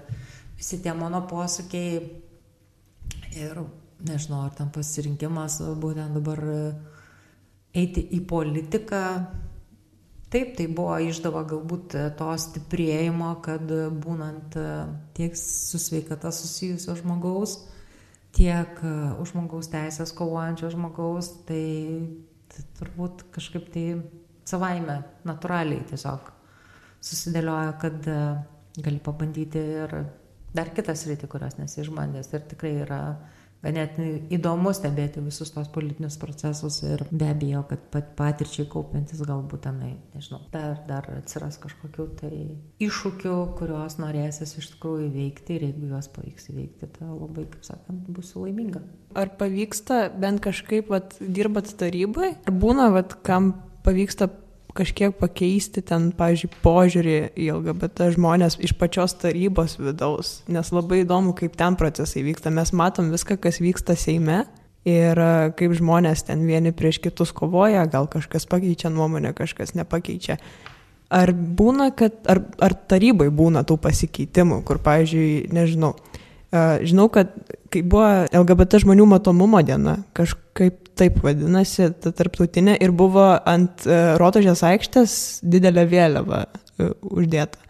visi 0.57 0.81
tie 0.83 0.93
mano 0.97 1.23
posūkiai 1.29 1.99
ir 3.37 3.61
nežinau, 4.07 4.43
ar 4.45 4.53
tam 4.57 4.69
pasirinkimas 4.73 5.59
būtent 5.81 6.17
dabar 6.17 6.43
e, 6.45 6.61
eiti 7.77 8.03
į 8.17 8.23
politiką, 8.29 9.03
Taip, 10.27 10.57
tai 10.59 10.65
buvo 10.67 10.97
išdava 10.99 11.45
galbūt 11.47 11.93
e, 11.95 12.03
to 12.19 12.27
stiprėjimo, 12.43 13.29
kad 13.45 13.69
e, 13.71 13.85
būnant 14.03 14.57
e, 14.59 14.65
tiek 15.15 15.37
su 15.39 15.79
sveikata 15.79 16.33
susijusio 16.35 16.97
žmogaus, 16.99 17.61
tiek 18.35 18.81
už 19.21 19.31
žmogaus 19.31 19.71
teisės 19.71 20.11
kovojančio 20.13 20.73
žmogaus, 20.73 21.31
tai, 21.47 21.63
tai 22.51 22.65
turbūt 22.77 23.23
kažkaip 23.33 23.71
tai 23.73 23.85
savaime, 24.45 24.99
natūraliai 25.25 25.87
tiesiog 25.89 26.27
susidėlioja, 27.07 27.71
kad 27.81 28.11
gali 28.77 29.01
pabandyti 29.01 29.63
ir 29.79 29.95
dar 30.53 30.69
kitas 30.75 31.07
rytį, 31.07 31.31
kurios 31.31 31.57
nesi 31.57 31.81
išbandęs. 31.81 32.29
Ir 32.35 32.45
tikrai 32.51 32.75
yra 32.83 33.01
ganėtinai 33.63 34.21
įdomu 34.37 34.71
stebėti 34.75 35.23
visus 35.25 35.51
tos 35.53 35.69
politinius 35.73 36.17
procesus 36.21 36.79
ir 36.85 37.03
be 37.11 37.29
abejo, 37.31 37.63
kad 37.69 37.83
pat 37.93 38.13
patirčiai 38.19 38.67
kaupiantis 38.71 39.23
galbūt 39.25 39.65
tenai, 39.67 39.93
nežinau, 40.15 40.41
dar, 40.53 40.81
dar 40.89 41.09
atsiras 41.17 41.59
kažkokių 41.63 42.07
tai 42.21 42.33
iššūkių, 42.83 43.35
kuriuos 43.59 43.99
norėsis 44.01 44.57
iš 44.61 44.71
tikrųjų 44.75 45.09
įveikti 45.09 45.57
ir 45.57 45.67
jeigu 45.69 45.91
juos 45.93 46.09
pavyks 46.15 46.51
įveikti, 46.53 46.91
tai 46.97 47.11
labai, 47.11 47.47
kaip 47.53 47.67
sakant, 47.67 48.09
būsiu 48.13 48.45
laiminga. 48.45 48.83
Ar 49.17 49.31
pavyksta 49.39 50.07
bent 50.13 50.43
kažkaip, 50.45 50.91
vat, 50.93 51.17
dirbat 51.21 51.73
tarybai? 51.79 52.35
Ar 52.47 52.59
būna, 52.65 52.91
vat, 52.93 53.17
kam 53.25 53.55
pavyksta 53.87 54.29
kažkiek 54.77 55.15
pakeisti 55.17 55.81
ten, 55.85 56.11
pavyzdžiui, 56.17 56.51
požiūrį 56.63 57.17
į 57.33 57.49
LGBT 57.55 58.11
žmonės 58.15 58.59
iš 58.63 58.75
pačios 58.79 59.15
tarybos 59.19 59.77
vidaus, 59.81 60.37
nes 60.51 60.71
labai 60.73 61.01
įdomu, 61.03 61.33
kaip 61.37 61.57
ten 61.59 61.77
procesai 61.79 62.23
vyksta. 62.27 62.53
Mes 62.53 62.73
matom 62.77 63.11
viską, 63.13 63.39
kas 63.41 63.59
vyksta 63.63 63.97
Seime 63.99 64.43
ir 64.87 65.19
e, 65.19 65.31
kaip 65.57 65.75
žmonės 65.77 66.27
ten 66.29 66.45
vieni 66.47 66.73
prieš 66.75 67.01
kitus 67.03 67.33
kovoja, 67.35 67.87
gal 67.91 68.09
kažkas 68.11 68.47
pakeičia 68.49 68.93
nuomonę, 68.93 69.33
kažkas 69.37 69.75
nepakeičia. 69.77 70.37
Ar 71.13 71.31
būna, 71.31 71.89
kad, 71.95 72.19
ar, 72.27 72.43
ar 72.63 72.75
tarybai 72.91 73.29
būna 73.31 73.63
tų 73.67 73.79
pasikeitimų, 73.83 74.61
kur, 74.67 74.81
pavyzdžiui, 74.83 75.47
nežinau, 75.55 75.95
Žinau, 76.51 77.09
kad 77.11 77.33
kai 77.67 77.81
buvo 77.83 78.07
LGBT 78.31 78.79
žmonių 78.79 79.03
matomumo 79.11 79.59
diena, 79.67 79.97
kažkaip 80.15 80.86
taip 80.97 81.21
vadinasi, 81.23 81.91
ta 82.01 82.11
tarptautinė, 82.15 82.77
ir 82.83 82.93
buvo 82.95 83.29
ant 83.47 83.85
Rotožės 84.19 84.63
aikštės 84.67 85.15
didelė 85.45 85.85
vėliava 85.89 86.43
uždėta. 87.01 87.61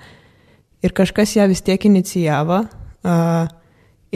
Ir 0.86 0.94
kažkas 0.98 1.36
ją 1.38 1.48
vis 1.50 1.64
tiek 1.66 1.88
inicijavo. 1.90 2.62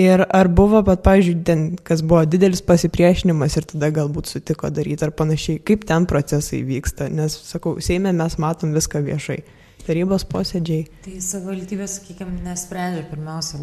Ir 0.02 0.24
ar 0.24 0.48
buvo, 0.48 0.80
bet, 0.88 1.02
pavyzdžiui, 1.04 1.40
ten, 1.46 1.64
kas 1.84 2.00
buvo 2.06 2.24
didelis 2.30 2.62
pasipriešinimas 2.64 3.58
ir 3.60 3.66
tada 3.74 3.90
galbūt 3.92 4.30
sutiko 4.32 4.70
daryti 4.72 5.04
ar 5.04 5.12
panašiai, 5.12 5.60
kaip 5.68 5.84
ten 5.90 6.08
procesai 6.08 6.62
vyksta, 6.64 7.10
nes, 7.12 7.36
sakau, 7.50 7.76
Seime 7.84 8.14
mes 8.16 8.38
matom 8.40 8.72
viską 8.78 9.04
viešai 9.04 9.42
tarybos 9.88 10.26
posėdžiai. 10.30 10.86
Tai 11.06 11.14
savivaldybė, 11.24 11.88
sakykime, 11.90 12.42
nesprendžia 12.46 13.04
pirmiausia 13.10 13.60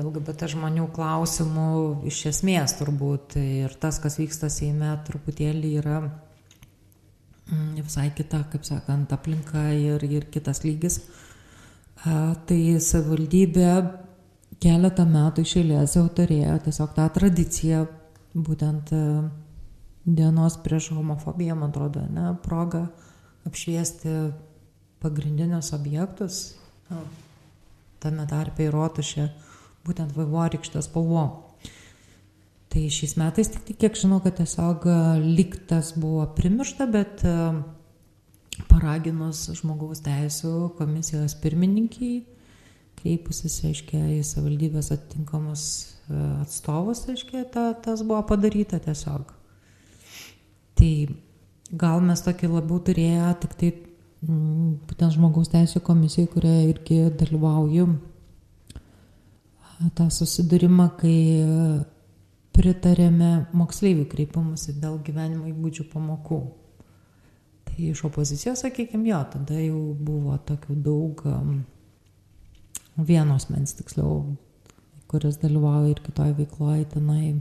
LGBT 0.00 0.48
žmonių 0.54 0.88
klausimų 0.96 1.70
iš 2.10 2.24
esmės 2.32 2.76
turbūt 2.78 3.36
ir 3.40 3.74
tas, 3.82 4.00
kas 4.02 4.18
vyksta 4.20 4.50
Seime, 4.52 4.92
truputėlį 5.06 5.72
yra 5.82 5.98
mm, 6.02 7.80
visai 7.80 8.10
kita, 8.16 8.44
kaip 8.52 8.66
sakant, 8.68 9.12
aplinka 9.16 9.68
ir, 9.76 10.04
ir 10.06 10.28
kitas 10.32 10.64
lygis. 10.66 11.00
Tai 12.00 12.60
savivaldybė 12.80 13.70
keletą 14.60 15.04
metų 15.08 15.44
išėlės 15.44 15.96
jau 15.98 16.06
turėjo 16.16 16.56
tiesiog 16.64 16.94
tą 16.96 17.08
tradiciją, 17.12 17.84
būtent 18.32 18.92
dienos 20.04 20.56
prieš 20.64 20.90
homofobiją, 20.96 21.56
man 21.60 21.74
atrodo, 21.74 22.04
ne, 22.08 22.32
progą 22.44 22.86
apšviesti 23.48 24.14
pagrindinius 25.00 25.72
objektus, 25.76 26.40
nu, 26.90 27.04
tame 28.00 28.26
tarpe 28.28 28.66
į 28.66 28.72
rotušę, 28.74 29.28
būtent 29.86 30.12
vaivorykštės 30.16 30.88
spalvom. 30.90 31.38
Tai 32.70 32.82
šiais 32.92 33.16
metais 33.18 33.50
tik, 33.50 33.72
kiek 33.80 33.96
žinau, 33.98 34.20
kad 34.22 34.36
tiesiog 34.38 34.84
e, 34.86 34.96
liktas 35.24 35.90
buvo 35.98 36.22
primiršta, 36.36 36.86
bet 36.86 37.24
e, 37.26 37.32
paraginus 38.70 39.48
žmogaus 39.58 40.04
teisų 40.04 40.52
komisijos 40.78 41.34
pirmininkiai, 41.42 42.20
kreipusis, 43.00 43.56
aiškiai, 43.66 44.20
į 44.20 44.28
savivaldybės 44.28 44.92
atitinkamus 44.94 45.64
e, 45.82 46.20
atstovus, 46.44 47.02
aiškiai, 47.10 47.48
ta, 47.50 47.72
tas 47.74 48.04
buvo 48.06 48.22
padaryta 48.28 48.78
tiesiog. 48.84 49.34
Tai 50.78 50.92
gal 51.82 52.06
mes 52.06 52.22
tokį 52.22 52.52
labiau 52.54 52.78
turėję 52.86 53.32
tik 53.42 53.58
tai 53.58 53.72
būtent 54.20 55.14
žmogaus 55.14 55.48
teisų 55.52 55.80
komisijai, 55.84 56.28
kurioje 56.28 56.68
irgi 56.74 57.00
dalyvauju 57.20 57.86
tą 59.96 60.08
susidūrimą, 60.12 60.90
kai 61.00 61.16
pritarėme 62.56 63.30
moksleivių 63.56 64.04
kreipimusi 64.10 64.74
dėl 64.80 64.98
gyvenimo 65.04 65.48
įgūdžių 65.48 65.86
pamokų. 65.92 66.40
Tai 67.70 67.76
iš 67.86 68.02
opozicijos, 68.10 68.60
sakykime, 68.64 69.08
jo, 69.08 69.20
tada 69.32 69.60
jau 69.62 69.94
buvo 69.96 70.36
tokių 70.48 70.76
daug 70.84 71.22
vienos 73.08 73.48
mens 73.48 73.72
tiksliau, 73.78 74.34
kuris 75.08 75.38
dalyvauja 75.40 75.94
ir 75.94 76.02
kitoje 76.04 76.34
veikloje, 76.42 76.84
tenai 76.92 77.38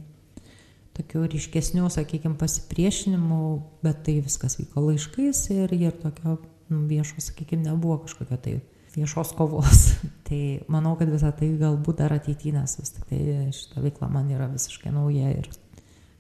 tokių 0.96 1.26
ryškesnių, 1.34 1.90
sakykime, 1.92 2.38
pasipriešinimų, 2.40 3.44
bet 3.84 4.06
tai 4.08 4.20
viskas 4.24 4.60
vyko 4.60 4.86
laiškais 4.88 5.44
ir, 5.56 5.76
ir 5.76 6.00
tokio 6.00 6.38
Nu, 6.70 6.84
viešo, 6.90 7.22
sakykime, 7.24 7.66
nebuvo 7.66 7.98
kažkokio 8.06 8.38
tai 8.38 8.60
viešos 8.96 9.34
kovos. 9.38 9.94
tai 10.28 10.42
manau, 10.72 10.96
kad 11.00 11.12
visą 11.12 11.32
tai 11.36 11.52
galbūt 11.60 12.02
dar 12.04 12.16
ateityje, 12.16 12.56
nes 12.58 12.76
vis 12.80 12.96
tik 12.96 13.08
tai 13.10 13.22
šita 13.56 13.84
veikla 13.86 14.10
man 14.14 14.30
yra 14.34 14.50
visiškai 14.52 14.94
nauja 14.94 15.32
ir, 15.38 15.50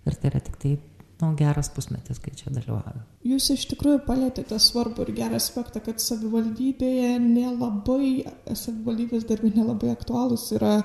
ir 0.06 0.18
tai 0.18 0.32
yra 0.34 0.42
tik 0.46 0.58
tai 0.62 0.78
nu, 1.20 1.34
geras 1.36 1.70
pusmetis, 1.76 2.20
kai 2.24 2.32
čia 2.38 2.52
dalyvauju. 2.56 3.04
Jūs 3.28 3.50
iš 3.56 3.66
tikrųjų 3.74 4.02
palėtėte 4.06 4.60
svarbu 4.64 5.04
ir 5.04 5.14
gerą 5.18 5.40
aspektą, 5.40 5.82
kad 5.84 6.00
savivaldybėje 6.04 7.18
nelabai, 7.24 8.12
savivaldybės 8.48 9.28
darbai 9.28 9.52
nelabai 9.58 9.92
aktualūs 9.94 10.48
yra 10.56 10.78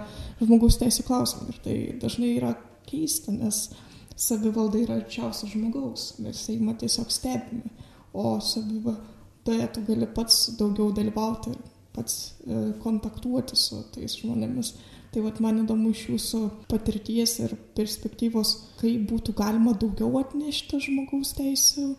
žmogaus 0.42 0.80
teisų 0.82 1.06
klausimai. 1.06 1.54
Ir 1.54 1.62
tai 1.66 1.78
dažnai 2.02 2.34
yra 2.40 2.54
keista, 2.88 3.32
nes 3.34 3.68
savivalda 4.18 4.82
yra 4.82 4.98
arčiausia 5.00 5.48
žmogaus, 5.50 6.14
mes 6.22 6.42
Seimą 6.46 6.74
tiesiog 6.82 7.14
stebime, 7.14 7.70
o 8.14 8.36
savivalda 8.42 9.13
toje 9.44 9.68
tu 9.72 9.84
gali 9.86 10.08
pats 10.16 10.48
daugiau 10.58 10.90
dalyvauti 10.96 11.52
ir 11.52 11.60
pats 11.94 12.16
e, 12.46 12.72
kontaktuoti 12.82 13.56
su 13.58 13.82
tais 13.94 14.16
žmonėmis. 14.18 14.72
Tai 15.14 15.22
vat, 15.28 15.38
man 15.38 15.60
įdomu 15.62 15.92
iš 15.94 16.08
jūsų 16.10 16.40
patirties 16.66 17.36
ir 17.44 17.54
perspektyvos, 17.76 18.56
kaip 18.80 19.04
būtų 19.12 19.36
galima 19.38 19.76
daugiau 19.78 20.10
atnešti 20.18 20.80
žmogaus 20.88 21.36
teisų 21.38 21.92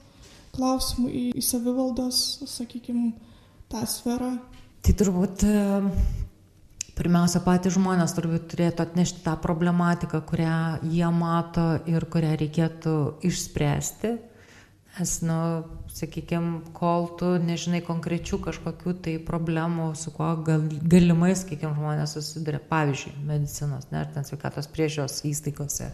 klausimų 0.55 1.07
į, 1.07 1.23
į 1.39 1.45
savivaldos, 1.45 2.19
sakykime, 2.49 3.13
tą 3.71 3.85
sferą. 3.87 4.33
Tai 4.83 4.97
turbūt 4.99 5.47
e, 5.47 5.55
pirmiausia, 6.99 7.39
patys 7.45 7.77
žmonės 7.77 8.17
turbūt 8.17 8.51
turėtų 8.51 8.83
atnešti 8.83 9.23
tą 9.23 9.39
problematiką, 9.43 10.19
kurią 10.27 10.59
jie 10.91 11.11
mato 11.15 11.69
ir 11.87 12.09
kurią 12.11 12.35
reikėtų 12.43 12.95
išspręsti 13.31 14.17
Nes, 14.95 15.17
nu, 15.27 15.37
sakykime, 15.95 16.59
kol 16.75 17.07
tu 17.19 17.29
nežinai 17.39 17.79
konkrečių 17.85 18.41
kažkokių 18.43 18.95
tai 19.05 19.15
problemų, 19.23 19.93
su 19.95 20.11
kuo 20.15 20.33
gal, 20.43 20.65
galimai, 20.83 21.31
sakykime, 21.37 21.71
žmonės 21.77 22.17
susiduria, 22.17 22.59
pavyzdžiui, 22.71 23.15
medicinos, 23.29 23.87
ne, 23.93 24.01
ar 24.03 24.11
ten 24.11 24.27
sveikatos 24.27 24.67
priežios 24.71 25.21
įstaigose. 25.27 25.91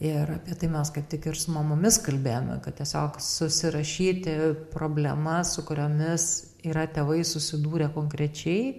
Ir 0.00 0.30
apie 0.32 0.56
tai 0.56 0.70
mes 0.72 0.88
kaip 0.94 1.10
tik 1.12 1.26
ir 1.28 1.36
su 1.36 1.52
mamomis 1.52 1.98
kalbėjome, 2.00 2.56
kad 2.64 2.78
tiesiog 2.78 3.18
susirašyti 3.20 4.36
problemas, 4.72 5.52
su 5.52 5.66
kuriomis 5.68 6.30
yra 6.64 6.86
tėvai 6.88 7.20
susidūrę 7.28 7.90
konkrečiai 7.92 8.78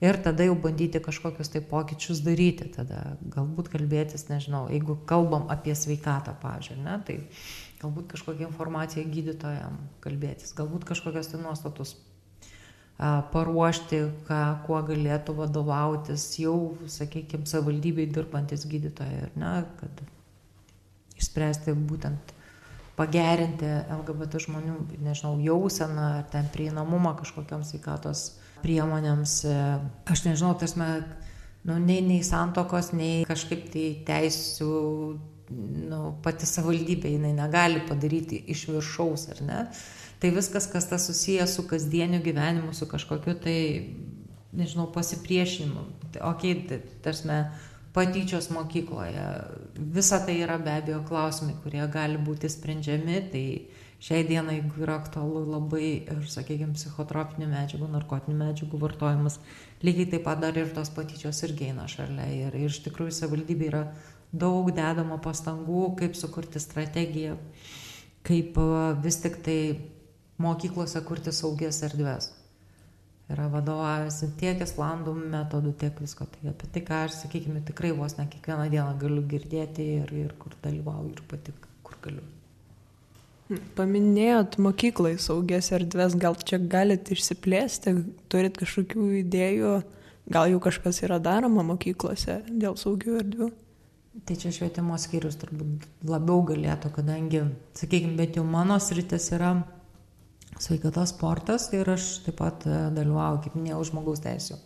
ir 0.00 0.18
tada 0.22 0.46
jau 0.46 0.54
bandyti 0.54 1.00
kažkokius 1.02 1.50
tai 1.50 1.64
pokyčius 1.66 2.22
daryti. 2.22 2.68
Tada 2.76 3.16
galbūt 3.34 3.72
kalbėtis, 3.72 4.28
nežinau, 4.30 4.68
jeigu 4.70 5.00
kalbam 5.10 5.50
apie 5.50 5.74
sveikatą, 5.74 6.36
pažiūrėjau, 6.44 6.84
ne, 6.86 6.96
tai 7.08 7.18
galbūt 7.80 8.12
kažkokią 8.14 8.48
informaciją 8.50 9.06
gydytojam 9.12 9.78
kalbėtis, 10.04 10.54
galbūt 10.56 10.86
kažkokias 10.88 11.30
tai 11.32 11.40
nuostatus 11.40 11.94
a, 11.96 13.22
paruošti, 13.32 14.02
ką, 14.28 14.40
kuo 14.66 14.80
galėtų 14.88 15.36
vadovautis 15.38 16.26
jau, 16.42 16.74
sakykime, 16.90 17.48
savivaldybei 17.48 18.10
dirbantis 18.12 18.66
gydytojai, 18.68 19.24
ir 19.24 19.40
ne, 19.40 19.54
kad 19.80 20.04
išspręsti 21.20 21.76
būtent 21.88 22.36
pagerinti 23.00 23.68
LGBT 23.88 24.42
žmonių, 24.44 24.76
nežinau, 25.00 25.38
jauseną 25.40 26.06
ar 26.20 26.28
ten 26.32 26.48
prieinamumą 26.52 27.14
kažkokiam 27.20 27.64
sveikatos 27.64 28.34
priemonėms. 28.60 29.40
Aš 30.10 30.26
nežinau, 30.26 30.52
tasme, 30.60 30.88
nu, 31.64 31.78
nei, 31.80 32.00
nei 32.04 32.20
santokos, 32.26 32.92
nei 32.96 33.24
kažkaip 33.28 33.70
tai 33.72 33.86
teisų 34.08 34.74
nu, 35.50 36.02
pati 36.24 36.48
savivaldybė 36.48 37.14
jinai 37.14 37.32
negali 37.36 37.82
padaryti 37.88 38.38
iš 38.54 38.68
viršaus, 38.70 39.28
ar 39.34 39.42
ne? 39.46 39.64
Tai 40.20 40.30
viskas, 40.36 40.66
kas 40.68 40.86
tas 40.90 41.06
susijęs 41.08 41.56
su 41.56 41.64
kasdieniu 41.68 42.20
gyvenimu, 42.22 42.74
su 42.76 42.86
kažkokiu 42.86 43.34
tai, 43.40 43.58
nežinau, 44.52 44.90
pasipriešinimu. 44.92 45.84
Tai, 46.12 46.22
ok, 46.34 46.44
tarsi, 47.04 47.40
patyčios 47.92 48.50
mokykloje. 48.50 49.26
Visa 49.76 50.20
tai 50.26 50.40
yra 50.44 50.58
be 50.58 50.70
abejo 50.70 51.02
klausimai, 51.08 51.56
kurie 51.62 51.82
gali 51.90 52.20
būti 52.22 52.50
sprendžiami, 52.50 53.16
tai 53.32 53.44
šiai 54.00 54.24
dienai, 54.28 54.60
jeigu 54.60 54.84
yra 54.84 55.00
aktualu 55.00 55.42
labai 55.50 55.88
ir, 56.04 56.22
sakykime, 56.30 56.76
psichotropinių 56.78 57.50
medžiagų, 57.50 57.90
narkotinių 57.96 58.38
medžiagų 58.44 58.80
vartojimas, 58.84 59.40
lygiai 59.84 60.08
taip 60.14 60.24
pat 60.28 60.40
dar 60.44 60.56
ir 60.56 60.70
tos 60.76 60.92
patyčios 60.94 61.42
irgi 61.48 61.72
eina 61.72 61.88
šalia. 61.90 62.28
Ir, 62.30 62.56
ir 62.56 62.70
iš 62.70 62.80
tikrųjų 62.86 63.16
savivaldybė 63.16 63.68
yra 63.72 63.84
daug 64.32 64.70
dedama 64.74 65.18
pastangų, 65.22 65.94
kaip 66.00 66.18
sukurti 66.18 66.62
strategiją, 66.62 67.38
kaip 68.26 68.58
vis 69.02 69.22
tik 69.22 69.40
tai 69.44 69.60
mokyklose 70.40 71.02
kurti 71.06 71.32
saugias 71.34 71.82
erdves 71.86 72.30
yra 73.30 73.46
vadovavęsi 73.50 74.32
tiek 74.40 74.60
islandų 74.64 75.14
metodų, 75.30 75.72
tiek 75.78 76.02
visko. 76.02 76.26
Tai 76.34 76.50
apie 76.50 76.68
tai, 76.74 76.82
ką 76.86 77.04
aš, 77.06 77.20
sakykime, 77.22 77.62
tikrai 77.66 77.92
vos 77.96 78.16
ne 78.18 78.26
kiekvieną 78.30 78.66
dieną 78.72 78.96
galiu 79.00 79.22
girdėti 79.30 79.86
ir, 80.00 80.12
ir 80.24 80.34
kur 80.40 80.56
dalyvauju 80.64 81.14
ir 81.14 81.22
pati, 81.30 81.54
kur 81.86 81.98
galiu. 82.02 82.26
Hmm, 83.50 83.62
paminėjot 83.78 84.58
mokyklai 84.62 85.16
saugias 85.22 85.70
erdves, 85.74 86.18
gal 86.18 86.38
čia 86.46 86.58
galite 86.62 87.14
išsiplėsti, 87.16 87.94
turit 88.30 88.58
kažkokių 88.58 89.08
idėjų, 89.22 89.74
gal 90.30 90.50
jau 90.50 90.60
kažkas 90.62 91.02
yra 91.06 91.18
daroma 91.22 91.66
mokyklose 91.66 92.40
dėl 92.50 92.78
saugių 92.78 93.18
erdvių? 93.22 93.50
Tai 94.26 94.36
čia 94.38 94.52
švietimo 94.54 94.96
skyrius 95.00 95.38
turbūt 95.40 95.86
labiau 96.06 96.42
galėtų, 96.46 96.90
kadangi, 96.94 97.44
sakykime, 97.78 98.14
bet 98.18 98.36
jau 98.38 98.44
mano 98.46 98.76
sritis 98.82 99.30
yra 99.34 99.54
sveikatos 100.60 101.14
sportas 101.14 101.70
ir 101.74 101.88
aš 101.88 102.20
taip 102.26 102.38
pat 102.40 102.66
e, 102.68 102.76
dalyvauju, 102.94 103.42
kaip 103.46 103.56
minėjau, 103.56 103.82
žmogaus 103.90 104.22
teisų 104.24 104.58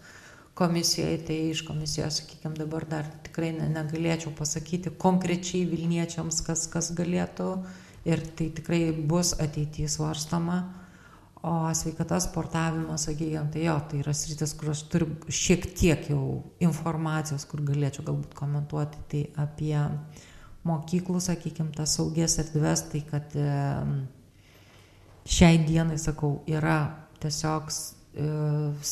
komisijoje, 0.58 1.18
tai 1.26 1.38
iš 1.50 1.64
komisijos, 1.66 2.20
sakykime, 2.20 2.54
dabar 2.58 2.86
dar 2.86 3.08
tikrai 3.26 3.50
ne, 3.56 3.66
negalėčiau 3.74 4.34
pasakyti 4.38 4.92
konkrečiai 5.02 5.66
Vilniečiams, 5.70 6.40
kas, 6.46 6.68
kas 6.70 6.92
galėtų 6.94 7.48
ir 8.06 8.22
tai 8.38 8.50
tikrai 8.54 8.86
bus 8.94 9.34
ateityje 9.42 9.90
svarstama. 9.96 10.62
O 11.44 11.68
sveikatos 11.76 12.24
sportavimas, 12.24 13.02
sakykime, 13.04 13.50
tai 13.52 13.66
jo, 13.66 13.74
tai 13.90 13.98
yra 14.00 14.14
sritis, 14.16 14.54
kur 14.56 14.70
aš 14.72 14.80
turiu 14.88 15.10
šiek 15.28 15.66
tiek 15.76 16.06
jau 16.08 16.22
informacijos, 16.64 17.44
kur 17.50 17.60
galėčiau 17.68 18.06
galbūt 18.06 18.32
komentuoti, 18.38 19.02
tai 19.12 19.20
apie 19.42 19.76
mokyklų, 20.64 21.20
sakykime, 21.20 21.74
tas 21.76 21.98
saugias 21.98 22.38
erdves, 22.40 22.86
tai 22.88 23.02
kad 23.10 23.36
šiai 25.28 25.60
dienai, 25.66 25.98
sakau, 26.00 26.38
yra 26.48 26.78
tiesiog 27.20 27.68
e, 27.68 28.28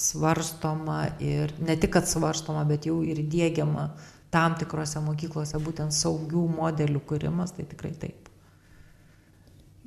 svarstoma 0.02 0.98
ir 1.24 1.54
ne 1.60 1.76
tik, 1.80 1.94
kad 1.96 2.08
svarstoma, 2.08 2.66
bet 2.68 2.88
jau 2.88 3.00
ir 3.00 3.24
dėgiama 3.32 3.88
tam 4.32 4.56
tikrose 4.60 5.00
mokyklose 5.04 5.60
būtent 5.60 5.96
saugių 5.96 6.44
modelių 6.56 7.00
kūrimas, 7.08 7.56
tai 7.56 7.64
tikrai 7.68 7.92
taip. 7.96 8.21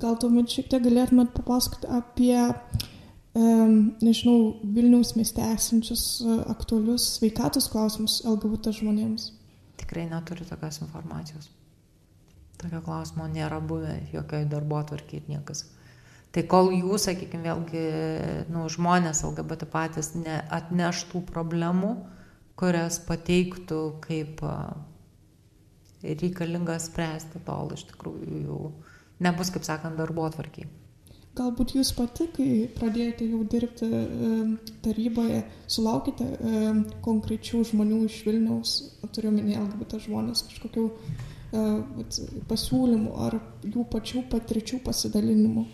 Gal 0.02 0.18
tuomet 0.20 0.52
šiek 0.52 0.68
tiek 0.72 0.82
galėtumėt 0.84 1.32
papasakoti 1.36 1.88
apie, 1.88 2.36
nežinau, 3.36 4.36
Vilniaus 4.76 5.14
mieste 5.16 5.44
esančius 5.44 6.04
uh, 6.24 6.42
aktualius 6.52 7.14
sveikatos 7.16 7.70
klausimus 7.72 8.18
LGBT 8.28 8.74
žmonėms? 8.76 9.30
Tikrai 9.80 10.04
neturiu 10.10 10.44
tokios 10.48 10.82
informacijos. 10.84 11.48
Tokio 12.60 12.80
klausimo 12.84 13.28
nėra 13.28 13.60
buvę 13.60 13.98
jokioje 14.12 14.48
darbo 14.52 14.78
atvarkiai 14.80 15.20
ir 15.20 15.32
niekas 15.34 15.66
Tai 16.36 16.42
kol 16.52 16.66
jūs, 16.76 17.06
sakykime, 17.06 17.46
vėlgi, 17.46 17.82
nu, 18.52 18.66
žmonės 18.68 19.22
LGBT 19.24 19.64
patys 19.72 20.10
neatneštų 20.18 21.22
problemų, 21.30 21.94
kurias 22.60 22.98
pateiktų 23.06 23.78
kaip 24.04 24.42
reikalinga 26.04 26.76
spręsti, 26.84 27.40
tol 27.46 27.72
iš 27.72 27.86
tikrųjų 27.88 28.42
jau 28.42 28.58
nebus, 29.22 29.52
kaip 29.54 29.64
sakant, 29.66 29.96
darbo 29.98 30.26
atvarkiai. 30.28 30.68
Galbūt 31.36 31.74
jūs 31.76 31.90
pati, 31.92 32.30
kai 32.32 32.48
pradėjote 32.78 33.26
jau 33.28 33.42
dirbti 33.52 33.88
taryboje, 34.84 35.42
sulaukite 35.68 36.24
konkrečių 37.04 37.60
žmonių 37.72 37.98
iš 38.06 38.22
Vilniaus, 38.24 38.76
turiu 39.12 39.34
minėti 39.34 39.60
LGBT 39.60 40.00
žmonės, 40.06 40.46
kažkokių 40.48 40.84
e, 40.88 41.66
pasiūlymų 42.48 43.12
ar 43.26 43.36
jų 43.68 43.84
pačių 43.92 44.24
patirčių 44.32 44.80
pasidalinimų. 44.86 45.66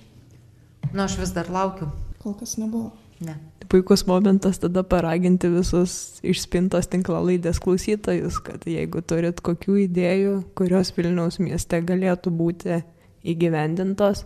Nu, 0.91 1.05
aš 1.05 1.21
vis 1.21 1.31
dar 1.37 1.47
laukiu. 1.53 1.93
Kol 2.25 2.35
kas 2.41 2.57
nebuvo. 2.59 2.91
Ne. 3.23 3.37
Puikus 3.71 4.03
momentas 4.07 4.59
tada 4.59 4.83
paraginti 4.83 5.47
visus 5.49 6.19
išspintos 6.27 6.91
tinklalaidės 6.91 7.63
klausytojus, 7.63 8.41
kad 8.43 8.67
jeigu 8.67 8.99
turit 9.07 9.39
kokių 9.47 9.79
idėjų, 9.85 10.35
kurios 10.59 10.91
Vilniaus 10.97 11.39
mieste 11.39 11.79
galėtų 11.87 12.35
būti 12.35 12.81
įgyvendintos, 13.25 14.25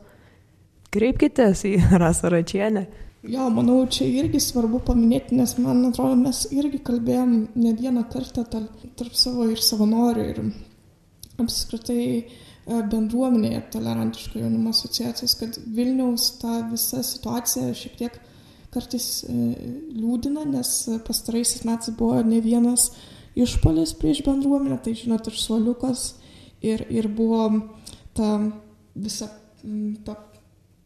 kreipkitės 0.94 1.66
į 1.68 1.74
Rasą 2.02 2.32
Račienę. 2.32 2.86
Jo, 3.26 3.48
manau, 3.50 3.80
čia 3.90 4.06
irgi 4.06 4.38
svarbu 4.42 4.80
paminėti, 4.86 5.34
nes 5.34 5.56
man 5.58 5.88
atrodo, 5.88 6.14
mes 6.20 6.44
irgi 6.54 6.78
kalbėjom 6.86 7.32
ne 7.58 7.72
vieną 7.74 8.06
kartą 8.12 8.44
tarp, 8.46 8.84
tarp 8.98 9.16
savo 9.18 9.48
ir 9.50 9.58
savanorių 9.58 10.26
ir 10.30 10.42
apskritai 11.42 12.04
E, 12.66 12.80
bendruomenėje 12.90 13.60
tolerantiško 13.76 14.40
jaunimo 14.40 14.72
asociacijos, 14.74 15.36
kad 15.38 15.58
Vilniaus 15.76 16.32
ta 16.40 16.58
visa 16.66 17.02
situacija 17.06 17.74
šiek 17.78 17.94
tiek 18.00 18.16
kartais 18.74 19.06
e, 19.22 19.34
liūdina, 19.94 20.42
nes 20.50 20.72
pastaraisiais 21.06 21.62
metais 21.68 21.94
buvo 21.96 22.18
ne 22.26 22.40
vienas 22.42 22.88
išpolis 23.38 23.94
prieš 24.00 24.24
bendruomenę, 24.26 24.80
tai 24.82 24.96
žinot, 24.98 25.30
ir 25.30 25.38
suoliukas, 25.38 26.08
ir, 26.66 26.82
ir 26.90 27.06
buvo 27.06 27.44
ta 28.18 28.32
visa 28.96 29.28
ta 30.06 30.16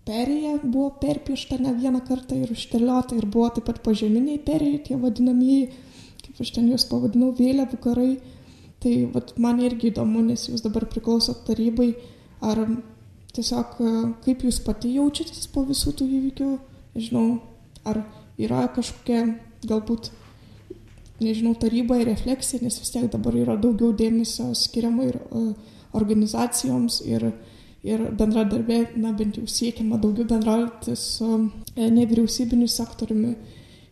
perėja 0.09 0.57
buvo 0.62 0.90
perpiešta 1.03 1.61
ne 1.61 1.73
vieną 1.77 2.03
kartą 2.07 2.38
ir 2.40 2.53
užteliota, 2.55 3.16
ir 3.16 3.27
buvo 3.27 3.51
taip 3.55 3.68
pat 3.68 3.81
pažeminiai 3.85 4.40
perėjai, 4.42 4.83
tie 4.88 4.99
vadinamieji, 5.01 5.70
kaip 6.25 6.40
aš 6.44 6.55
ten 6.57 6.70
juos 6.70 6.87
pavadinau, 6.90 7.33
vėliavų 7.37 7.81
karai. 7.85 8.12
Tai 8.81 8.94
vat, 9.12 9.35
man 9.37 9.59
irgi 9.61 9.90
įdomu, 9.90 10.23
nes 10.25 10.46
jūs 10.49 10.62
dabar 10.64 10.87
priklausot 10.88 11.42
tarybai, 11.44 11.90
ar 12.40 12.62
tiesiog 13.37 13.75
e, 13.85 13.90
kaip 14.25 14.46
jūs 14.46 14.62
pati 14.64 14.94
jaučiatės 14.94 15.51
po 15.53 15.66
visų 15.68 15.92
tų 15.99 16.07
įvykių, 16.16 16.49
nežinau, 16.96 17.27
ar 17.85 18.01
yra 18.40 18.62
kažkokia 18.73 19.27
galbūt, 19.68 20.09
nežinau, 21.20 21.53
taryba 21.61 22.01
ir 22.01 22.09
refleksija, 22.09 22.64
nes 22.64 22.81
vis 22.81 22.94
tiek 22.94 23.05
dabar 23.12 23.37
yra 23.37 23.59
daugiau 23.61 23.92
dėmesio 23.92 24.49
skiriama 24.57 25.11
ir 25.11 25.20
uh, 25.29 25.53
organizacijoms 26.01 27.03
ir, 27.05 27.29
ir 27.87 28.03
bendradarbė, 28.12 28.83
na 29.01 29.14
bent 29.16 29.38
jau 29.40 29.47
siekiama 29.49 30.01
daugiau 30.03 30.29
bendrauti 30.29 30.97
su 30.99 31.31
e, 31.37 31.88
nevyriausybiniu 31.88 32.69
sektoriumi 32.69 33.35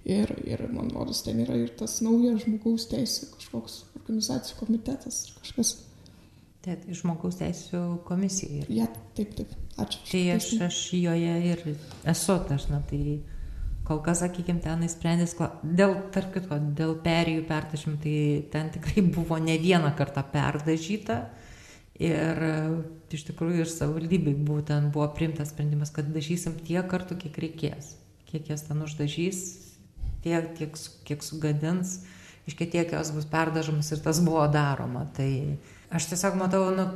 Ir, 0.09 0.31
ir 0.49 0.63
man 0.73 0.89
rodos, 0.89 1.21
ten 1.21 1.37
yra 1.43 1.57
ir 1.61 1.75
tas 1.77 1.99
naujas 2.01 2.41
žmogaus 2.47 2.87
teisė, 2.89 3.27
kažkoks 3.35 3.75
organizacijų 3.99 4.57
komitetas 4.63 5.19
ar 5.27 5.43
kažkas. 5.43 5.73
Tai 6.65 6.77
žmogaus 6.97 7.37
teisų 7.37 7.81
komisija. 8.09 8.63
Ir... 8.63 8.71
Ja, 8.73 8.87
taip, 9.19 9.35
taip. 9.37 9.53
Ačiū. 9.77 10.01
Tai 10.09 10.23
aš, 10.39 10.47
aš 10.65 10.79
joje 10.97 11.35
ir 11.51 11.61
esu 12.09 12.39
dažna. 12.49 12.81
Tai 12.89 13.03
kol 13.89 14.01
kas, 14.07 14.23
sakykime, 14.25 14.63
ten 14.65 14.87
įsprendęs, 14.89 15.37
dėl, 15.77 15.93
tarp 16.17 16.33
kitko, 16.39 16.57
dėl 16.81 16.97
perėjų 17.05 17.45
pertašymų, 17.53 18.01
tai 18.01 18.17
ten 18.55 18.73
tikrai 18.79 19.05
buvo 19.13 19.37
ne 19.45 19.61
vieną 19.61 19.93
kartą 19.99 20.25
perdažyta. 20.33 21.21
Ir 21.99 22.43
iš 23.11 23.25
tikrųjų 23.27 23.65
ir 23.65 23.71
savivaldybei 23.73 24.37
būtent 24.47 24.93
buvo 24.95 25.09
priimtas 25.17 25.51
sprendimas, 25.51 25.91
kad 25.95 26.13
dažysim 26.15 26.55
tiek 26.63 26.87
kartų, 26.87 27.17
kiek 27.25 27.41
reikės. 27.43 27.97
Kiek 28.29 28.51
jas 28.53 28.63
ten 28.69 28.85
uždažys, 28.85 29.41
tiek, 30.23 30.53
tiek, 30.59 30.77
kiek 31.09 31.25
sugadins, 31.25 32.03
iškiek 32.47 32.71
tiek 32.71 32.93
jos 32.95 33.11
bus 33.17 33.27
perdažomas 33.29 33.91
ir 33.91 34.03
tas 34.05 34.21
buvo 34.23 34.45
daroma. 34.53 35.09
Tai 35.17 35.31
aš 35.91 36.11
tiesiog 36.13 36.37
matau, 36.39 36.69
nu, 36.77 36.87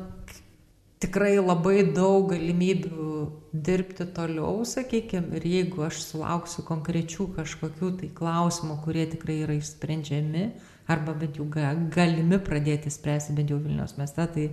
tikrai 1.02 1.34
labai 1.40 1.80
daug 1.96 2.30
galimybių 2.30 3.14
dirbti 3.52 4.06
toliau, 4.14 4.62
sakykime, 4.68 5.34
ir 5.38 5.46
jeigu 5.48 5.86
aš 5.88 6.02
sulauksiu 6.12 6.62
konkrečių 6.68 7.32
kažkokių 7.38 7.90
tai 8.00 8.12
klausimų, 8.14 8.78
kurie 8.84 9.08
tikrai 9.10 9.40
yra 9.46 9.56
išsprendžiami, 9.58 10.46
arba 10.92 11.14
bent 11.18 11.40
jau 11.40 11.48
galimi 11.48 12.38
pradėti 12.42 12.92
spręsti 12.92 13.34
bent 13.36 13.50
jau 13.50 13.58
Vilnius 13.62 13.96
mieste, 13.98 14.26
tai 14.34 14.46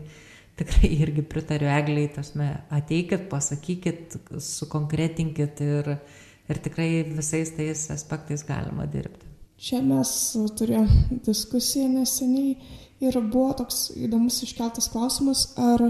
tikrai 0.59 0.91
irgi 0.99 1.23
pritariu 1.25 1.69
egliai, 1.71 2.09
tasme, 2.13 2.49
ateikit, 2.75 3.27
pasakykit, 3.31 4.19
sukonkretinkit 4.43 5.63
ir, 5.65 5.95
ir 6.49 6.61
tikrai 6.65 6.89
visais 7.07 7.53
tais 7.55 7.87
aspektais 7.95 8.45
galima 8.47 8.87
dirbti. 8.89 9.27
Čia 9.59 9.81
mes 9.83 10.11
turėjome 10.55 11.19
diskusiją 11.25 11.89
neseniai 11.91 12.55
ir 13.03 13.17
buvo 13.31 13.51
toks 13.59 13.89
įdomus 13.99 14.39
iškeltas 14.45 14.87
klausimas, 14.91 15.49
ar 15.59 15.89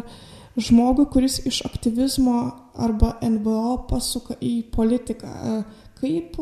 žmogui, 0.59 1.05
kuris 1.13 1.39
iš 1.45 1.61
aktyvizmo 1.67 2.39
arba 2.79 3.15
NVO 3.21 3.83
pasuka 3.89 4.37
į 4.41 4.55
politiką, 4.73 5.61
kaip 5.99 6.37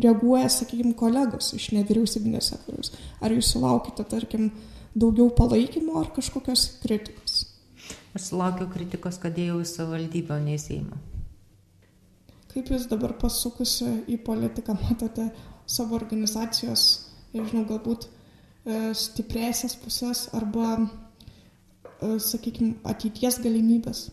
reaguoja, 0.00 0.48
sakykime, 0.52 0.94
kolegos 0.98 1.52
iš 1.56 1.70
nevyriausybinės 1.76 2.52
sektoriaus. 2.54 2.92
Ar 3.20 3.34
jūs 3.34 3.52
sulaukite, 3.52 4.04
tarkim, 4.08 4.50
daugiau 4.96 5.30
palaikymo 5.36 6.00
ar 6.00 6.10
kažkokios 6.16 6.66
kritikos? 6.82 7.21
Aš 8.12 8.28
sulaukiu 8.28 8.66
kritikos, 8.68 9.16
kad 9.20 9.38
ėjau 9.40 9.62
į 9.62 9.68
savivaldybę, 9.68 10.36
o 10.36 10.44
ne 10.44 10.58
į 10.58 10.60
Seimą. 10.60 10.98
kaip 12.52 12.68
jūs 12.68 12.84
dabar 12.90 13.14
pasukusi 13.16 13.86
į 14.12 14.18
politiką 14.26 14.74
matote 14.76 15.30
savo 15.64 15.96
organizacijos, 15.96 16.82
nežinau, 17.32 17.64
galbūt 17.70 18.04
e, 18.04 18.92
stipresias 18.92 19.72
pusės 19.80 20.26
arba, 20.36 20.74
e, 20.82 22.18
sakykime, 22.20 22.74
ateities 22.84 23.40
galimybės? 23.40 24.10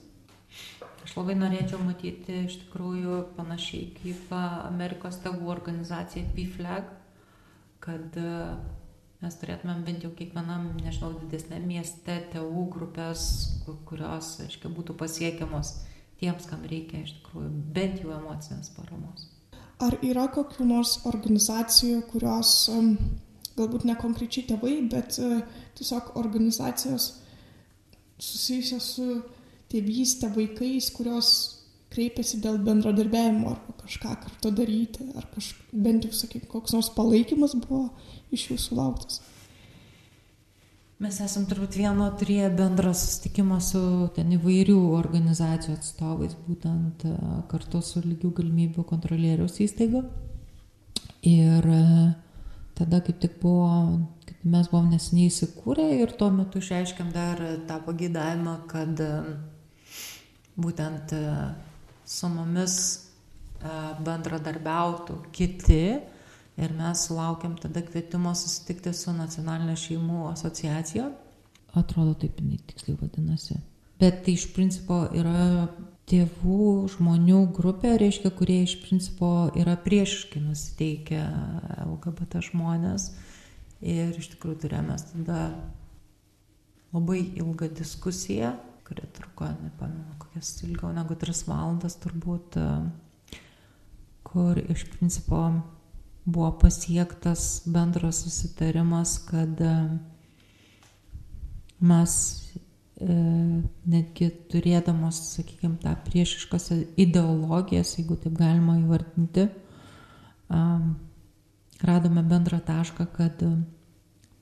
Aš 1.04 1.18
labai 1.18 1.36
norėčiau 1.36 1.82
matyti 1.84 2.46
iš 2.46 2.62
tikrųjų 2.64 3.20
panašiai 3.36 3.90
kaip 3.98 4.32
Amerikos 4.38 5.20
tėvų 5.24 5.52
organizacija 5.52 6.24
PFLAG, 6.38 6.92
kad 7.84 8.16
mes 9.24 9.36
turėtumėm 9.42 9.84
bent 9.88 10.06
jau 10.06 10.12
kiekvienam, 10.16 10.70
nežinau, 10.80 11.12
didesnė 11.20 11.60
mieste 11.64 12.16
tėvų 12.34 12.66
grupės, 12.76 13.24
kurios, 13.90 14.38
aiškiai, 14.46 14.72
būtų 14.76 14.96
pasiekiamos 15.00 15.74
tiems, 16.20 16.48
kam 16.50 16.64
reikia 16.68 17.04
iš 17.04 17.18
tikrųjų 17.20 17.50
bent 17.76 18.04
jau 18.04 18.14
emocinės 18.16 18.72
paramos. 18.78 19.28
Ar 19.80 19.96
yra 20.04 20.28
kokių 20.32 20.68
nors 20.68 20.98
organizacijų, 21.08 22.02
kurios 22.12 22.52
um, 22.72 22.96
galbūt 23.56 23.86
ne 23.88 23.96
konkrečiai 24.00 24.48
tėvai, 24.50 24.76
bet 24.92 25.20
uh, 25.24 25.40
tiesiog 25.80 26.16
organizacijos 26.20 27.14
susijusios 28.20 28.90
su 28.96 29.22
tėvystė 29.72 30.32
vaikais, 30.36 30.90
kurios 30.96 31.30
kreipiasi 31.94 32.40
dėl 32.44 32.60
bendradarbiavimo 32.66 33.56
ar 33.56 33.60
kažką 33.82 34.14
kartu 34.24 34.52
daryti, 34.54 35.10
ar 35.18 35.26
kaž, 35.34 35.54
bent 35.74 36.06
jau, 36.06 36.14
sakykime, 36.14 36.50
koks 36.52 36.76
nors 36.76 36.92
palaikymas 36.94 37.56
buvo 37.58 37.88
iš 38.36 38.52
jūsų 38.52 38.78
lauktas? 38.78 39.22
Mes 41.00 41.16
esam 41.24 41.46
turbūt 41.48 41.78
vieno 41.80 42.10
turėję 42.20 42.50
bendrą 42.58 42.92
susitikimą 42.92 43.62
su 43.64 43.82
ten 44.18 44.34
įvairių 44.36 44.80
organizacijų 44.98 45.78
atstovais, 45.78 46.34
būtent 46.44 47.06
e, 47.08 47.14
kartu 47.48 47.80
su 47.80 48.02
lygių 48.04 48.34
galimybių 48.42 48.84
kontrolieriaus 48.90 49.62
įstaiga. 49.64 50.02
Ir 51.24 51.70
e, 51.72 51.86
tada 52.76 53.00
kaip 53.08 53.22
tik 53.24 53.40
buvo, 53.40 53.70
kaip 54.28 54.44
mes 54.44 54.68
buvom 54.74 54.92
nesiniai 54.92 55.32
įsikūrę 55.32 55.88
ir 56.02 56.12
tuo 56.20 56.34
metu 56.36 56.60
išreiškėm 56.60 57.16
dar 57.16 57.46
tą 57.72 57.80
pagėdavimą, 57.88 58.58
kad 58.68 59.00
e, 59.00 59.10
būtent 60.60 61.16
su 62.10 62.30
mumis 62.32 62.76
bendradarbiautų 64.06 65.18
kiti 65.36 65.84
ir 66.60 66.76
mes 66.76 67.06
sulaukėm 67.08 67.58
tada 67.62 67.84
kvietimo 67.86 68.34
susitikti 68.36 68.94
su 68.96 69.14
nacionalinė 69.16 69.76
šeimų 69.80 70.30
asociacija. 70.32 71.10
Atrodo, 71.78 72.16
taip 72.20 72.40
jinai 72.42 72.58
tiksliai 72.68 72.98
vadinasi. 73.00 73.60
Bet 74.00 74.24
tai 74.26 74.36
iš 74.40 74.48
principo 74.56 75.04
yra 75.16 75.68
tėvų 76.10 76.88
žmonių 76.96 77.42
grupė, 77.54 77.94
reiškia, 78.02 78.32
kurie 78.34 78.64
iš 78.66 78.80
principo 78.82 79.50
yra 79.60 79.76
priešiškai 79.84 80.42
nusiteikę 80.42 81.20
LGBT 81.86 82.42
žmonės. 82.50 83.12
Ir 83.80 84.16
iš 84.18 84.32
tikrųjų 84.34 84.64
turėjome 84.64 84.98
tada 85.12 85.44
labai 86.96 87.22
ilgą 87.38 87.70
diskusiją, 87.78 88.56
kuri 88.90 89.08
truko, 89.14 89.48
nepamenu, 89.64 90.18
kokias 90.20 90.56
ilgiau 90.66 90.90
negu 90.96 91.16
tris 91.22 91.46
valandas 91.48 91.96
turbūt, 92.02 92.58
kur 94.26 94.60
iš 94.66 94.90
principo 94.98 95.44
buvo 96.32 96.52
pasiektas 96.60 97.62
bendras 97.66 98.24
susitarimas, 98.24 99.18
kad 99.30 99.62
e, 99.62 99.74
mes 101.80 102.14
e, 103.02 103.16
netgi 103.90 104.30
turėdamos, 104.52 105.22
sakykime, 105.36 105.80
tą 105.82 105.96
priešiškas 106.06 106.72
ideologijas, 107.00 107.96
jeigu 107.98 108.20
taip 108.20 108.38
galima 108.38 108.78
įvardinti, 108.82 109.48
radome 111.82 112.24
bendrą 112.26 112.60
tašką, 112.66 113.08
kad 113.16 113.42
e, 113.46 113.54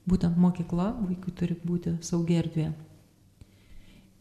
būtent 0.10 0.40
mokykla 0.40 0.92
vaikui 1.04 1.34
turi 1.36 1.58
būti 1.64 1.98
saugi 2.02 2.40
erdvė. 2.42 2.72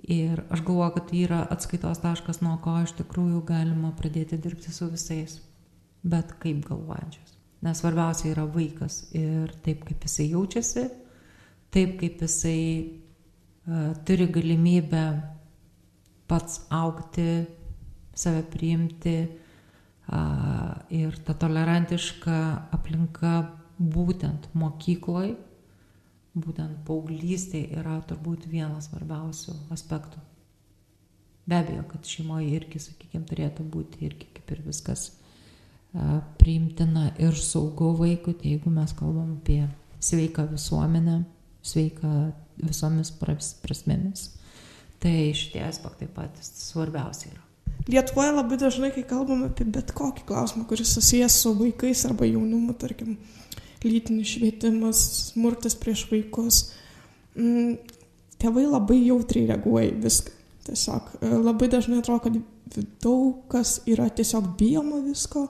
Ir 0.06 0.44
aš 0.54 0.60
galvoju, 0.62 0.92
kad 0.94 1.08
tai 1.10 1.22
yra 1.26 1.40
atskaitos 1.50 1.98
taškas, 1.98 2.38
nuo 2.44 2.54
ko 2.62 2.76
iš 2.84 2.92
tikrųjų 3.00 3.40
galima 3.48 3.90
pradėti 3.98 4.38
dirbti 4.38 4.70
su 4.70 4.86
visais, 4.92 5.40
bet 6.06 6.36
kaip 6.42 6.60
galvojančios. 6.68 7.32
Nes 7.66 7.80
svarbiausia 7.82 8.30
yra 8.30 8.44
vaikas 8.46 9.00
ir 9.18 9.50
taip, 9.64 9.82
kaip 9.88 10.06
jisai 10.06 10.28
jaučiasi, 10.30 10.84
taip, 11.74 11.96
kaip 11.98 12.22
jisai 12.22 12.60
uh, 12.86 13.96
turi 14.06 14.28
galimybę 14.30 15.02
pats 16.30 16.60
aukti, 16.70 17.46
save 18.14 18.44
priimti 18.52 19.16
uh, 19.26 20.70
ir 20.94 21.18
ta 21.26 21.34
tolerantiška 21.34 22.38
aplinka 22.78 23.34
būtent 23.82 24.52
mokykloje, 24.54 25.34
būtent 26.36 26.82
paauglystėje 26.86 27.80
yra 27.80 27.98
turbūt 28.08 28.46
vienas 28.50 28.90
svarbiausių 28.90 29.54
aspektų. 29.74 30.20
Be 31.46 31.60
abejo, 31.62 31.84
kad 31.88 32.08
šeimoje 32.10 32.50
irgi, 32.58 32.82
sakykime, 32.82 33.24
turėtų 33.28 33.64
būti 33.70 34.02
irgi 34.08 34.28
kaip 34.34 34.50
ir 34.56 34.64
viskas 34.66 35.12
priimtina 36.40 37.12
ir 37.22 37.36
saugu 37.38 37.92
vaikui, 37.96 38.34
tai 38.36 38.56
jeigu 38.56 38.70
mes 38.70 38.92
kalbam 38.98 39.36
apie 39.38 39.62
sveiką 40.02 40.48
visuomenę, 40.50 41.22
sveiką 41.64 42.12
visomis 42.60 43.12
prasmėmis, 43.62 44.28
tai 45.00 45.32
šitie 45.36 45.62
aspektai 45.64 46.08
patys 46.12 46.50
svarbiausia 46.66 47.30
yra. 47.32 47.42
Lietuvoje 47.86 48.32
labai 48.34 48.58
dažnai, 48.58 48.90
kai 48.94 49.04
kalbam 49.06 49.44
apie 49.46 49.64
bet 49.70 49.92
kokį 49.94 50.24
klausimą, 50.26 50.66
kuris 50.68 50.90
susijęs 50.96 51.38
su 51.44 51.52
vaikais 51.54 52.04
arba 52.08 52.26
jaunimu, 52.26 52.74
tarkim, 52.80 53.16
lytinis 53.84 54.36
švietimas, 54.36 55.02
smurtas 55.32 55.76
prieš 55.78 56.06
vaikus, 56.10 56.60
m, 57.36 57.76
tėvai 58.40 58.66
labai 58.68 59.00
jautriai 59.04 59.50
reaguoja 59.50 59.90
į 59.92 60.00
viską. 60.04 60.34
Tiesiog 60.66 61.10
e, 61.20 61.32
labai 61.46 61.68
dažnai 61.70 62.00
atrodo, 62.02 62.26
kad 62.26 62.86
daug 63.02 63.44
kas 63.52 63.80
yra 63.86 64.08
tiesiog 64.10 64.54
bijoma 64.58 64.98
visko, 65.04 65.46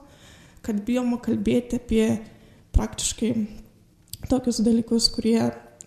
kad 0.65 0.83
bijoma 0.85 1.17
kalbėti 1.23 1.79
apie 1.79 2.09
praktiškai 2.75 3.31
tokius 4.29 4.59
dalykus, 4.65 5.09
kurie, 5.13 5.39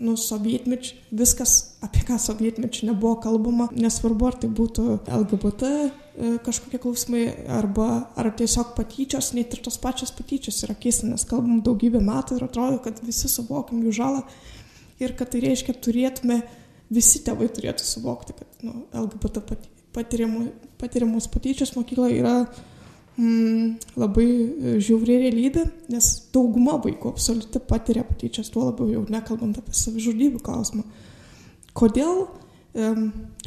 nu, 0.03 0.17
sovietmečių, 0.19 0.97
viskas, 1.21 1.57
apie 1.85 2.03
ką 2.09 2.19
sovietmečių 2.23 2.91
nebuvo 2.91 3.19
kalbama, 3.23 3.69
nesvarbu, 3.77 4.31
ar 4.31 4.39
tai 4.43 4.51
būtų 4.51 4.87
LGBT 5.07 5.71
kažkokie 6.45 6.81
klausimai, 6.83 7.25
arba 7.49 7.89
ar 8.19 8.31
tiesiog 8.37 8.75
patyčios, 8.77 9.33
net 9.37 9.55
ir 9.57 9.63
tos 9.65 9.79
pačios 9.81 10.13
patyčios 10.17 10.63
yra 10.67 10.77
keista, 10.79 11.09
nes 11.09 11.25
kalbam 11.29 11.63
daugybę 11.65 12.03
metų 12.05 12.39
ir 12.39 12.47
atrodo, 12.47 12.81
kad 12.85 13.01
visi 13.05 13.31
suvokiam 13.31 13.83
jų 13.87 13.95
žalą 14.01 14.25
ir 15.01 15.15
kad 15.17 15.33
tai 15.33 15.43
reiškia 15.45 15.77
turėtume, 15.81 16.41
visi 16.93 17.23
tėvai 17.25 17.49
turėtų 17.55 17.87
suvokti, 17.87 18.37
kad 18.37 18.67
nu, 18.67 18.85
LGBT 18.93 19.43
patiriamos 19.95 21.31
patyčios 21.33 21.73
mokykloje 21.77 22.19
yra 22.21 22.35
mm, 23.17 23.97
labai 24.01 24.27
e, 24.27 24.75
žiauri 24.83 25.19
realybė, 25.25 25.65
nes 25.95 26.11
dauguma 26.35 26.77
vaikų 26.83 27.15
absoliuti 27.15 27.63
patiria 27.71 28.05
patyčias, 28.07 28.51
tuo 28.53 28.69
labiau 28.69 28.91
jau 28.93 29.05
nekalbant 29.11 29.59
apie 29.63 29.75
savižudybių 29.77 30.43
klausimą. 30.45 30.85
Kodėl, 31.77 32.25
um, 32.75 33.05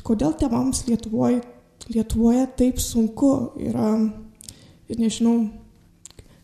kodėl 0.07 0.35
tėvams 0.39 0.85
Lietuvoje, 0.87 1.41
Lietuvoje 1.91 2.45
taip 2.59 2.79
sunku 2.79 3.31
yra, 3.59 3.89
nežinau, 4.87 5.49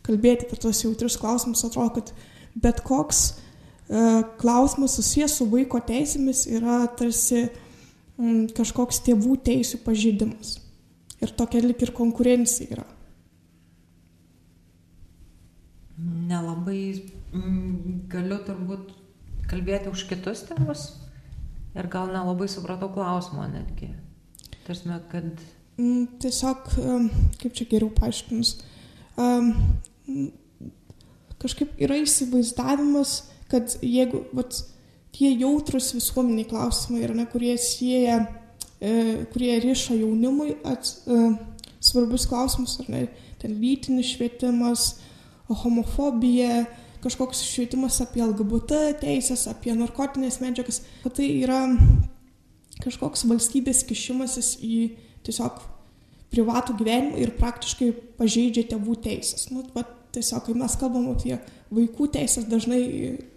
kalbėti 0.04 0.46
apie 0.46 0.58
tos 0.60 0.82
jautrius 0.84 1.16
klausimus, 1.20 1.64
atrodo, 1.64 2.00
kad 2.00 2.12
bet 2.60 2.82
koks 2.84 3.22
uh, 3.30 4.20
klausimas 4.40 4.98
susijęs 4.98 5.38
su 5.40 5.48
vaiko 5.48 5.80
teisėmis 5.80 6.44
yra 6.50 6.82
tarsi 6.98 7.46
um, 7.46 8.46
kažkoks 8.52 9.00
tėvų 9.06 9.38
teisų 9.48 9.80
pažydimas. 9.86 10.58
Ir 11.20 11.32
tokia 11.36 11.64
lik 11.64 11.84
ir 11.84 11.94
konkurencija 11.96 12.76
yra. 12.76 12.88
nelabai 16.30 16.82
mm, 17.34 18.06
galiu 18.12 18.38
turbūt 18.46 18.92
kalbėti 19.50 19.90
už 19.92 20.06
kitus 20.10 20.44
tėvus 20.48 20.86
ir 21.76 21.88
gal 21.92 22.10
nelabai 22.12 22.48
supratau 22.50 22.90
klausimo 22.94 23.46
netgi. 23.50 23.90
Tarsi, 24.70 24.86
kad... 25.10 25.24
Mm, 25.80 26.04
tiesiog, 26.22 26.68
kaip 27.40 27.54
čia 27.58 27.64
geriau 27.66 27.88
paaiškinus, 27.96 28.52
kažkaip 31.42 31.72
yra 31.82 31.96
įsivaizdavimas, 31.98 33.14
kad 33.50 33.74
jeigu 33.82 34.20
vat, 34.36 34.60
tie 35.16 35.32
jautrus 35.40 35.88
visuomeniai 35.96 36.46
klausimai 36.52 37.02
yra, 37.02 37.16
ne, 37.18 37.24
kurie 37.32 37.56
sieja, 37.58 38.20
e, 38.78 38.92
kurie 39.32 39.56
riša 39.64 39.96
jaunimui 39.98 40.54
at, 40.62 40.92
e, 41.10 41.18
svarbius 41.82 42.28
klausimus, 42.30 42.76
ar 42.84 42.92
ne, 42.92 43.02
ten 43.42 43.58
lytinis 43.58 44.12
švietimas, 44.14 44.92
homofobija, 45.64 46.62
kažkoks 47.02 47.42
švietimas 47.48 47.98
apie 48.04 48.22
LGBT 48.22 48.84
teisės, 49.02 49.48
apie 49.50 49.74
narkotinės 49.74 50.38
medžiagas, 50.44 50.84
kad 51.02 51.18
tai 51.18 51.32
yra 51.40 51.64
kažkoks 52.84 53.26
valstybės 53.28 53.84
kišimasis 53.88 54.56
į 54.64 54.80
tiesiog 55.26 55.60
privatų 56.30 56.76
gyvenimą 56.78 57.20
ir 57.20 57.34
praktiškai 57.38 57.90
pažeidžia 58.18 58.68
tėvų 58.70 58.96
teisės. 59.04 59.48
Nu, 59.50 59.64
va, 59.74 59.84
tiesiog, 60.14 60.44
kai 60.46 60.56
mes 60.58 60.76
kalbam 60.78 61.10
apie 61.12 61.36
vaikų 61.74 62.10
teisės, 62.14 62.48
dažnai 62.50 62.80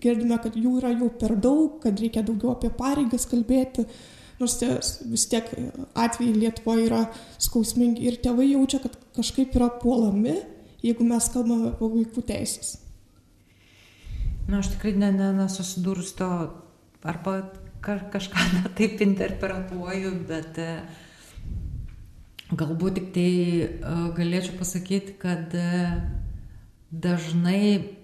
girdime, 0.01 0.37
kad 0.41 0.57
jų 0.57 0.77
yra 0.81 0.93
jau 0.93 1.09
per 1.19 1.35
daug, 1.37 1.79
kad 1.83 1.99
reikia 2.01 2.25
daugiau 2.25 2.53
apie 2.53 2.71
pareigas 2.73 3.27
kalbėti, 3.29 3.85
nors 4.39 4.57
tie, 4.59 4.71
vis 5.09 5.25
tiek 5.29 5.49
atvejai 5.93 6.37
Lietuvoje 6.37 6.87
yra 6.87 7.03
skausmingi 7.41 8.07
ir 8.09 8.17
tėvai 8.23 8.49
jaučia, 8.51 8.81
kad 8.83 8.97
kažkaip 9.17 9.53
yra 9.57 9.69
puolami, 9.81 10.39
jeigu 10.83 11.05
mes 11.07 11.29
kalbame 11.33 11.73
apie 11.73 11.91
vaikų 11.97 12.25
teisės. 12.29 12.77
Na, 14.49 14.59
aš 14.59 14.73
tikrai 14.73 14.95
ne, 14.99 15.13
ne, 15.15 15.29
nesusidūrus 15.37 16.17
to, 16.17 16.29
arba 17.07 17.37
kažką 17.84 18.49
netaip 18.57 19.01
interpretuoju, 19.03 20.13
bet 20.29 20.61
uh, 20.63 21.01
Galbūt 22.53 22.97
tik 22.99 23.05
tai 23.15 23.29
uh, 23.65 24.09
galėčiau 24.13 24.57
pasakyti, 24.59 25.15
kad 25.21 25.53
uh, 25.57 25.93
dažnai, 26.91 27.95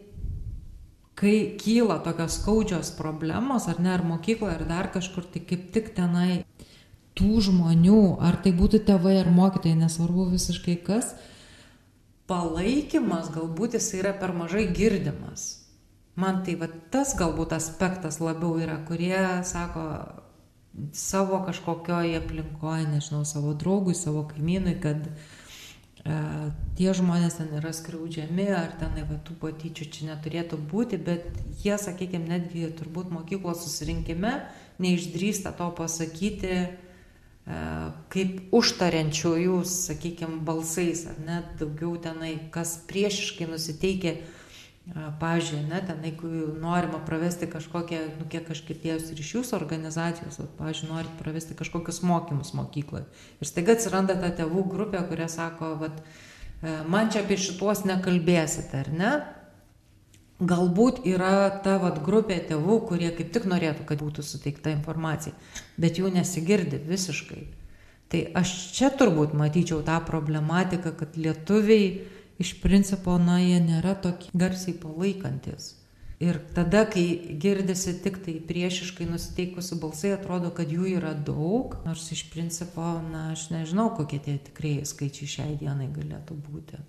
kai 1.19 1.33
kyla 1.59 1.99
tokios 2.05 2.39
skaudžios 2.39 2.93
problemos, 2.97 3.67
ar 3.69 3.81
ne, 3.83 3.91
ar 3.93 4.05
mokykloje, 4.07 4.55
ar 4.55 4.65
dar 4.69 4.89
kažkur, 4.93 5.27
tai 5.29 5.43
kaip 5.45 5.69
tik 5.75 5.91
tenai 5.97 6.45
tų 7.19 7.43
žmonių, 7.49 8.01
ar 8.23 8.39
tai 8.41 8.55
būtų 8.55 8.81
tėvai 8.87 9.19
ar 9.19 9.29
mokytojai, 9.35 9.77
nesvarbu 9.83 10.29
visiškai 10.31 10.79
kas, 10.87 11.13
palaikymas 12.31 13.29
galbūt 13.35 13.77
jis 13.77 13.91
yra 13.99 14.15
per 14.17 14.33
mažai 14.33 14.69
girdimas. 14.71 15.68
Man 16.19 16.41
tai 16.45 16.55
va 16.59 16.67
tas 16.93 17.13
galbūt 17.19 17.53
aspektas 17.55 18.19
labiau 18.23 18.57
yra, 18.59 18.79
kurie 18.87 19.19
sako, 19.47 19.83
savo 20.93 21.41
kažkokioj 21.45 22.17
aplinkoje, 22.19 22.87
nežinau, 22.93 23.25
savo 23.25 23.53
draugui, 23.53 23.95
savo 23.95 24.25
kaimynui, 24.29 24.75
kad 24.83 25.05
e, 25.07 26.17
tie 26.79 26.95
žmonės 26.97 27.39
ten 27.39 27.53
yra 27.59 27.71
skriaudžiami, 27.75 28.47
ar 28.55 28.73
ten 28.81 28.97
va, 28.99 29.19
tų 29.25 29.37
patyčių 29.43 29.89
čia 29.93 30.09
neturėtų 30.11 30.59
būti, 30.71 30.99
bet 31.09 31.29
jie, 31.63 31.75
sakykime, 31.79 32.27
netgi 32.31 32.67
turbūt 32.79 33.13
mokyklos 33.15 33.63
susirinkime 33.65 34.39
neišdrįsta 34.79 35.53
to 35.59 35.69
pasakyti 35.75 36.51
e, 36.55 36.67
kaip 38.13 38.55
užtariančiųjų, 38.55 39.61
sakykime, 39.67 40.41
balsais, 40.47 41.05
ar 41.11 41.19
net 41.25 41.55
daugiau 41.61 41.97
tenai, 42.01 42.35
kas 42.53 42.77
priešiškai 42.89 43.49
nusiteikia 43.51 44.15
Pavyzdžiui, 45.19 45.67
ne, 45.69 45.81
ten, 45.85 45.99
jeigu 46.03 46.29
norima 46.61 46.97
pravesti 47.05 47.45
kažkokią, 47.51 47.99
nu, 48.17 48.25
kiek 48.31 48.47
aš 48.49 48.63
girdėjus 48.65 49.11
ir 49.13 49.19
iš 49.21 49.33
jūsų 49.35 49.53
organizacijos, 49.59 50.39
vat, 50.41 50.55
pavyzdžiui, 50.57 50.89
norit 50.89 51.11
pravesti 51.19 51.57
kažkokius 51.59 52.01
mokymus 52.09 52.55
mokykloje. 52.57 53.05
Ir 53.37 53.49
staiga 53.49 53.75
atsiranda 53.77 54.15
ta 54.17 54.31
tėvų 54.39 54.65
grupė, 54.71 55.03
kurie 55.11 55.27
sako, 55.29 55.75
vat, 55.83 56.01
e, 56.01 56.79
man 56.89 57.13
čia 57.13 57.21
apie 57.21 57.37
šituos 57.37 57.85
nekalbėsite, 57.85 58.81
ar 58.81 58.91
ne? 58.95 59.11
Galbūt 60.39 61.03
yra 61.11 61.51
ta 61.61 61.77
vat, 61.83 62.01
grupė 62.01 62.39
tėvų, 62.49 62.81
kurie 62.89 63.11
kaip 63.13 63.29
tik 63.35 63.45
norėtų, 63.51 63.85
kad 63.85 64.01
būtų 64.01 64.25
suteikta 64.25 64.73
informacija, 64.73 65.35
bet 65.77 66.01
jų 66.01 66.09
nesigirdi 66.15 66.81
visiškai. 66.89 67.43
Tai 68.09 68.23
aš 68.41 68.55
čia 68.73 68.89
turbūt 68.89 69.35
matyčiau 69.37 69.83
tą 69.85 69.99
problematiką, 70.01 70.95
kad 70.97 71.19
lietuviai 71.19 71.91
iš 72.39 72.55
principo, 72.63 73.17
na, 73.21 73.39
jie 73.43 73.59
nėra 73.63 73.95
tokie 73.99 74.31
garsiai 74.33 74.77
palaikantis. 74.79 75.75
Ir 76.19 76.35
tada, 76.51 76.83
kai 76.83 77.37
girdisi 77.39 77.93
tik 78.03 78.17
tai 78.25 78.33
priešiškai 78.43 79.07
nusiteikusi 79.07 79.77
balsai, 79.79 80.11
atrodo, 80.17 80.51
kad 80.51 80.67
jų 80.67 80.89
yra 80.97 81.13
daug, 81.15 81.77
nors 81.85 82.09
iš 82.11 82.25
principo, 82.33 82.97
na, 83.05 83.29
aš 83.35 83.47
nežinau, 83.53 83.87
kokie 83.95 84.19
tie 84.25 84.35
tikrieji 84.49 84.87
skaičiai 84.89 85.33
šiai 85.35 85.55
dienai 85.61 85.87
galėtų 85.95 86.35
būti. 86.49 86.81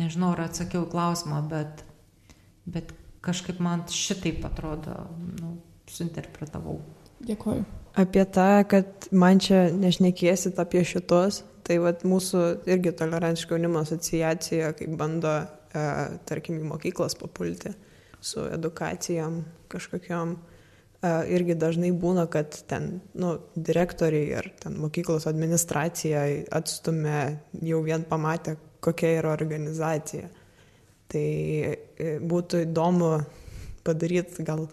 Nežinau, 0.00 0.34
ar 0.36 0.44
atsakiau 0.50 0.84
klausimą, 0.92 1.40
bet, 1.48 1.84
bet 2.68 2.92
kažkaip 3.24 3.64
man 3.64 3.86
šitaip 3.88 4.44
atrodo, 4.48 5.06
nu, 5.40 5.56
suinterpretavau. 5.88 6.82
Dėkuoju. 7.24 7.64
Apie 7.98 8.22
tą, 8.24 8.64
kad 8.70 9.08
man 9.10 9.40
čia 9.42 9.68
nešnekėsit 9.74 10.60
apie 10.62 10.84
šitos, 10.86 11.42
Tai 11.70 11.76
vat, 11.84 12.00
mūsų 12.02 12.40
irgi 12.66 12.90
tolerantiško 12.98 13.54
jaunimo 13.54 13.84
asociacija, 13.84 14.72
kaip 14.74 14.94
bando, 14.98 15.36
e, 15.70 15.82
tarkim, 16.26 16.56
į 16.58 16.66
mokyklas 16.66 17.14
papulti 17.14 17.70
su 18.18 18.42
edukacijom 18.50 19.36
kažkokiam, 19.70 20.32
e, 20.34 21.12
irgi 21.36 21.54
dažnai 21.54 21.92
būna, 21.94 22.26
kad 22.32 22.58
ten 22.66 22.96
nu, 23.14 23.36
direktoriai 23.54 24.34
ar 24.40 24.50
ten 24.64 24.80
mokyklos 24.82 25.28
administracija 25.30 26.24
atstumė 26.58 27.20
jau 27.70 27.84
vien 27.86 28.02
pamatę, 28.02 28.56
kokia 28.82 29.14
yra 29.20 29.30
organizacija. 29.38 30.26
Tai 31.06 31.26
e, 31.30 32.16
būtų 32.18 32.64
įdomu 32.66 33.12
padaryti 33.86 34.42
gal 34.42 34.66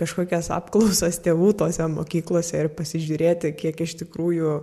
kažkokias 0.00 0.50
apklausas 0.54 1.20
tėvų 1.24 1.52
tose 1.60 1.86
mokyklose 1.90 2.64
ir 2.64 2.70
pasižiūrėti, 2.74 3.54
kiek 3.58 3.84
iš 3.84 3.98
tikrųjų 4.02 4.54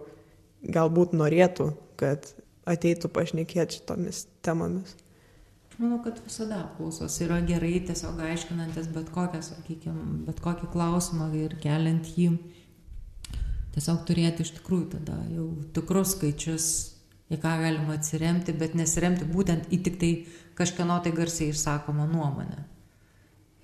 galbūt 0.76 1.16
norėtų, 1.18 1.72
kad 2.00 2.34
ateitų 2.70 3.10
pašnekėti 3.14 3.80
šitomis 3.80 4.26
temomis. 4.46 4.96
Manau, 5.82 5.98
kad 6.04 6.20
visada 6.22 6.60
apklausos 6.62 7.16
yra 7.24 7.40
gerai, 7.42 7.80
tiesiog 7.88 8.20
aiškinantis 8.22 8.90
bet 8.94 9.08
kokią, 9.14 9.40
sakykime, 9.46 10.04
bet 10.28 10.42
kokį 10.44 10.68
klausimą 10.74 11.32
ir 11.40 11.56
keliant 11.64 12.12
jį. 12.18 12.36
Tiesiog 13.72 14.04
turėti 14.06 14.44
iš 14.46 14.52
tikrųjų 14.60 14.90
tada 14.98 15.16
jau 15.32 15.48
tikrus 15.74 16.14
skaičius, 16.18 16.68
į 17.32 17.40
ką 17.40 17.56
galima 17.64 17.96
atsiremti, 17.96 18.54
bet 18.54 18.76
nesiremti 18.76 19.26
būtent 19.32 19.72
į 19.72 19.80
tik 19.88 19.98
tai 20.02 20.12
kažkieno 20.60 21.00
tai 21.02 21.16
garsiai 21.16 21.54
išsakomą 21.56 22.06
nuomonę. 22.12 22.66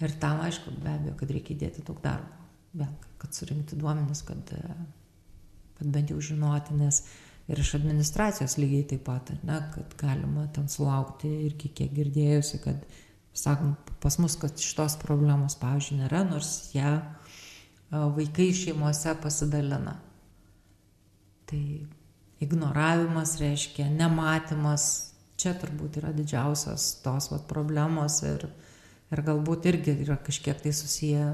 Ir 0.03 0.13
tam, 0.21 0.43
aišku, 0.45 0.75
be 0.83 0.93
abejo, 0.93 1.15
kad 1.17 1.31
reikia 1.33 1.55
įdėti 1.55 1.83
daug 1.87 1.99
darbo. 2.03 2.35
Vėl, 2.77 2.91
kad 3.17 3.33
surinkti 3.33 3.79
duomenis, 3.79 4.21
kad 4.27 4.53
kad 5.77 5.87
bent 5.93 6.11
jau 6.11 6.19
žinoti, 6.21 6.75
nes 6.77 7.03
ir 7.47 7.59
iš 7.61 7.75
administracijos 7.77 8.57
lygiai 8.59 8.87
taip 8.91 9.03
pat, 9.07 9.31
ne, 9.47 9.59
kad 9.73 9.93
galima 9.99 10.47
ten 10.53 10.67
sulaukti 10.71 11.29
irgi 11.47 11.71
kiek 11.79 11.93
girdėjusi, 11.95 12.59
kad, 12.63 12.81
sakom, 13.37 13.75
pas 14.03 14.17
mus, 14.21 14.35
kad 14.41 14.57
šitos 14.61 14.97
problemos, 15.03 15.57
pavyzdžiui, 15.61 16.01
nėra, 16.01 16.23
nors 16.27 16.71
ją 16.75 16.95
vaikai 17.91 18.49
šeimose 18.57 19.13
pasidalina. 19.21 19.95
Tai 21.47 21.61
ignoravimas 22.43 23.37
reiškia 23.39 23.87
nematymas, 23.93 24.87
čia 25.39 25.53
turbūt 25.61 26.01
yra 26.01 26.11
didžiausios 26.17 26.97
tos 27.05 27.29
vat, 27.31 27.45
problemos 27.47 28.19
ir, 28.27 28.49
ir 29.13 29.23
galbūt 29.29 29.67
irgi 29.71 29.95
yra 30.03 30.17
kažkiek 30.19 30.59
tai 30.63 30.73
susiję, 30.75 31.25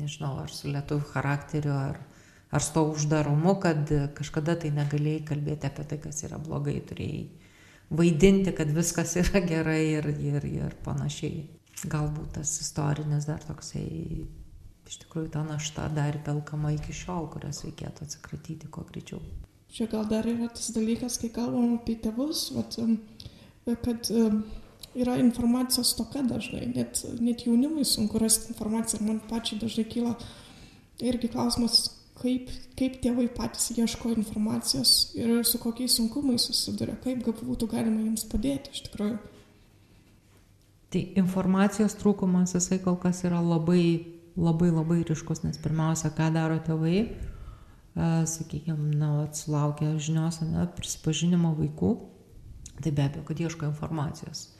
nežinau, 0.00 0.36
ar 0.42 0.52
su 0.52 0.70
lietuvių 0.72 1.06
charakteriu, 1.12 1.74
ar, 1.74 2.00
ar 2.54 2.64
su 2.64 2.74
to 2.74 2.84
uždarumu, 2.92 3.56
kad 3.62 3.90
kažkada 4.18 4.56
tai 4.60 4.72
negalėjai 4.74 5.24
kalbėti 5.30 5.70
apie 5.70 5.86
tai, 5.90 6.00
kas 6.02 6.24
yra 6.26 6.40
blogai, 6.42 6.80
turėjai 6.88 7.24
vaidinti, 7.94 8.54
kad 8.56 8.72
viskas 8.74 9.16
yra 9.22 9.44
gerai 9.44 9.82
ir, 9.98 10.08
ir, 10.18 10.48
ir 10.48 10.78
panašiai. 10.86 11.44
Galbūt 11.90 12.38
tas 12.38 12.52
istorinis 12.62 13.26
dar 13.28 13.42
toksai, 13.44 13.84
iš 14.88 15.00
tikrųjų 15.02 15.32
ta 15.34 15.42
našta 15.44 15.88
dar 15.92 16.16
pelkama 16.24 16.70
iki 16.76 16.94
šiol, 16.96 17.26
kurias 17.32 17.64
reikėtų 17.66 18.06
atsikratyti 18.06 18.70
kuo 18.72 18.86
greičiau. 18.88 19.20
Čia 19.74 19.88
gal 19.90 20.06
dar 20.06 20.26
yra 20.30 20.46
tas 20.54 20.70
dalykas, 20.70 21.18
kai 21.18 21.32
kalbam 21.34 21.74
apie 21.80 21.96
tėvus, 21.98 22.46
vat, 22.54 22.78
kad 23.82 24.10
yra 24.94 25.16
informacijos 25.18 25.94
toka 25.98 26.22
dažnai, 26.26 26.68
net, 26.74 27.02
net 27.20 27.44
jaunimui 27.46 27.84
sunku 27.88 28.18
rasti 28.22 28.52
informaciją 28.54 29.00
ir 29.00 29.08
man 29.08 29.20
pačiai 29.28 29.60
dažnai 29.62 29.84
kyla 29.90 30.14
irgi 31.02 31.30
klausimas, 31.32 31.82
kaip, 32.20 32.50
kaip 32.78 33.00
tėvai 33.02 33.26
patys 33.34 33.72
ieško 33.74 34.14
informacijos 34.14 35.14
ir 35.18 35.42
su 35.46 35.58
kokiais 35.62 35.96
sunkumais 35.98 36.46
susiduria, 36.46 36.96
kaip 37.02 37.24
būtų 37.26 37.70
galima 37.72 38.04
jiems 38.04 38.26
padėti 38.30 38.74
iš 38.74 38.84
tikrųjų. 38.88 39.18
Tai 40.94 41.02
informacijos 41.18 41.96
trūkumas 41.98 42.54
jisai 42.54 42.78
kol 42.82 42.94
kas 43.02 43.24
yra 43.26 43.40
labai, 43.42 44.06
labai, 44.38 44.70
labai 44.70 45.00
ryškus, 45.02 45.42
nes 45.42 45.58
pirmiausia, 45.58 46.12
ką 46.14 46.30
daro 46.36 46.60
tėvai, 46.62 47.08
sakykime, 48.30 48.94
na, 48.98 49.24
atsulaukia 49.24 49.96
žinios, 49.98 50.38
ne, 50.46 50.68
prisipažinimo 50.78 51.50
vaikų, 51.58 51.90
tai 52.78 52.94
be 52.94 53.08
abejo, 53.08 53.26
kad 53.26 53.42
ieško 53.42 53.72
informacijos. 53.72 54.53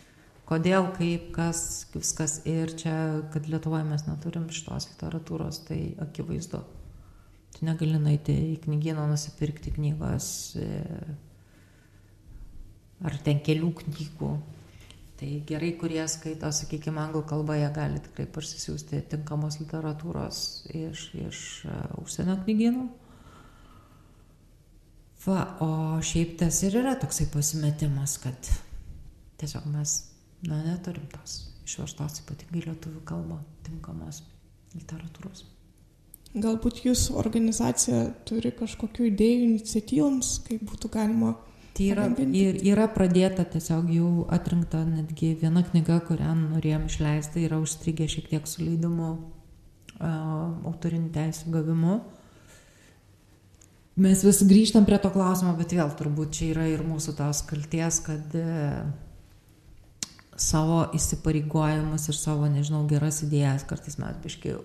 Kodėl, 0.45 0.91
kaip, 0.93 1.31
kas, 1.33 1.59
viskas 1.95 2.39
ir 2.49 2.75
čia, 2.77 2.95
kad 3.33 3.47
Lietuvoje 3.49 3.85
mes 3.89 4.05
neturim 4.05 4.51
šitos 4.53 4.91
literatūros, 4.91 5.63
tai 5.69 5.79
akivaizdu. 6.05 6.61
Tu 7.55 7.65
negali 7.65 7.97
nueiti 7.97 8.35
į 8.51 8.59
knygyną 8.67 9.07
nusipirkti 9.09 9.73
knygos 9.77 10.27
e, 10.61 10.67
ar 13.09 13.17
ten 13.25 13.41
kelių 13.47 13.71
knygų. 13.81 14.35
Tai 15.15 15.31
gerai, 15.49 15.71
kurie 15.79 16.03
skaito, 16.11 16.51
sakykime, 16.53 16.99
anglų 17.01 17.23
kalbą, 17.31 17.55
jie 17.57 17.71
gali 17.73 18.01
tikrai 18.03 18.27
parsisiųsti 18.35 19.01
tinkamos 19.13 19.61
literatūros 19.63 20.39
iš, 20.75 21.05
iš 21.23 21.43
uh, 21.71 21.85
užsienio 22.03 22.35
knygynų. 22.43 22.89
Va, 25.25 25.45
o 25.65 25.69
šiaip 26.05 26.35
tas 26.43 26.59
ir 26.67 26.81
yra 26.83 26.97
toksai 27.01 27.29
pasimetimas, 27.33 28.19
kad 28.21 28.51
tiesiog 29.41 29.71
mes, 29.71 29.95
na, 30.49 30.61
neturim 30.67 31.07
tos 31.13 31.41
išverstos 31.65 32.23
ypatingai 32.25 32.67
lietuvių 32.69 33.03
kalbą 33.09 33.41
tinkamos 33.67 34.23
literatūros. 34.75 35.45
Galbūt 36.35 36.81
jūsų 36.83 37.15
organizacija 37.21 38.09
turi 38.27 38.51
kažkokių 38.55 39.07
idėjų, 39.13 39.43
iniciatyvams, 39.53 40.31
kaip 40.49 40.65
būtų 40.67 40.91
galima. 40.97 41.37
Tai 41.75 41.87
yra, 41.91 42.07
ir, 42.39 42.59
yra 42.63 42.87
pradėta 42.91 43.43
tiesiog 43.51 43.89
jau 43.91 44.09
atrinkta 44.35 44.85
netgi 44.87 45.33
viena 45.41 45.65
knyga, 45.67 46.01
kurią 46.07 46.35
norėjom 46.39 46.85
išleisti, 46.87 47.47
yra 47.49 47.59
užstrigę 47.63 48.07
šiek 48.11 48.29
tiek 48.31 48.47
su 48.47 48.63
leidimu 48.63 49.09
uh, 49.15 50.11
autorinių 50.71 51.11
teisų 51.15 51.55
gavimu. 51.55 51.97
Mes 54.03 54.23
vis 54.27 54.43
grįžtam 54.47 54.87
prie 54.87 54.99
to 55.03 55.11
klausimo, 55.15 55.55
bet 55.59 55.75
vėl 55.75 55.91
turbūt 55.99 56.35
čia 56.35 56.53
yra 56.53 56.69
ir 56.71 56.83
mūsų 56.87 57.15
tos 57.19 57.43
kalties, 57.47 58.01
kad 58.07 58.39
uh, 58.39 58.87
savo 60.41 60.85
įsipareigojimus 60.97 62.09
ir 62.11 62.19
savo, 62.19 62.49
nežinau, 62.51 62.85
geras 62.91 63.23
idėjas 63.27 63.67
kartais 63.69 63.99
mes 64.01 64.17
biškiai 64.25 64.57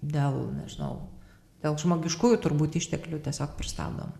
dėl, 0.00 0.36
nežinau, 0.56 0.94
dėl 1.64 1.78
žmogiškųjų 1.80 2.40
turbūt 2.44 2.78
išteklių 2.80 3.20
tiesiog 3.26 3.56
pristabdom. 3.58 4.14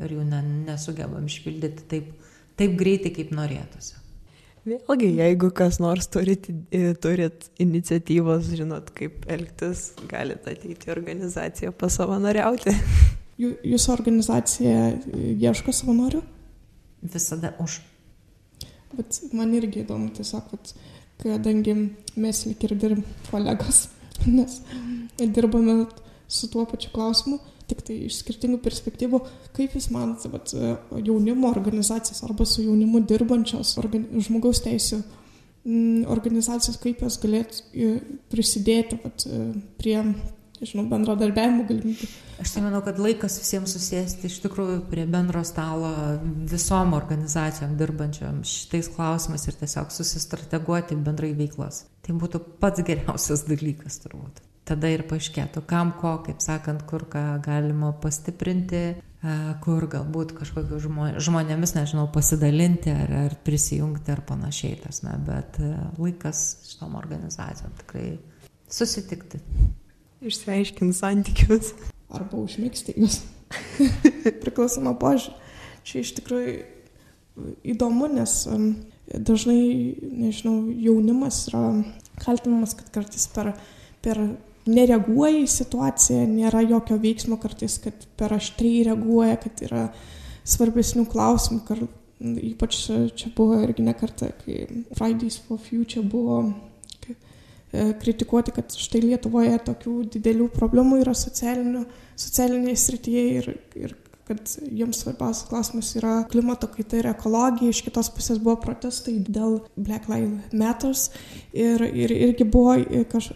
Ir 0.00 0.14
jų 0.16 0.26
ne, 0.28 0.40
nesugebam 0.68 1.26
išpildyti 1.28 1.88
taip, 1.90 2.12
taip 2.60 2.76
greitai, 2.80 3.12
kaip 3.16 3.34
norėtųsi. 3.36 3.98
Vėlgi, 4.68 5.08
jeigu 5.16 5.48
kas 5.56 5.78
nors 5.80 6.08
turit, 6.12 6.44
turit 7.00 7.46
iniciatyvos, 7.64 8.50
žinot, 8.58 8.90
kaip 8.96 9.24
elgtis, 9.32 9.94
galite 10.08 10.52
ateiti 10.52 10.90
į 10.90 10.92
organizaciją 10.92 11.72
pasavanoriauti. 11.80 12.74
Jūsų 13.40 13.92
organizacija 13.94 14.90
ieško 15.40 15.72
savanorių? 15.72 16.20
Visada 17.00 17.54
už. 17.64 17.78
Bet 18.96 19.20
man 19.36 19.52
irgi 19.54 19.84
įdomu 19.84 20.10
tiesiog, 20.16 20.50
kad 20.50 20.72
kadangi 21.20 21.76
mes 22.20 22.44
lik 22.48 22.64
ir 22.66 22.74
dirbam 22.80 23.04
kolegos, 23.30 23.84
nes 24.38 24.60
dirbame 25.20 25.84
su 26.30 26.48
tuo 26.50 26.64
pačiu 26.68 26.92
klausimu, 26.94 27.38
tik 27.70 27.84
tai 27.86 27.96
iš 28.08 28.20
skirtingų 28.24 28.58
perspektyvų. 28.64 29.20
Kaip 29.54 29.76
Jūs 29.76 29.90
manote, 29.94 30.30
vat, 30.32 30.52
jaunimo 30.98 31.50
organizacijos 31.50 32.24
arba 32.26 32.46
su 32.48 32.64
jaunimu 32.64 33.02
dirbančios 33.06 33.76
organ, 33.82 34.08
žmogaus 34.18 34.62
teisų 34.64 35.00
mm, 35.00 36.04
organizacijos, 36.10 36.80
kaip 36.82 37.02
jos 37.04 37.18
galėtų 37.22 37.94
prisidėti 38.32 38.98
vat, 39.04 39.26
prie, 39.78 39.98
žinau, 40.64 40.84
bendradarbiavimo 40.90 41.64
galimybių? 41.68 42.08
Aš 42.42 42.54
tai 42.54 42.64
manau, 42.64 42.82
kad 42.84 43.00
laikas 43.00 43.38
visiems 43.40 43.74
susėsti 43.76 44.28
iš 44.28 44.40
tikrųjų 44.44 44.82
prie 44.90 45.06
bendro 45.10 45.42
stalo 45.46 45.90
visom 46.50 46.94
organizacijom 46.96 47.78
dirbančiom 47.80 48.42
šitais 48.48 48.90
klausimais 48.94 49.46
ir 49.48 49.58
tiesiog 49.60 49.92
susistrateguoti 49.94 50.98
bendrai 51.00 51.32
veiklas. 51.38 51.84
Tai 52.06 52.16
būtų 52.20 52.44
pats 52.62 52.84
geriausias 52.86 53.44
dalykas 53.48 54.00
turbūt 54.04 54.44
tada 54.70 54.90
ir 54.92 55.02
paaiškėtų, 55.10 55.64
kam 55.66 55.94
ko, 55.98 56.16
kaip 56.26 56.42
sakant, 56.44 56.84
kur 56.86 57.02
ką 57.10 57.24
galima 57.42 57.90
pastiprinti, 58.02 59.00
kur 59.64 59.86
galbūt 59.90 60.34
kažkokiu 60.38 60.78
žmonėmis, 61.20 61.74
nežinau, 61.76 62.06
pasidalinti 62.14 62.92
ar, 62.94 63.12
ar 63.26 63.36
prisijungti 63.44 64.14
ar 64.14 64.22
panašiai, 64.28 64.78
tasme, 64.84 65.16
bet 65.26 65.58
laikas 65.98 66.44
šitom 66.70 66.96
organizacijom 67.00 67.74
tikrai 67.82 68.06
susitikti. 68.70 69.42
Išsiaiškinti 70.20 70.96
santykius. 70.96 71.72
Arba 72.10 72.40
užmėgsti 72.42 72.96
juos. 72.98 73.22
Priklausoma 74.42 74.92
požiūrį. 74.98 75.36
Čia 75.86 76.02
iš 76.02 76.12
tikrųjų 76.18 76.58
įdomu, 77.72 78.10
nes 78.12 78.34
dažnai, 79.10 79.96
nežinau, 80.00 80.68
jaunimas 80.76 81.46
yra 81.50 81.64
kaltinamas, 82.20 82.74
kad 82.78 82.90
kartais 82.94 83.26
per, 83.32 83.54
per 84.04 84.20
nereaguoja 84.70 85.40
į 85.44 85.50
situaciją, 85.50 86.26
nėra 86.30 86.62
jokio 86.66 86.98
veiksmo 87.00 87.40
kartais, 87.40 87.78
kad 87.82 88.06
per 88.20 88.34
aštriai 88.36 88.84
reaguoja, 88.90 89.38
kad 89.40 89.64
yra 89.66 89.86
svarbesnių 90.48 91.06
klausimų, 91.10 91.62
kar, 91.68 91.84
ypač 92.20 92.82
čia 93.16 93.32
buvo 93.36 93.60
irgi 93.64 93.86
ne 93.86 93.94
kartą, 93.96 94.30
kai 94.42 94.66
Fridays 94.98 95.40
for 95.46 95.60
Future 95.62 96.04
buvo 96.06 96.42
e, 96.44 96.52
kritikuoti, 97.70 98.54
kad 98.56 98.74
štai 98.74 99.04
Lietuvoje 99.04 99.56
tokių 99.66 99.96
didelių 100.16 100.48
problemų 100.54 101.02
yra 101.04 101.14
socialinėje 101.14 102.78
srityje 102.82 103.26
ir, 103.38 103.50
ir 103.78 103.94
kad 104.30 104.52
jiems 104.70 105.00
svarbiausias 105.02 105.48
klausimas 105.48 105.88
yra 105.98 106.12
klimato 106.30 106.68
kaita 106.70 107.00
ir 107.00 107.08
ekologija, 107.10 107.72
iš 107.72 107.80
kitos 107.82 108.12
pusės 108.14 108.38
buvo 108.38 108.60
protestai 108.62 109.16
dėl 109.26 109.56
Black 109.74 110.06
Lives 110.10 110.54
Matters 110.54 111.08
ir, 111.50 111.82
ir 111.82 112.14
irgi 112.14 112.46
buvo 112.46 112.76
kaž, 113.10 113.32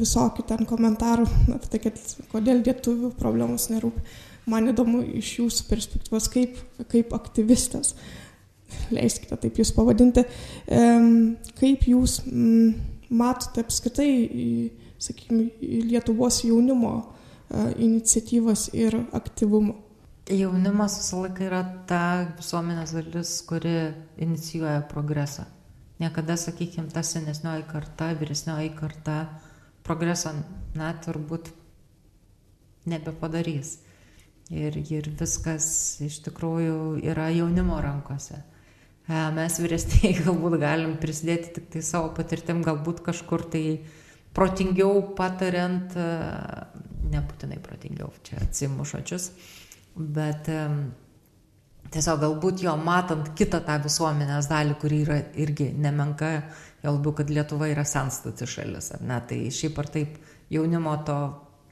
visokių 0.00 0.46
ten 0.48 0.64
komentarų 0.68 1.28
apie 1.56 1.72
tai, 1.74 1.82
kad 1.88 2.00
kodėl 2.32 2.62
lietuvių 2.64 3.12
problemos 3.20 3.68
nerūpi. 3.72 4.04
Man 4.48 4.72
įdomu 4.72 5.02
iš 5.20 5.34
jūsų 5.42 5.68
perspektyvos 5.68 6.30
kaip, 6.32 6.56
kaip 6.88 7.12
aktyvistas, 7.12 7.92
leiskite 8.88 9.36
taip 9.36 9.60
jūs 9.60 9.74
pavadinti, 9.76 10.24
kaip 11.60 11.84
jūs 11.92 12.22
matote 13.10 13.64
apskritai, 13.64 14.70
sakykime, 14.98 15.50
Lietuvos 15.88 16.42
jaunimo 16.44 16.94
iniciatyvas 17.76 18.68
ir 18.74 18.96
aktyvumą. 19.12 19.74
Jaunimas 20.28 20.98
visą 21.00 21.22
laiką 21.22 21.44
yra 21.46 21.62
ta 21.88 22.00
visuomenės 22.36 22.92
dalis, 22.92 23.30
kuri 23.48 23.94
inicijuoja 24.20 24.82
progresą. 24.90 25.46
Niekada, 25.98 26.36
sakykime, 26.36 26.90
ta 26.92 27.00
senesnioji 27.02 27.64
karta, 27.70 28.10
vyresnioji 28.14 28.74
karta 28.76 29.22
progreso, 29.82 30.34
na, 30.76 30.92
turbūt 31.04 31.48
nebepadarys. 32.92 33.78
Ir, 34.52 34.76
ir 34.92 35.08
viskas 35.16 35.66
iš 36.04 36.20
tikrųjų 36.28 37.00
yra 37.08 37.30
jaunimo 37.32 37.80
rankose. 37.84 38.42
E, 39.08 39.20
mes 39.36 39.60
vyresniai 39.62 40.16
galbūt 40.24 40.58
galim 40.62 40.98
prisidėti 41.02 41.54
tik 41.58 41.70
tai 41.74 41.84
savo 41.86 42.12
patirtim, 42.16 42.64
galbūt 42.66 43.02
kažkur 43.06 43.48
tai 43.52 43.64
protingiau 44.36 45.00
patariant, 45.18 45.96
e, 45.96 46.10
nebūtinai 47.08 47.62
protingiau, 47.64 48.12
čia 48.22 48.42
atsimušačius 48.44 49.32
bet 49.98 50.48
tiesiog 51.92 52.20
galbūt 52.22 52.62
jo 52.62 52.74
matant 52.80 53.32
kitą 53.38 53.60
tą 53.66 53.78
visuomenės 53.82 54.48
dalį, 54.50 54.76
kuri 54.80 55.00
yra 55.04 55.18
irgi 55.40 55.70
nemenka, 55.74 56.30
jau 56.84 56.94
labiau, 56.94 57.14
kad 57.18 57.32
Lietuva 57.32 57.70
yra 57.72 57.84
senstati 57.88 58.46
šalis, 58.48 58.92
ar 58.94 59.04
ne, 59.08 59.18
tai 59.28 59.40
šiaip 59.54 59.78
ar 59.82 59.90
taip 59.96 60.18
jaunimo 60.54 60.94
to 61.08 61.18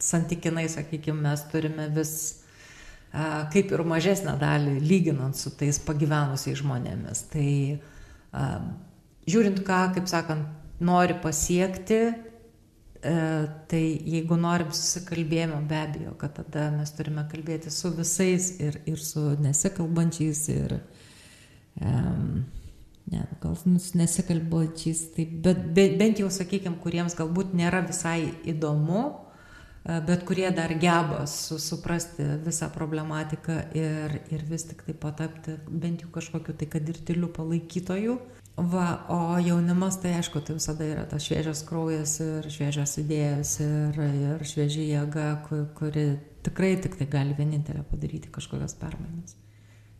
santykinai, 0.02 0.66
sakykime, 0.72 1.22
mes 1.28 1.44
turime 1.52 1.88
vis 1.94 2.16
kaip 3.52 3.70
ir 3.72 3.82
mažesnę 3.88 4.36
dalį 4.40 4.76
lyginant 4.84 5.38
su 5.38 5.52
tais 5.56 5.78
pagyvenusiais 5.80 6.60
žmonėmis. 6.60 7.22
Tai 7.32 7.50
žiūrint, 9.30 9.62
ką, 9.64 9.80
kaip 9.96 10.10
sakant, 10.10 10.48
nori 10.84 11.16
pasiekti, 11.22 12.00
E, 13.06 13.14
tai 13.70 13.82
jeigu 14.08 14.34
norim 14.40 14.72
susikalbėjimo, 14.74 15.60
be 15.68 15.76
abejo, 15.78 16.12
kad 16.18 16.32
tada 16.40 16.70
mes 16.74 16.90
turime 16.96 17.22
kalbėti 17.30 17.70
su 17.70 17.92
visais 17.94 18.48
ir, 18.62 18.80
ir 18.88 19.02
su 19.02 19.22
nesikalbančiais, 19.42 20.40
ir 20.54 20.74
um, 21.78 22.40
ne, 23.12 23.20
gal 23.42 23.54
nesikalbančiais, 24.00 25.04
tai, 25.14 25.28
bet, 25.44 25.60
bet 25.76 25.94
bent 26.00 26.22
jau, 26.22 26.32
sakykime, 26.34 26.80
kuriems 26.82 27.14
galbūt 27.18 27.54
nėra 27.58 27.84
visai 27.86 28.32
įdomu, 28.48 29.04
bet 29.86 30.24
kurie 30.26 30.50
dar 30.50 30.72
geba 30.74 31.26
su, 31.26 31.58
suprasti 31.62 32.24
visą 32.44 32.68
problematiką 32.74 33.58
ir, 33.78 34.16
ir 34.34 34.42
vis 34.48 34.66
tik 34.66 34.82
tai 34.86 34.94
patapti 34.98 35.54
bent 35.68 36.02
jau 36.02 36.10
kažkokiu 36.14 36.56
tai, 36.58 36.66
kad 36.72 36.88
ir 36.88 36.98
tiliu 37.06 37.30
palaikytoju. 37.30 38.18
Va, 38.56 38.86
o 39.12 39.36
jaunimas 39.36 39.98
tai 40.00 40.14
aišku, 40.16 40.40
tai 40.40 40.56
visada 40.56 40.86
yra 40.88 41.02
tas 41.04 41.26
šviežias 41.26 41.60
kraujas 41.68 42.14
ir 42.24 42.46
šviežios 42.48 42.94
idėjas 43.02 43.50
ir, 43.60 43.98
ir 44.00 44.44
šviežia 44.48 44.86
jėga, 44.94 45.26
kuri 45.76 46.06
tikrai 46.46 46.72
tik 46.80 46.96
tai 46.96 47.06
gali 47.12 47.36
vienintelė 47.36 47.84
padaryti 47.90 48.32
kažkokias 48.32 48.74
permainas. 48.80 49.36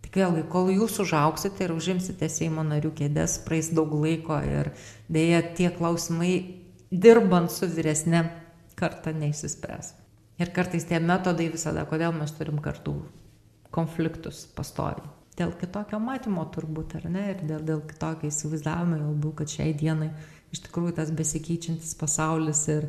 Tik 0.07 0.17
vėlgi, 0.23 0.47
kol 0.49 0.73
jūs 0.73 0.97
užauksite 1.05 1.67
ir 1.67 1.75
užimsite 1.77 2.31
Seimo 2.33 2.65
narių 2.65 2.95
kėdės, 2.97 3.37
praeis 3.45 3.69
daug 3.77 3.93
laiko 3.93 4.41
ir 4.41 4.73
dėja 5.13 5.43
tie 5.59 5.69
klausimai 5.77 6.33
dirbant 6.91 7.53
su 7.53 7.69
vyresnė 7.69 8.25
karta 8.79 9.13
neįsispręs. 9.17 9.95
Ir 10.41 10.53
kartais 10.57 10.85
tie 10.85 11.01
metodai 11.01 11.49
visada, 11.53 11.87
kodėl 11.89 12.13
mes 12.17 12.33
turim 12.37 12.61
kartų 12.65 12.99
konfliktus 13.73 14.45
pastoviai 14.57 15.17
dėl 15.37 15.53
kitokio 15.61 16.01
matymo 16.01 16.47
turbūt, 16.53 16.97
ar 16.99 17.09
ne, 17.13 17.25
ir 17.35 17.43
dėl, 17.45 17.65
dėl 17.69 17.83
kitokio 17.89 18.31
įsivaizdavimo, 18.31 19.01
galbūt, 19.03 19.35
kad 19.43 19.53
šiai 19.53 19.75
dienai 19.77 20.11
iš 20.55 20.63
tikrųjų 20.67 20.97
tas 20.97 21.13
besikeičiantis 21.17 21.93
pasaulis 22.01 22.63
ir 22.73 22.89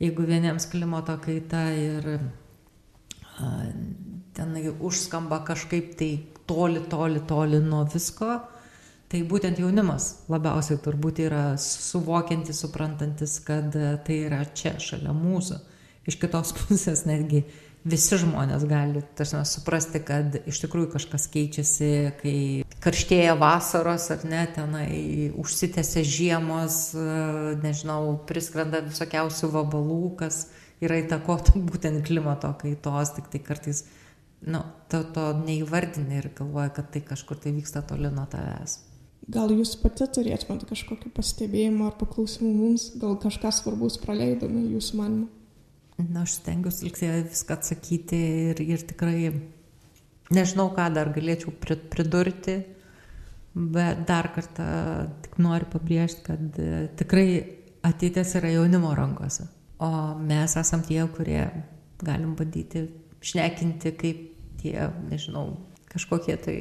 jeigu 0.00 0.24
vieniems 0.28 0.68
klimato 0.72 1.18
kaita 1.22 1.66
ir 1.76 2.08
a, 2.16 3.50
tenai 4.36 4.64
užskamba 4.72 5.42
kažkaip 5.48 5.92
tai 6.00 6.12
toli, 6.48 6.80
toli, 6.88 7.20
toli 7.28 7.60
nuo 7.62 7.84
visko, 7.92 8.38
tai 9.12 9.20
būtent 9.28 9.60
jaunimas 9.60 10.24
labiausiai 10.32 10.80
turbūt 10.80 11.20
yra 11.26 11.42
suvokiantis, 11.60 12.62
suprantantis, 12.64 13.36
kad 13.44 13.74
tai 14.06 14.22
yra 14.24 14.40
čia, 14.56 14.78
šalia 14.80 15.12
mūsų. 15.16 15.58
Iš 16.08 16.16
kitos 16.22 16.54
pusės 16.58 17.04
netgi 17.08 17.44
visi 17.84 18.16
žmonės 18.22 18.64
gali 18.70 19.02
tarsi, 19.18 19.36
suprasti, 19.48 20.00
kad 20.06 20.38
iš 20.48 20.62
tikrųjų 20.64 20.92
kažkas 20.94 21.26
keičiasi, 21.32 21.90
kai 22.20 22.36
karštėja 22.82 23.34
vasaros 23.38 24.08
ar 24.14 24.24
ne, 24.28 24.42
tenai 24.54 24.92
užsitęsia 25.38 26.04
žiemos, 26.06 26.78
nežinau, 27.62 28.14
priskrenda 28.28 28.82
visokiausių 28.86 29.50
vabalų, 29.56 30.04
kas 30.22 30.46
yra 30.82 31.02
įtakota 31.02 31.58
būtent 31.70 32.06
klimato 32.06 32.54
kaitos, 32.62 33.16
tik 33.18 33.28
tai 33.34 33.42
kartais, 33.44 33.84
nu, 34.46 34.62
to, 34.90 35.02
to 35.14 35.28
neįvardini 35.42 36.22
ir 36.22 36.32
galvoja, 36.38 36.70
kad 36.78 36.90
tai 36.94 37.04
kažkur 37.12 37.42
tai 37.42 37.52
vyksta 37.58 37.84
toli 37.86 38.10
nuo 38.14 38.24
tavęs. 38.30 38.80
Gal 39.30 39.52
jūs 39.54 39.76
pati 39.78 40.08
turėtumėte 40.10 40.66
kažkokį 40.66 41.12
pastebėjimą 41.14 41.92
ar 41.92 41.94
paklausimų 42.00 42.50
mums, 42.56 42.88
gal 42.98 43.14
kažką 43.22 43.52
svarbus 43.54 44.00
praleidome 44.02 44.64
jūsų 44.72 44.98
manimu? 44.98 45.28
Na, 46.02 46.24
aš 46.24 46.40
stengiuosi 46.40 46.88
liktai 46.88 47.10
viską 47.28 47.54
atsakyti 47.54 48.18
ir, 48.50 48.62
ir 48.64 48.82
tikrai 48.88 49.30
nežinau, 50.34 50.72
ką 50.74 50.88
dar 50.96 51.12
galėčiau 51.14 51.54
pridurti, 51.60 52.56
bet 53.54 54.02
dar 54.08 54.32
kartą 54.34 54.66
tik 55.22 55.38
noriu 55.42 55.68
pabrėžti, 55.70 56.24
kad 56.26 56.58
e, 56.58 56.86
tikrai 56.98 57.26
ateitis 57.86 58.34
yra 58.40 58.50
jaunimo 58.56 58.90
rankose. 58.96 59.46
O 59.82 59.90
mes 60.18 60.56
esam 60.58 60.82
tie, 60.86 61.02
kurie 61.14 61.44
galim 62.02 62.34
bandyti 62.38 62.88
šnekinti 63.22 63.94
kaip 63.98 64.24
tie, 64.62 64.88
nežinau, 65.10 65.60
kažkokie 65.92 66.36
tai 66.42 66.56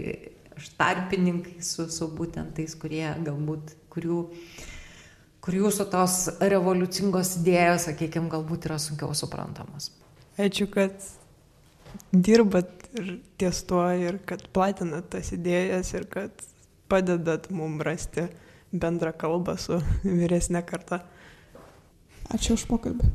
tarpininkai 0.79 1.61
su, 1.65 1.87
su 1.91 2.07
būtent 2.15 2.55
tais, 2.57 2.75
kurie 2.77 3.05
galbūt, 3.25 3.73
kurių, 3.93 4.19
kur 5.41 5.57
jūsų 5.57 5.87
tos 5.93 6.17
revoliucingos 6.41 7.37
idėjos, 7.41 7.87
sakykime, 7.89 8.29
galbūt 8.31 8.69
yra 8.69 8.77
sunkiau 8.81 9.15
suprantamos. 9.17 9.91
Ačiū, 10.41 10.67
kad 10.71 10.95
dirbat 12.11 12.71
ir 12.97 13.17
ties 13.39 13.63
tuo 13.67 13.83
ir 13.95 14.19
kad 14.27 14.43
platinat 14.55 15.09
tas 15.13 15.31
idėjas 15.35 15.93
ir 15.97 16.07
kad 16.11 16.45
padedat 16.91 17.49
mum 17.51 17.79
rasti 17.83 18.27
bendrą 18.71 19.13
kalbą 19.17 19.57
su 19.59 19.79
vyresnė 20.19 20.63
karta. 20.67 21.03
Ačiū 22.31 22.55
už 22.55 22.67
pokalbį. 22.69 23.11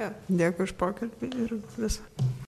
Ja, 0.00 0.10
dėkui 0.28 0.66
už 0.66 0.76
pokalbį 0.80 1.32
ir 1.44 1.58
visą. 1.78 2.04